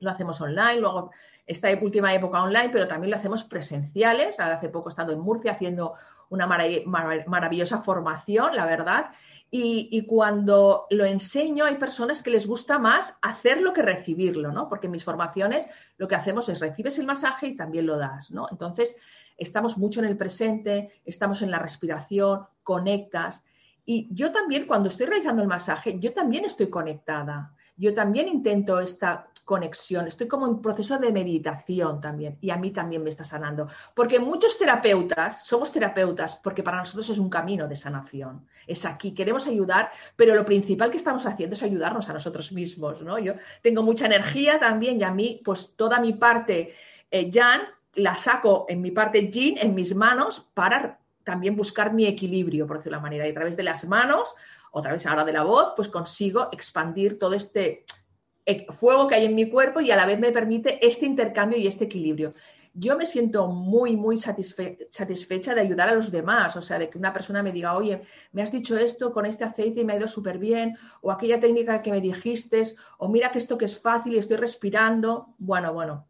lo 0.00 0.10
hacemos 0.10 0.40
online, 0.40 0.80
luego 0.80 1.10
esta 1.46 1.68
última 1.80 2.14
época 2.14 2.42
online, 2.42 2.68
pero 2.70 2.86
también 2.86 3.10
lo 3.10 3.16
hacemos 3.16 3.42
presenciales. 3.42 4.38
Ahora 4.38 4.56
hace 4.56 4.68
poco 4.68 4.88
he 4.88 4.90
estado 4.90 5.12
en 5.12 5.20
Murcia 5.20 5.52
haciendo 5.52 5.94
una 6.28 6.46
maravillosa 6.46 7.80
formación, 7.80 8.54
la 8.54 8.66
verdad, 8.66 9.10
y, 9.50 10.04
cuando 10.06 10.86
lo 10.90 11.06
enseño, 11.06 11.64
hay 11.64 11.76
personas 11.76 12.22
que 12.22 12.30
les 12.30 12.46
gusta 12.46 12.78
más 12.78 13.16
hacerlo 13.22 13.72
que 13.72 13.80
recibirlo, 13.80 14.52
¿no? 14.52 14.68
Porque 14.68 14.88
en 14.88 14.92
mis 14.92 15.04
formaciones 15.04 15.66
lo 15.96 16.06
que 16.06 16.16
hacemos 16.16 16.50
es 16.50 16.60
recibes 16.60 16.98
el 16.98 17.06
masaje 17.06 17.48
y 17.48 17.56
también 17.56 17.86
lo 17.86 17.96
das, 17.96 18.30
¿no? 18.30 18.46
Entonces, 18.50 18.94
estamos 19.38 19.78
mucho 19.78 20.00
en 20.00 20.06
el 20.06 20.18
presente, 20.18 21.00
estamos 21.06 21.40
en 21.40 21.50
la 21.50 21.58
respiración, 21.58 22.46
conectas. 22.62 23.44
Y 23.86 24.08
yo 24.10 24.32
también, 24.32 24.66
cuando 24.66 24.90
estoy 24.90 25.06
realizando 25.06 25.40
el 25.40 25.48
masaje, 25.48 25.98
yo 25.98 26.12
también 26.12 26.44
estoy 26.44 26.68
conectada. 26.68 27.54
Yo 27.78 27.94
también 27.94 28.28
intento 28.28 28.80
esta 28.80 29.28
conexión, 29.44 30.06
estoy 30.06 30.28
como 30.28 30.46
en 30.46 30.60
proceso 30.60 30.98
de 30.98 31.10
meditación 31.10 32.02
también 32.02 32.36
y 32.42 32.50
a 32.50 32.56
mí 32.56 32.70
también 32.70 33.02
me 33.02 33.08
está 33.08 33.24
sanando. 33.24 33.66
Porque 33.94 34.18
muchos 34.18 34.58
terapeutas, 34.58 35.46
somos 35.46 35.72
terapeutas 35.72 36.36
porque 36.36 36.62
para 36.62 36.78
nosotros 36.78 37.08
es 37.08 37.18
un 37.18 37.30
camino 37.30 37.66
de 37.66 37.74
sanación. 37.74 38.46
Es 38.66 38.84
aquí, 38.84 39.12
queremos 39.14 39.46
ayudar, 39.46 39.90
pero 40.16 40.34
lo 40.34 40.44
principal 40.44 40.90
que 40.90 40.98
estamos 40.98 41.24
haciendo 41.24 41.54
es 41.54 41.62
ayudarnos 41.62 42.06
a 42.10 42.12
nosotros 42.12 42.52
mismos, 42.52 43.00
¿no? 43.00 43.18
Yo 43.18 43.34
tengo 43.62 43.82
mucha 43.82 44.04
energía 44.04 44.58
también 44.58 45.00
y 45.00 45.04
a 45.04 45.10
mí, 45.10 45.40
pues 45.42 45.74
toda 45.76 45.98
mi 45.98 46.12
parte 46.12 46.74
eh, 47.10 47.30
Jan 47.32 47.62
la 47.94 48.16
saco 48.16 48.66
en 48.68 48.82
mi 48.82 48.90
parte 48.90 49.30
Jin, 49.32 49.56
en 49.58 49.74
mis 49.74 49.94
manos, 49.94 50.46
para 50.52 50.98
también 51.24 51.56
buscar 51.56 51.92
mi 51.92 52.06
equilibrio, 52.06 52.66
por 52.66 52.78
decirlo 52.78 52.96
de 52.96 53.00
la 53.00 53.02
manera. 53.02 53.26
Y 53.26 53.30
a 53.30 53.34
través 53.34 53.56
de 53.56 53.62
las 53.62 53.86
manos, 53.86 54.34
o 54.72 54.78
a 54.78 54.82
través 54.82 55.06
ahora 55.06 55.24
de 55.24 55.32
la 55.32 55.42
voz, 55.42 55.74
pues 55.76 55.88
consigo 55.88 56.48
expandir 56.52 57.18
todo 57.18 57.34
este 57.34 57.84
fuego 58.70 59.06
que 59.06 59.14
hay 59.14 59.26
en 59.26 59.34
mi 59.34 59.50
cuerpo 59.50 59.80
y 59.80 59.90
a 59.90 59.96
la 59.96 60.06
vez 60.06 60.18
me 60.18 60.32
permite 60.32 60.86
este 60.86 61.04
intercambio 61.04 61.58
y 61.58 61.66
este 61.66 61.84
equilibrio. 61.84 62.34
Yo 62.74 62.96
me 62.96 63.06
siento 63.06 63.48
muy, 63.48 63.96
muy 63.96 64.18
satisfecha 64.18 65.54
de 65.54 65.60
ayudar 65.60 65.88
a 65.88 65.94
los 65.94 66.12
demás, 66.12 66.54
o 66.54 66.62
sea, 66.62 66.78
de 66.78 66.88
que 66.88 66.96
una 66.96 67.12
persona 67.12 67.42
me 67.42 67.50
diga, 67.50 67.76
oye, 67.76 68.02
me 68.32 68.42
has 68.42 68.52
dicho 68.52 68.78
esto 68.78 69.12
con 69.12 69.26
este 69.26 69.44
aceite 69.44 69.80
y 69.80 69.84
me 69.84 69.94
ha 69.94 69.96
ido 69.96 70.06
súper 70.06 70.38
bien, 70.38 70.78
o 71.00 71.10
aquella 71.10 71.40
técnica 71.40 71.82
que 71.82 71.90
me 71.90 72.00
dijiste, 72.00 72.62
o 72.98 73.08
mira 73.08 73.32
que 73.32 73.38
esto 73.38 73.58
que 73.58 73.64
es 73.64 73.80
fácil 73.80 74.14
y 74.14 74.18
estoy 74.18 74.36
respirando. 74.36 75.34
Bueno, 75.38 75.74
bueno, 75.74 76.07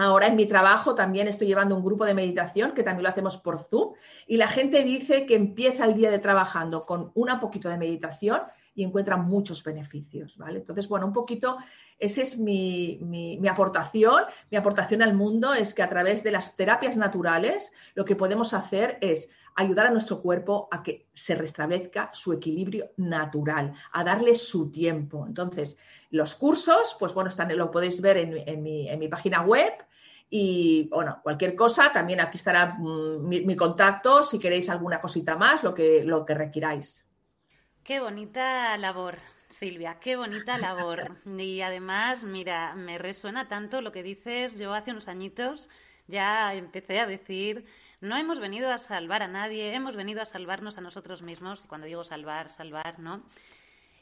Ahora 0.00 0.28
en 0.28 0.36
mi 0.36 0.46
trabajo 0.46 0.94
también 0.94 1.28
estoy 1.28 1.46
llevando 1.46 1.76
un 1.76 1.84
grupo 1.84 2.06
de 2.06 2.14
meditación 2.14 2.72
que 2.72 2.82
también 2.82 3.02
lo 3.02 3.10
hacemos 3.10 3.36
por 3.36 3.60
Zoom 3.60 3.92
y 4.26 4.38
la 4.38 4.48
gente 4.48 4.82
dice 4.82 5.26
que 5.26 5.34
empieza 5.34 5.84
el 5.84 5.94
día 5.94 6.10
de 6.10 6.18
trabajando 6.18 6.86
con 6.86 7.12
una 7.14 7.38
poquito 7.38 7.68
de 7.68 7.76
meditación 7.76 8.40
y 8.74 8.82
encuentran 8.84 9.26
muchos 9.26 9.62
beneficios, 9.62 10.38
¿vale? 10.38 10.60
Entonces, 10.60 10.88
bueno, 10.88 11.06
un 11.06 11.12
poquito, 11.12 11.58
esa 11.98 12.22
es 12.22 12.38
mi, 12.38 13.38
aportación. 13.46 14.24
Mi 14.50 14.56
aportación 14.56 15.02
al 15.02 15.12
mundo 15.12 15.52
es 15.52 15.74
que 15.74 15.82
a 15.82 15.88
través 15.90 16.22
de 16.22 16.30
las 16.30 16.56
terapias 16.56 16.96
naturales 16.96 17.70
lo 17.94 18.06
que 18.06 18.16
podemos 18.16 18.54
hacer 18.54 18.96
es 19.02 19.28
ayudar 19.54 19.86
a 19.86 19.90
nuestro 19.90 20.22
cuerpo 20.22 20.68
a 20.70 20.82
que 20.82 21.08
se 21.12 21.34
restablezca 21.34 22.08
su 22.14 22.32
equilibrio 22.32 22.92
natural, 22.96 23.74
a 23.92 24.02
darle 24.02 24.34
su 24.34 24.70
tiempo. 24.70 25.26
Entonces, 25.26 25.76
los 26.10 26.34
cursos, 26.34 26.96
pues 26.98 27.14
bueno, 27.14 27.28
están, 27.28 27.56
lo 27.56 27.70
podéis 27.70 28.00
ver 28.00 28.16
en, 28.16 28.62
mi, 28.62 29.08
página 29.08 29.42
web. 29.42 29.72
Y 30.32 30.88
bueno, 30.90 31.18
cualquier 31.24 31.56
cosa, 31.56 31.92
también 31.92 32.20
aquí 32.20 32.36
estará 32.36 32.76
mm, 32.78 33.28
mi, 33.28 33.40
mi, 33.40 33.56
contacto 33.56 34.22
si 34.22 34.38
queréis 34.38 34.70
alguna 34.70 35.00
cosita 35.00 35.36
más, 35.36 35.64
lo 35.64 35.74
que, 35.74 36.04
lo 36.04 36.24
que 36.24 36.34
requiráis. 36.34 37.04
Qué 37.82 37.98
bonita 37.98 38.76
labor, 38.78 39.18
Silvia, 39.48 39.98
qué 39.98 40.14
bonita 40.14 40.56
labor. 40.56 41.16
Y 41.26 41.60
además, 41.62 42.22
mira, 42.22 42.76
me 42.76 42.98
resuena 42.98 43.48
tanto 43.48 43.80
lo 43.80 43.90
que 43.90 44.04
dices. 44.04 44.56
Yo 44.56 44.72
hace 44.72 44.92
unos 44.92 45.08
añitos 45.08 45.68
ya 46.06 46.54
empecé 46.54 47.00
a 47.00 47.06
decir, 47.06 47.64
no 48.00 48.16
hemos 48.16 48.38
venido 48.38 48.70
a 48.70 48.78
salvar 48.78 49.22
a 49.22 49.28
nadie, 49.28 49.74
hemos 49.74 49.96
venido 49.96 50.22
a 50.22 50.26
salvarnos 50.26 50.78
a 50.78 50.80
nosotros 50.80 51.22
mismos. 51.22 51.64
Y 51.64 51.68
cuando 51.68 51.88
digo 51.88 52.04
salvar, 52.04 52.50
salvar, 52.50 53.00
¿no? 53.00 53.24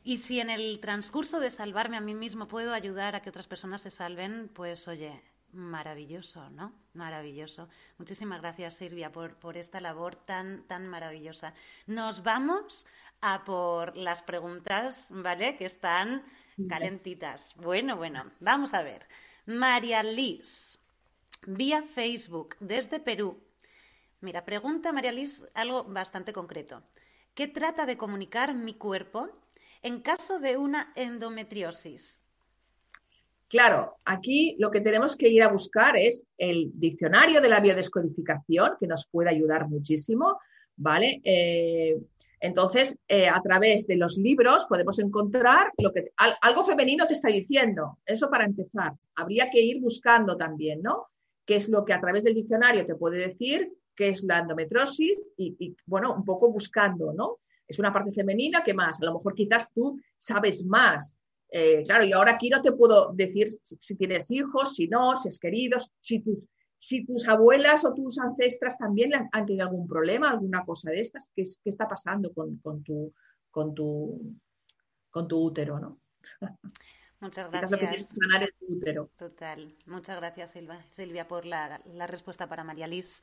Y 0.04 0.18
si 0.18 0.40
en 0.40 0.50
el 0.50 0.80
transcurso 0.80 1.40
de 1.40 1.50
salvarme 1.50 1.96
a 1.96 2.00
mí 2.00 2.14
mismo 2.14 2.48
puedo 2.48 2.74
ayudar 2.74 3.14
a 3.14 3.22
que 3.22 3.30
otras 3.30 3.46
personas 3.46 3.82
se 3.82 3.90
salven, 3.90 4.50
pues 4.54 4.88
oye, 4.88 5.22
maravilloso, 5.52 6.48
¿no? 6.50 6.72
Maravilloso. 6.94 7.68
Muchísimas 7.98 8.40
gracias, 8.40 8.74
Silvia, 8.74 9.10
por, 9.12 9.36
por 9.36 9.56
esta 9.56 9.80
labor 9.80 10.16
tan, 10.16 10.64
tan 10.66 10.86
maravillosa. 10.86 11.54
Nos 11.86 12.22
vamos 12.22 12.86
a 13.20 13.44
por 13.44 13.96
las 13.96 14.22
preguntas, 14.22 15.08
¿vale? 15.10 15.56
Que 15.56 15.66
están 15.66 16.22
calentitas. 16.68 17.54
Bueno, 17.56 17.96
bueno, 17.96 18.30
vamos 18.40 18.74
a 18.74 18.82
ver. 18.82 19.06
María 19.46 20.02
Liz, 20.02 20.78
vía 21.46 21.82
Facebook, 21.82 22.56
desde 22.60 23.00
Perú. 23.00 23.40
Mira, 24.20 24.44
pregunta 24.44 24.92
María 24.92 25.12
Liz 25.12 25.42
algo 25.54 25.84
bastante 25.84 26.32
concreto. 26.32 26.82
¿Qué 27.34 27.46
trata 27.46 27.86
de 27.86 27.96
comunicar 27.96 28.54
mi 28.54 28.74
cuerpo 28.74 29.28
en 29.82 30.00
caso 30.00 30.40
de 30.40 30.56
una 30.56 30.92
endometriosis? 30.96 32.20
Claro, 33.48 33.96
aquí 34.04 34.56
lo 34.58 34.70
que 34.70 34.82
tenemos 34.82 35.16
que 35.16 35.28
ir 35.28 35.42
a 35.42 35.48
buscar 35.48 35.96
es 35.96 36.24
el 36.36 36.70
diccionario 36.74 37.40
de 37.40 37.48
la 37.48 37.60
biodescodificación, 37.60 38.72
que 38.78 38.86
nos 38.86 39.08
puede 39.10 39.30
ayudar 39.30 39.68
muchísimo, 39.68 40.38
¿vale? 40.76 41.20
Eh, 41.24 41.98
entonces, 42.40 42.96
eh, 43.08 43.26
a 43.26 43.40
través 43.40 43.86
de 43.86 43.96
los 43.96 44.16
libros 44.16 44.66
podemos 44.66 44.98
encontrar 44.98 45.72
lo 45.82 45.92
que 45.92 46.12
algo 46.40 46.62
femenino 46.62 47.06
te 47.06 47.14
está 47.14 47.28
diciendo. 47.28 47.98
Eso 48.04 48.30
para 48.30 48.44
empezar. 48.44 48.92
Habría 49.16 49.50
que 49.50 49.60
ir 49.60 49.80
buscando 49.80 50.36
también, 50.36 50.82
¿no? 50.82 51.06
¿Qué 51.44 51.56
es 51.56 51.68
lo 51.68 51.84
que 51.84 51.94
a 51.94 52.00
través 52.00 52.24
del 52.24 52.34
diccionario 52.34 52.86
te 52.86 52.94
puede 52.94 53.28
decir? 53.28 53.72
¿Qué 53.96 54.10
es 54.10 54.22
la 54.22 54.38
endometrosis? 54.38 55.26
Y, 55.36 55.74
bueno, 55.86 56.14
un 56.14 56.24
poco 56.24 56.52
buscando, 56.52 57.12
¿no? 57.12 57.38
Es 57.66 57.78
una 57.78 57.92
parte 57.92 58.12
femenina, 58.12 58.62
¿qué 58.62 58.72
más? 58.72 59.02
A 59.02 59.06
lo 59.06 59.14
mejor 59.14 59.34
quizás 59.34 59.72
tú 59.72 59.98
sabes 60.16 60.64
más 60.64 61.17
Eh, 61.50 61.82
claro, 61.84 62.04
y 62.04 62.12
ahora 62.12 62.32
aquí 62.32 62.50
no 62.50 62.60
te 62.60 62.72
puedo 62.72 63.12
decir 63.12 63.48
si, 63.62 63.96
tienes 63.96 64.30
hijos, 64.30 64.74
si 64.74 64.86
no, 64.86 65.16
si 65.16 65.28
es 65.28 65.38
queridos, 65.38 65.90
si, 66.00 66.22
si 66.78 67.06
tus 67.06 67.26
abuelas 67.26 67.84
o 67.84 67.94
tus 67.94 68.18
ancestras 68.18 68.76
también 68.76 69.12
han, 69.14 69.46
tenido 69.46 69.66
algún 69.66 69.88
problema, 69.88 70.30
alguna 70.30 70.64
cosa 70.64 70.90
de 70.90 71.00
estas, 71.00 71.30
¿qué, 71.34 71.44
qué 71.64 71.70
está 71.70 71.88
pasando 71.88 72.32
con, 72.32 72.58
tu, 72.82 73.14
con, 73.50 73.74
tu, 73.74 74.36
con 75.10 75.26
tu 75.26 75.42
útero? 75.42 75.80
¿no? 75.80 75.98
Muchas 77.20 77.50
gracias. 77.50 78.06
Sanar 78.06 78.44
el 78.44 78.54
útero. 78.60 79.10
Total. 79.16 79.74
Muchas 79.86 80.16
gracias, 80.16 80.52
Silvia, 80.52 80.82
Silvia 80.92 81.26
por 81.26 81.46
la, 81.46 81.80
la 81.86 82.06
respuesta 82.06 82.48
para 82.48 82.62
María 82.62 82.86
Liz. 82.86 83.22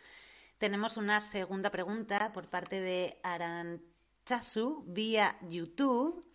Tenemos 0.58 0.98
una 0.98 1.22
segunda 1.22 1.70
pregunta 1.70 2.32
por 2.34 2.50
parte 2.50 2.82
de 2.82 3.20
Aranchasu 3.24 4.84
vía 4.88 5.38
YouTube. 5.50 6.26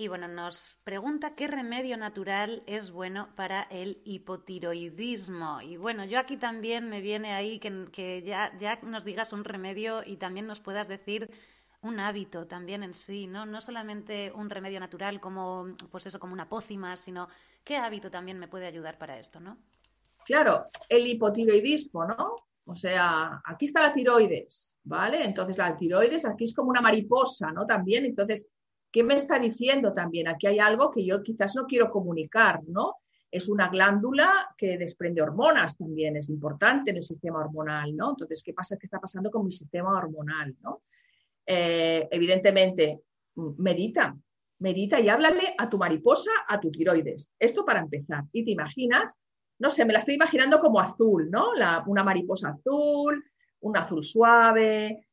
Y 0.00 0.06
bueno, 0.06 0.28
nos 0.28 0.68
pregunta 0.84 1.34
qué 1.34 1.48
remedio 1.48 1.96
natural 1.96 2.62
es 2.68 2.92
bueno 2.92 3.30
para 3.34 3.62
el 3.62 4.00
hipotiroidismo. 4.04 5.60
Y 5.60 5.76
bueno, 5.76 6.04
yo 6.04 6.20
aquí 6.20 6.36
también 6.36 6.88
me 6.88 7.00
viene 7.00 7.34
ahí 7.34 7.58
que, 7.58 7.88
que 7.90 8.22
ya, 8.22 8.56
ya 8.60 8.78
nos 8.82 9.04
digas 9.04 9.32
un 9.32 9.42
remedio 9.42 10.04
y 10.06 10.16
también 10.16 10.46
nos 10.46 10.60
puedas 10.60 10.86
decir 10.86 11.28
un 11.82 11.98
hábito 11.98 12.46
también 12.46 12.84
en 12.84 12.94
sí, 12.94 13.26
¿no? 13.26 13.44
No 13.44 13.60
solamente 13.60 14.30
un 14.32 14.50
remedio 14.50 14.78
natural 14.78 15.18
como, 15.18 15.66
pues 15.90 16.06
eso, 16.06 16.20
como 16.20 16.32
una 16.32 16.48
pócima, 16.48 16.96
sino 16.96 17.28
qué 17.64 17.76
hábito 17.76 18.08
también 18.08 18.38
me 18.38 18.46
puede 18.46 18.68
ayudar 18.68 18.98
para 18.98 19.18
esto, 19.18 19.40
¿no? 19.40 19.58
Claro, 20.24 20.66
el 20.88 21.08
hipotiroidismo, 21.08 22.04
¿no? 22.04 22.36
O 22.66 22.74
sea, 22.76 23.42
aquí 23.44 23.64
está 23.64 23.80
la 23.80 23.92
tiroides, 23.92 24.78
¿vale? 24.84 25.24
Entonces 25.24 25.58
la 25.58 25.74
tiroides 25.74 26.24
aquí 26.24 26.44
es 26.44 26.54
como 26.54 26.70
una 26.70 26.82
mariposa, 26.82 27.50
¿no? 27.50 27.66
También, 27.66 28.04
entonces, 28.04 28.46
¿qué 28.90 29.02
me 29.02 29.14
está 29.14 29.38
diciendo 29.38 29.92
también? 29.92 30.28
Aquí 30.28 30.46
hay 30.46 30.58
algo 30.58 30.90
que 30.90 31.04
yo 31.04 31.22
quizás 31.22 31.54
no 31.54 31.66
quiero 31.66 31.90
comunicar, 31.90 32.62
¿no? 32.66 32.96
Es 33.30 33.48
una 33.48 33.68
glándula 33.68 34.54
que 34.56 34.78
desprende 34.78 35.20
hormonas 35.20 35.76
también, 35.76 36.16
es 36.16 36.30
importante 36.30 36.90
en 36.90 36.96
el 36.96 37.02
sistema 37.02 37.40
hormonal, 37.40 37.94
¿no? 37.94 38.10
Entonces, 38.10 38.42
¿qué 38.42 38.54
pasa? 38.54 38.76
¿Qué 38.78 38.86
está 38.86 39.00
pasando 39.00 39.30
con 39.30 39.44
mi 39.44 39.52
sistema 39.52 39.96
hormonal, 39.96 40.56
¿no? 40.62 40.82
Eh, 41.44 42.08
evidentemente, 42.10 43.00
medita, 43.58 44.16
medita 44.60 45.00
y 45.00 45.08
háblale 45.08 45.54
a 45.56 45.68
tu 45.68 45.78
mariposa, 45.78 46.30
a 46.46 46.58
tu 46.58 46.70
tiroides. 46.70 47.30
Esto 47.38 47.64
para 47.64 47.80
empezar. 47.80 48.24
Y 48.32 48.44
te 48.44 48.50
imaginas, 48.50 49.14
no 49.58 49.70
sé, 49.70 49.84
me 49.84 49.92
la 49.92 50.00
estoy 50.00 50.14
imaginando 50.14 50.60
como 50.60 50.80
azul, 50.80 51.30
¿no? 51.30 51.50
una 51.86 52.04
mariposa 52.04 52.50
azul, 52.50 53.24
un 53.60 53.76
azul 53.76 54.04
suave, 54.04 55.06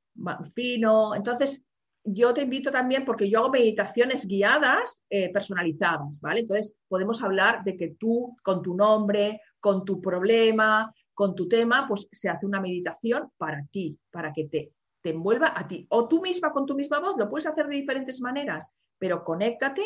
fino. 0.53 1.15
Entonces, 1.15 1.64
yo 2.05 2.33
te 2.33 2.43
invito 2.43 2.71
también, 2.71 3.03
porque 3.03 3.29
yo 3.29 3.39
hago 3.39 3.49
meditaciones 3.49 4.27
guiadas 4.27 5.03
eh, 5.09 5.31
personalizadas, 5.33 6.19
¿vale? 6.21 6.41
Entonces, 6.41 6.75
podemos 6.87 7.23
hablar 7.23 7.63
de 7.63 7.75
que 7.75 7.95
tú, 7.99 8.37
con 8.43 8.61
tu 8.61 8.75
nombre, 8.75 9.41
con 9.59 9.83
tu 9.83 9.99
problema, 9.99 10.93
con 11.13 11.35
tu 11.35 11.47
tema, 11.47 11.85
pues 11.87 12.07
se 12.11 12.29
hace 12.29 12.45
una 12.45 12.61
meditación 12.61 13.31
para 13.37 13.65
ti, 13.71 13.97
para 14.11 14.31
que 14.31 14.45
te 14.45 14.71
te 15.05 15.11
envuelva 15.11 15.53
a 15.55 15.67
ti. 15.67 15.85
O 15.91 16.07
tú 16.07 16.19
misma 16.19 16.51
con 16.51 16.65
tu 16.65 16.73
misma 16.73 16.99
voz, 16.99 17.13
lo 17.15 17.29
puedes 17.29 17.45
hacer 17.45 17.67
de 17.67 17.75
diferentes 17.75 18.19
maneras, 18.21 18.71
pero 18.97 19.23
conéctate 19.23 19.83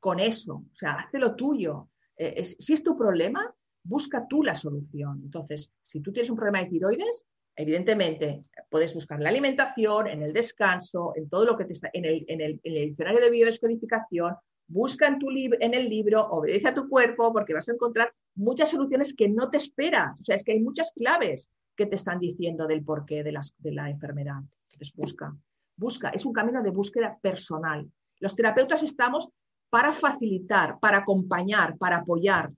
con 0.00 0.18
eso, 0.18 0.64
o 0.72 0.74
sea, 0.74 0.94
hazlo 0.94 1.36
tuyo. 1.36 1.90
Eh, 2.16 2.44
si 2.44 2.72
es 2.72 2.82
tu 2.82 2.96
problema, 2.98 3.54
busca 3.84 4.26
tú 4.28 4.42
la 4.42 4.56
solución. 4.56 5.20
Entonces, 5.22 5.72
si 5.80 6.00
tú 6.00 6.10
tienes 6.10 6.28
un 6.30 6.36
problema 6.36 6.58
de 6.58 6.70
tiroides, 6.70 7.24
evidentemente 7.58 8.44
puedes 8.70 8.94
buscar 8.94 9.20
la 9.20 9.28
alimentación, 9.28 10.06
en 10.06 10.22
el 10.22 10.32
descanso, 10.32 11.12
en 11.16 11.28
todo 11.28 11.44
lo 11.44 11.56
que 11.56 11.64
te 11.64 11.72
está, 11.72 11.90
en 11.92 12.04
el, 12.04 12.24
en 12.28 12.40
el, 12.40 12.60
diccionario 12.62 13.20
de 13.20 13.30
biodescodificación, 13.30 14.36
busca 14.68 15.08
en, 15.08 15.18
tu 15.18 15.28
en 15.30 15.74
el 15.74 15.88
libro, 15.88 16.24
obedece 16.30 16.68
a 16.68 16.74
tu 16.74 16.88
cuerpo, 16.88 17.32
porque 17.32 17.54
vas 17.54 17.68
a 17.68 17.72
encontrar 17.72 18.12
muchas 18.36 18.70
soluciones 18.70 19.12
que 19.12 19.28
no 19.28 19.50
te 19.50 19.56
esperas. 19.56 20.20
O 20.20 20.24
sea, 20.24 20.36
es 20.36 20.44
que 20.44 20.52
hay 20.52 20.60
muchas 20.60 20.92
claves 20.92 21.50
que 21.76 21.86
te 21.86 21.96
están 21.96 22.20
diciendo 22.20 22.66
del 22.66 22.84
porqué 22.84 23.24
de, 23.24 23.36
de 23.58 23.72
la 23.72 23.90
enfermedad. 23.90 24.38
Entonces 24.70 24.94
busca, 24.94 25.36
busca, 25.76 26.10
es 26.10 26.24
un 26.24 26.32
camino 26.32 26.62
de 26.62 26.70
búsqueda 26.70 27.18
personal. 27.20 27.90
Los 28.20 28.36
terapeutas 28.36 28.84
estamos 28.84 29.30
para 29.68 29.92
facilitar, 29.92 30.78
para 30.78 30.98
acompañar, 30.98 31.76
para 31.76 31.98
apoyar, 31.98 32.50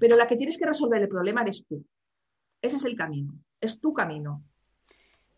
pero 0.00 0.16
la 0.16 0.26
que 0.26 0.36
tienes 0.36 0.56
que 0.56 0.66
resolver 0.66 1.02
el 1.02 1.08
problema 1.08 1.42
eres 1.42 1.64
tú. 1.66 1.84
Ese 2.62 2.76
es 2.76 2.84
el 2.84 2.96
camino, 2.96 3.34
es 3.60 3.80
tu 3.80 3.92
camino. 3.92 4.42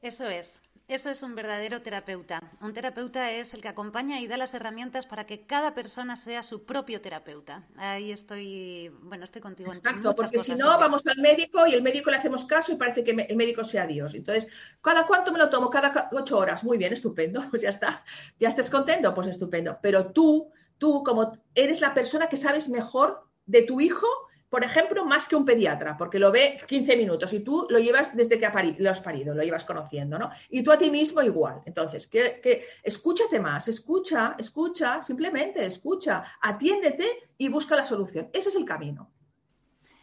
Eso 0.01 0.29
es. 0.29 0.61
Eso 0.89 1.11
es 1.11 1.23
un 1.23 1.35
verdadero 1.35 1.83
terapeuta. 1.83 2.41
Un 2.63 2.73
terapeuta 2.73 3.31
es 3.31 3.53
el 3.53 3.61
que 3.61 3.69
acompaña 3.69 4.21
y 4.21 4.27
da 4.27 4.39
las 4.39 4.55
herramientas 4.55 5.05
para 5.05 5.27
que 5.27 5.45
cada 5.45 5.75
persona 5.75 6.17
sea 6.17 6.43
su 6.43 6.65
propio 6.65 7.03
terapeuta. 7.03 7.69
Ahí 7.77 8.11
estoy, 8.11 8.91
bueno, 9.03 9.25
estoy 9.27 9.43
contigo. 9.43 9.71
Exacto, 9.71 10.15
porque 10.15 10.39
si 10.39 10.55
no, 10.55 10.79
vamos 10.79 11.07
al 11.07 11.19
médico 11.19 11.67
y 11.67 11.75
el 11.75 11.83
médico 11.83 12.11
le 12.11 12.17
hacemos 12.17 12.47
caso 12.47 12.73
y 12.73 12.77
parece 12.77 13.05
que 13.05 13.11
el 13.11 13.37
médico 13.37 13.65
sea 13.65 13.87
Dios. 13.87 14.15
Entonces, 14.15 14.49
¿cada 14.81 15.07
cuánto 15.07 15.31
me 15.31 15.39
lo 15.39 15.51
tomo? 15.51 15.69
Cada 15.69 16.09
ocho 16.13 16.39
horas. 16.39 16.65
Muy 16.65 16.79
bien, 16.79 16.95
estupendo. 16.95 17.43
Pues 17.51 17.61
ya 17.61 17.69
está. 17.69 18.03
¿Ya 18.39 18.49
estés 18.49 18.71
contento? 18.71 19.15
Pues 19.15 19.27
estupendo. 19.27 19.79
Pero 19.83 20.11
tú, 20.13 20.51
tú 20.79 21.03
como 21.05 21.37
eres 21.55 21.83
la 21.83 21.93
persona 21.93 22.29
que 22.29 22.39
sabes 22.39 22.71
mejor 22.71 23.29
de 23.45 23.61
tu 23.61 23.79
hijo, 23.83 24.07
por 24.49 24.65
ejemplo, 24.65 25.05
más 25.05 25.29
que 25.29 25.37
un 25.37 25.45
pediatra, 25.45 25.97
porque 25.97 26.19
lo 26.19 26.33
ve 26.33 26.61
15 26.67 26.97
minutos 26.97 27.33
y 27.35 27.41
tú 27.41 27.67
lo 27.69 27.79
llevas 27.79 28.17
desde 28.17 28.39
que 28.39 28.49
lo 28.79 28.91
has 28.91 29.01
parido, 29.01 29.35
lo 29.35 29.43
llevas 29.43 29.65
conociendo, 29.65 30.19
¿no? 30.19 30.31
Y 30.49 30.63
tú 30.63 30.73
a 30.73 30.79
ti 30.79 30.91
mismo 30.91 31.21
igual. 31.21 31.61
Entonces, 31.67 32.07
que, 32.07 32.67
escúchate 32.83 33.41
más, 33.41 33.69
escucha, 33.69 34.37
escucha, 34.39 35.03
simplemente 35.03 35.65
escucha, 35.67 36.25
atiéndete 36.41 37.31
y 37.37 37.49
busca 37.49 37.77
la 37.77 37.85
solución. 37.85 38.31
Ese 38.33 38.49
es 38.49 38.57
el 38.57 38.65
camino. 38.65 39.11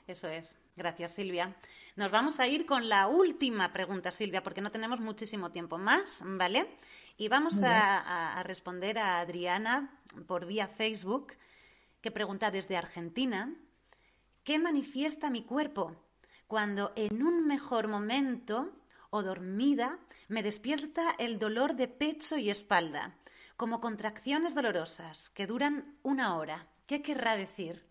Eso 0.06 0.28
es. 0.28 0.56
Gracias, 0.76 1.14
Silvia. 1.14 1.56
Nos 1.96 2.12
vamos 2.12 2.40
a 2.40 2.48
ir 2.48 2.66
con 2.66 2.90
la 2.90 3.08
última 3.08 3.74
pregunta, 3.74 4.12
Silvia, 4.12 4.44
porque 4.44 4.62
no 4.62 4.72
tenemos 4.72 5.00
muchísimo 5.00 5.52
tiempo 5.52 5.78
más, 5.78 6.22
¿vale? 6.24 6.68
Y 7.18 7.30
vamos 7.30 7.58
a 7.64 8.44
responder 8.44 9.00
a 9.00 9.22
Adriana 9.22 9.98
por 10.28 10.46
vía 10.46 10.68
Facebook, 10.68 11.34
que 12.02 12.12
pregunta 12.12 12.52
desde 12.52 12.78
Argentina 12.78 13.56
¿Qué 14.46 14.60
manifiesta 14.60 15.32
mi 15.32 15.44
cuerpo 15.44 15.96
cuando 16.46 16.94
en 16.96 17.24
un 17.24 17.48
mejor 17.48 17.88
momento 17.88 18.72
o 19.10 19.24
dormida 19.24 19.98
me 20.28 20.44
despierta 20.44 21.16
el 21.18 21.40
dolor 21.40 21.76
de 21.76 21.88
pecho 21.88 22.38
y 22.38 22.52
espalda, 22.52 23.18
como 23.58 23.82
contracciones 23.82 24.54
dolorosas 24.54 25.32
que 25.32 25.48
duran 25.48 25.98
una 26.04 26.38
hora? 26.38 26.68
¿Qué 26.86 27.02
querrá 27.02 27.36
decir? 27.36 27.82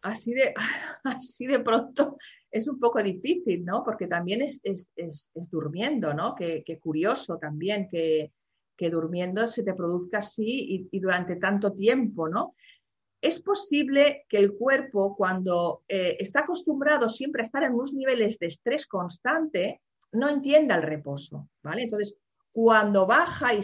Así 0.00 0.32
de, 0.32 0.54
así 1.04 1.46
de 1.46 1.60
pronto 1.60 2.16
es 2.50 2.66
un 2.68 2.80
poco 2.80 3.02
difícil, 3.02 3.66
¿no? 3.66 3.84
Porque 3.84 4.06
también 4.06 4.40
es, 4.40 4.62
durmiendo, 5.50 6.14
¿no? 6.14 6.34
Qué, 6.34 6.78
curioso 6.80 7.36
también 7.36 7.86
que, 7.90 8.32
durmiendo 8.78 9.46
se 9.46 9.62
te 9.62 9.74
produzca 9.74 10.18
así 10.18 10.88
y, 10.90 11.00
durante 11.00 11.36
tanto 11.36 11.74
tiempo, 11.74 12.30
¿no? 12.30 12.54
Es 13.20 13.42
posible 13.42 14.24
que 14.28 14.38
el 14.38 14.54
cuerpo, 14.54 15.16
cuando 15.16 15.82
eh, 15.88 16.16
está 16.20 16.40
acostumbrado 16.40 17.08
siempre 17.08 17.42
a 17.42 17.44
estar 17.44 17.62
en 17.62 17.74
unos 17.74 17.92
niveles 17.92 18.38
de 18.38 18.46
estrés 18.46 18.86
constante, 18.86 19.80
no 20.12 20.28
entienda 20.28 20.76
el 20.76 20.82
reposo, 20.82 21.48
¿vale? 21.62 21.82
Entonces, 21.82 22.16
cuando 22.52 23.06
baja 23.06 23.52
y, 23.52 23.60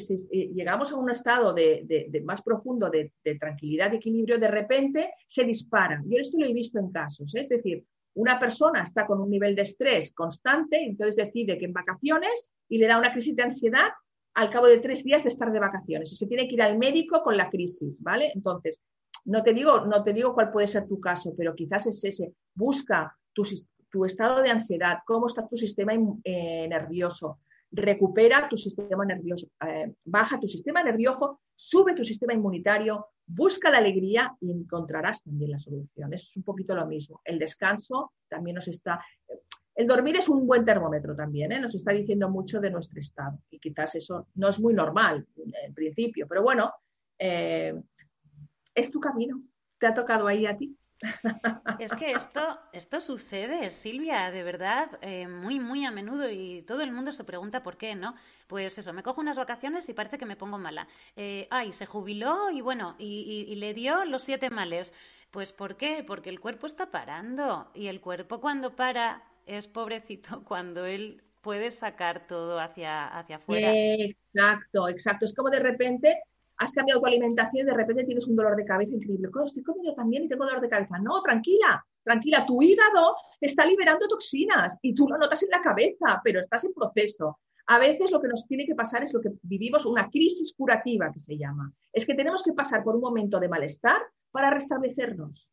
llegamos 0.53 0.92
a 0.92 0.96
un 0.96 1.11
estado 1.11 1.55
de, 1.55 2.22
más 2.24 2.42
profundo 2.42 2.90
de, 2.90 3.12
tranquilidad 3.38 3.92
y 3.92 3.96
equilibrio, 3.96 4.38
de 4.38 4.48
repente 4.48 5.14
se 5.26 5.44
dispara. 5.44 6.03
Yo 6.05 6.18
esto 6.18 6.38
lo 6.38 6.44
he 6.44 6.53
visto 6.53 6.78
en 6.78 6.92
casos, 6.92 7.34
¿eh? 7.34 7.40
es 7.40 7.48
decir, 7.48 7.86
una 8.14 8.38
persona 8.38 8.82
está 8.82 9.07
con 9.07 9.20
un 9.20 9.30
nivel 9.30 9.55
de 9.55 9.62
estrés 9.62 10.12
constante, 10.12 10.84
entonces 10.84 11.16
decide 11.16 11.57
que 11.57 11.64
en 11.64 11.72
vacaciones 11.72 12.50
y 12.68 12.76
le 12.76 12.86
da 12.86 12.98
una 12.98 13.12
crisis 13.12 13.34
de 13.34 13.44
ansiedad 13.44 13.88
al 14.34 14.50
cabo 14.50 14.66
de 14.66 14.78
tres 14.78 15.05
días 15.05 15.22
de 15.22 15.30
estar 15.30 15.50
de 15.50 15.61
vacaciones 15.61 16.12
y 16.12 16.16
se 16.16 16.26
tiene 16.26 16.46
que 16.46 16.55
ir 16.55 16.62
al 16.62 16.76
médico 16.76 17.22
con 17.22 17.36
la 17.36 17.48
crisis, 17.48 17.96
¿vale? 17.98 18.30
Entonces, 18.34 18.78
no 19.24 19.42
te 19.42 19.54
digo, 19.54 19.86
no 19.86 20.02
te 20.02 20.12
digo 20.12 20.34
cuál 20.34 20.50
puede 20.50 20.66
ser 20.66 20.86
tu 20.86 21.00
caso, 21.00 21.34
pero 21.36 21.54
quizás 21.54 21.86
es 21.86 22.02
ese. 22.04 22.32
Busca 22.54 23.16
tu, 23.32 24.04
estado 24.04 24.42
de 24.42 24.50
ansiedad, 24.50 24.98
cómo 25.06 25.26
está 25.26 25.46
tu 25.46 25.56
sistema 25.56 25.92
eh, 26.24 26.66
nervioso. 26.68 27.38
Recupera 27.70 28.48
tu 28.48 28.56
sistema 28.56 29.04
nervioso, 29.04 29.46
eh, 29.66 29.94
baja 30.04 30.38
tu 30.38 30.46
sistema 30.46 30.82
nervioso, 30.82 31.40
sube 31.54 31.94
tu 31.94 32.04
sistema 32.04 32.34
inmunitario, 32.34 33.06
busca 33.26 33.70
la 33.70 33.78
alegría 33.78 34.36
y 34.40 34.50
encontrarás 34.50 35.22
también 35.22 35.52
la 35.52 35.58
solución. 35.58 36.12
Eso 36.12 36.26
es 36.28 36.36
un 36.36 36.42
poquito 36.42 36.74
lo 36.74 36.86
mismo. 36.86 37.20
El 37.24 37.38
descanso 37.38 38.12
también 38.28 38.56
nos 38.56 38.68
está. 38.68 39.02
El 39.74 39.86
dormir 39.86 40.16
es 40.16 40.28
un 40.28 40.46
buen 40.46 40.66
termómetro 40.66 41.16
también, 41.16 41.50
¿eh? 41.52 41.60
nos 41.60 41.74
está 41.74 41.92
diciendo 41.92 42.28
mucho 42.28 42.60
de 42.60 42.70
nuestro 42.70 43.00
estado. 43.00 43.38
Y 43.50 43.58
quizás 43.58 43.94
eso 43.94 44.26
no 44.34 44.50
es 44.50 44.60
muy 44.60 44.74
normal 44.74 45.26
en 45.36 45.72
principio, 45.72 46.26
pero 46.28 46.42
bueno, 46.42 46.74
es 48.74 48.90
tu 48.90 49.00
camino. 49.00 49.42
¿Te 49.78 49.86
ha 49.86 49.94
tocado 49.94 50.26
ahí 50.26 50.46
a 50.46 50.56
ti? 50.56 50.76
Es 51.78 51.92
que 51.94 52.12
esto, 52.12 52.60
esto 52.72 53.00
sucede, 53.00 53.70
Silvia, 53.70 54.30
de 54.30 54.42
verdad, 54.42 54.88
eh, 55.02 55.26
muy, 55.26 55.58
muy 55.58 55.84
a 55.84 55.90
menudo 55.90 56.30
y 56.30 56.62
todo 56.62 56.82
el 56.82 56.92
mundo 56.92 57.12
se 57.12 57.24
pregunta 57.24 57.62
por 57.62 57.76
qué, 57.76 57.94
¿no? 57.94 58.14
Pues 58.46 58.78
eso, 58.78 58.92
me 58.92 59.02
cojo 59.02 59.20
unas 59.20 59.36
vacaciones 59.36 59.88
y 59.88 59.94
parece 59.94 60.18
que 60.18 60.26
me 60.26 60.36
pongo 60.36 60.58
mala. 60.58 60.86
Eh, 61.16 61.48
ay, 61.50 61.72
se 61.72 61.86
jubiló 61.86 62.50
y 62.50 62.60
bueno, 62.60 62.94
y, 62.98 63.54
le 63.56 63.74
dio 63.74 64.04
los 64.04 64.22
siete 64.22 64.50
males. 64.50 64.94
Pues 65.30 65.52
¿por 65.52 65.76
qué? 65.76 66.04
Porque 66.06 66.30
el 66.30 66.40
cuerpo 66.40 66.66
está 66.66 66.90
parando 66.90 67.70
y 67.74 67.88
el 67.88 68.00
cuerpo 68.00 68.40
cuando 68.40 68.76
para 68.76 69.24
es 69.46 69.66
pobrecito 69.66 70.44
cuando 70.44 70.86
él 70.86 71.24
puede 71.40 71.72
sacar 71.72 72.28
todo 72.28 72.60
hacia, 72.60 73.08
hacia 73.08 73.36
afuera. 73.36 73.72
Exacto, 73.74 74.88
exacto. 74.88 75.24
Es 75.24 75.34
como 75.34 75.50
de 75.50 75.58
repente 75.58 76.22
has 76.62 76.72
cambiado 76.72 77.00
tu 77.00 77.06
alimentación 77.06 77.66
y 77.66 77.70
de 77.70 77.76
repente 77.76 78.04
tienes 78.04 78.26
un 78.26 78.36
dolor 78.36 78.56
de 78.56 78.64
cabeza 78.64 78.94
increíble. 78.94 79.28
estoy 79.44 79.62
comiendo 79.62 79.94
también 79.94 80.24
y 80.24 80.28
tengo 80.28 80.44
dolor 80.44 80.60
de 80.60 80.68
cabeza. 80.68 80.98
No, 80.98 81.20
tranquila, 81.22 81.84
tranquila. 82.04 82.46
Tu 82.46 82.62
hígado 82.62 83.16
está 83.40 83.66
liberando 83.66 84.06
toxinas 84.06 84.78
y 84.82 84.94
tú 84.94 85.08
lo 85.08 85.18
notas 85.18 85.42
en 85.42 85.50
la 85.50 85.60
cabeza, 85.60 86.20
pero 86.22 86.40
estás 86.40 86.64
en 86.64 86.72
proceso. 86.72 87.38
A 87.66 87.78
veces 87.78 88.10
lo 88.10 88.20
que 88.20 88.28
nos 88.28 88.46
tiene 88.46 88.66
que 88.66 88.74
pasar 88.74 89.02
es 89.02 89.12
lo 89.12 89.20
que 89.20 89.30
vivimos, 89.42 89.86
una 89.86 90.08
crisis 90.08 90.54
curativa 90.56 91.10
que 91.12 91.20
se 91.20 91.36
llama. 91.36 91.72
Es 91.92 92.06
que 92.06 92.14
tenemos 92.14 92.42
que 92.42 92.52
pasar 92.52 92.82
por 92.82 92.94
un 92.94 93.00
momento 93.00 93.40
de 93.40 93.48
malestar 93.48 94.00
para 94.30 94.50
restablecernos, 94.50 95.48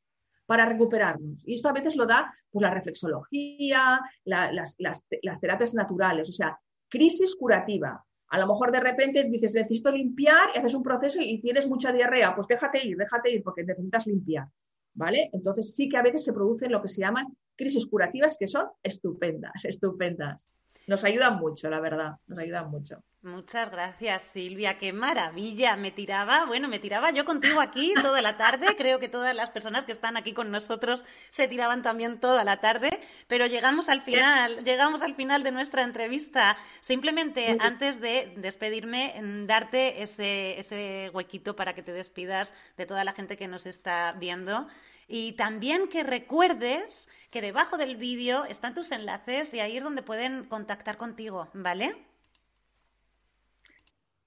para 0.45 0.65
recuperarnos. 0.65 1.47
Y 1.47 1.55
esto 1.55 1.69
a 1.69 1.73
veces 1.73 1.95
lo 1.95 2.05
da 2.05 2.33
pues, 2.51 2.61
la 2.61 2.71
reflexología, 2.71 3.99
las, 4.25 4.75
las 4.77 5.39
terapias 5.39 5.73
naturales, 5.73 6.29
o 6.29 6.33
sea, 6.33 6.59
crisis 6.87 7.35
curativa. 7.35 8.03
A 8.29 8.37
lo 8.39 8.47
mejor 8.47 8.71
de 8.71 8.79
repente 8.79 9.23
dices, 9.23 9.53
necesito 9.55 9.91
limpiar 9.91 10.49
y 10.53 10.59
haces 10.59 10.73
un 10.73 10.83
proceso 10.83 11.19
y 11.21 11.41
tienes 11.41 11.67
mucha 11.67 11.91
diarrea, 11.91 12.35
pues 12.35 12.47
déjate 12.47 12.85
ir, 12.85 12.97
déjate 12.97 13.31
ir 13.31 13.43
porque 13.43 13.63
necesitas 13.63 14.05
limpiar. 14.07 14.47
¿Vale? 14.93 15.29
Entonces 15.33 15.75
sí 15.75 15.87
que 15.87 15.97
a 15.97 16.01
veces 16.01 16.25
se 16.25 16.33
producen 16.33 16.71
lo 16.71 16.81
que 16.81 16.87
se 16.87 17.01
llaman 17.01 17.27
crisis 17.55 17.85
curativas 17.87 18.37
que 18.37 18.47
son 18.47 18.67
estupendas, 18.83 19.63
estupendas 19.63 20.49
nos 20.89 21.03
ayudan 21.03 21.37
mucho, 21.37 21.69
la 21.69 21.79
verdad, 21.79 22.15
nos 22.25 22.39
ayudan 22.39 22.71
mucho. 22.71 23.03
Muchas 23.21 23.69
gracias, 23.69 24.23
Silvia. 24.23 24.79
Qué 24.79 24.91
maravilla. 24.91 25.75
Me 25.75 25.91
tiraba, 25.91 26.45
bueno, 26.45 26.67
me 26.67 26.79
tiraba 26.79 27.11
yo 27.11 27.25
contigo 27.25 27.61
aquí 27.61 27.93
toda 28.01 28.23
la 28.23 28.37
tarde. 28.37 28.65
Creo 28.75 28.97
que 28.97 29.07
todas 29.07 29.35
las 29.35 29.51
personas 29.51 29.85
que 29.85 29.91
están 29.91 30.17
aquí 30.17 30.33
con 30.33 30.49
nosotros 30.49 31.05
se 31.29 31.47
tiraban 31.47 31.83
también 31.83 32.19
toda 32.19 32.43
la 32.43 32.59
tarde. 32.59 32.89
Pero 33.27 33.45
llegamos 33.45 33.87
al 33.87 34.01
final, 34.01 34.63
llegamos 34.63 35.03
al 35.03 35.13
final 35.13 35.43
de 35.43 35.51
nuestra 35.51 35.83
entrevista. 35.83 36.57
Simplemente 36.79 37.57
antes 37.59 38.01
de 38.01 38.33
despedirme, 38.37 39.13
darte 39.45 40.01
ese, 40.01 40.57
ese 40.57 41.11
huequito 41.13 41.55
para 41.55 41.75
que 41.75 41.83
te 41.83 41.91
despidas 41.91 42.51
de 42.77 42.87
toda 42.87 43.03
la 43.03 43.13
gente 43.13 43.37
que 43.37 43.47
nos 43.47 43.67
está 43.67 44.15
viendo. 44.17 44.65
Y 45.11 45.33
también 45.33 45.89
que 45.89 46.03
recuerdes 46.03 47.09
que 47.31 47.41
debajo 47.41 47.77
del 47.77 47.97
vídeo 47.97 48.45
están 48.45 48.75
tus 48.75 48.91
enlaces 48.91 49.51
y 49.55 49.59
ahí 49.59 49.77
es 49.77 49.83
donde 49.83 50.03
pueden 50.03 50.45
contactar 50.45 50.97
contigo, 50.97 51.47
¿vale? 51.55 51.95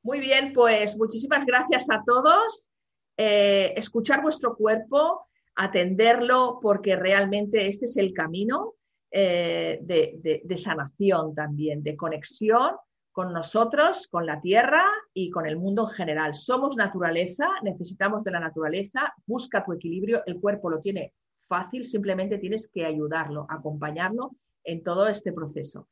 Muy 0.03 0.19
bien, 0.19 0.53
pues 0.53 0.97
muchísimas 0.99 1.47
gracias 1.47 1.87
a 1.89 2.03
todos. 2.05 2.69
Eh, 3.17 3.73
escuchar 3.77 4.23
vuestro 4.23 4.57
cuerpo, 4.57 5.29
atenderlo, 5.55 6.59
porque 6.61 6.97
realmente 6.97 7.69
este 7.69 7.85
es 7.85 7.97
el 7.97 8.13
camino 8.13 8.75
eh, 9.13 9.79
de 9.83 10.57
sanación 10.59 11.33
también, 11.33 11.85
de 11.85 11.95
conexión 11.95 12.73
con 13.13 13.33
nosotros, 13.33 14.09
con 14.09 14.27
la 14.27 14.41
tierra 14.41 14.85
y 15.13 15.31
con 15.31 15.47
el 15.47 15.59
mundo 15.59 15.87
en 15.89 15.95
general. 15.95 16.35
Somos 16.35 16.77
naturaleza, 16.77 17.47
necesitamos 17.63 18.25
de 18.25 18.31
la 18.31 18.41
naturaleza, 18.41 19.15
busca 19.27 19.65
tu 19.65 19.75
equilibrio, 19.75 20.23
el 20.27 20.41
cuerpo 20.41 20.71
lo 20.71 20.81
tiene 20.81 21.13
fácil, 21.43 21.85
simplemente 21.85 22.39
tienes 22.39 22.69
que 22.73 22.87
ayudarlo, 22.87 23.47
acompañarlo 23.51 24.33
en 24.65 24.83
todo 24.83 25.07
este 25.09 25.33
proceso. 25.33 25.89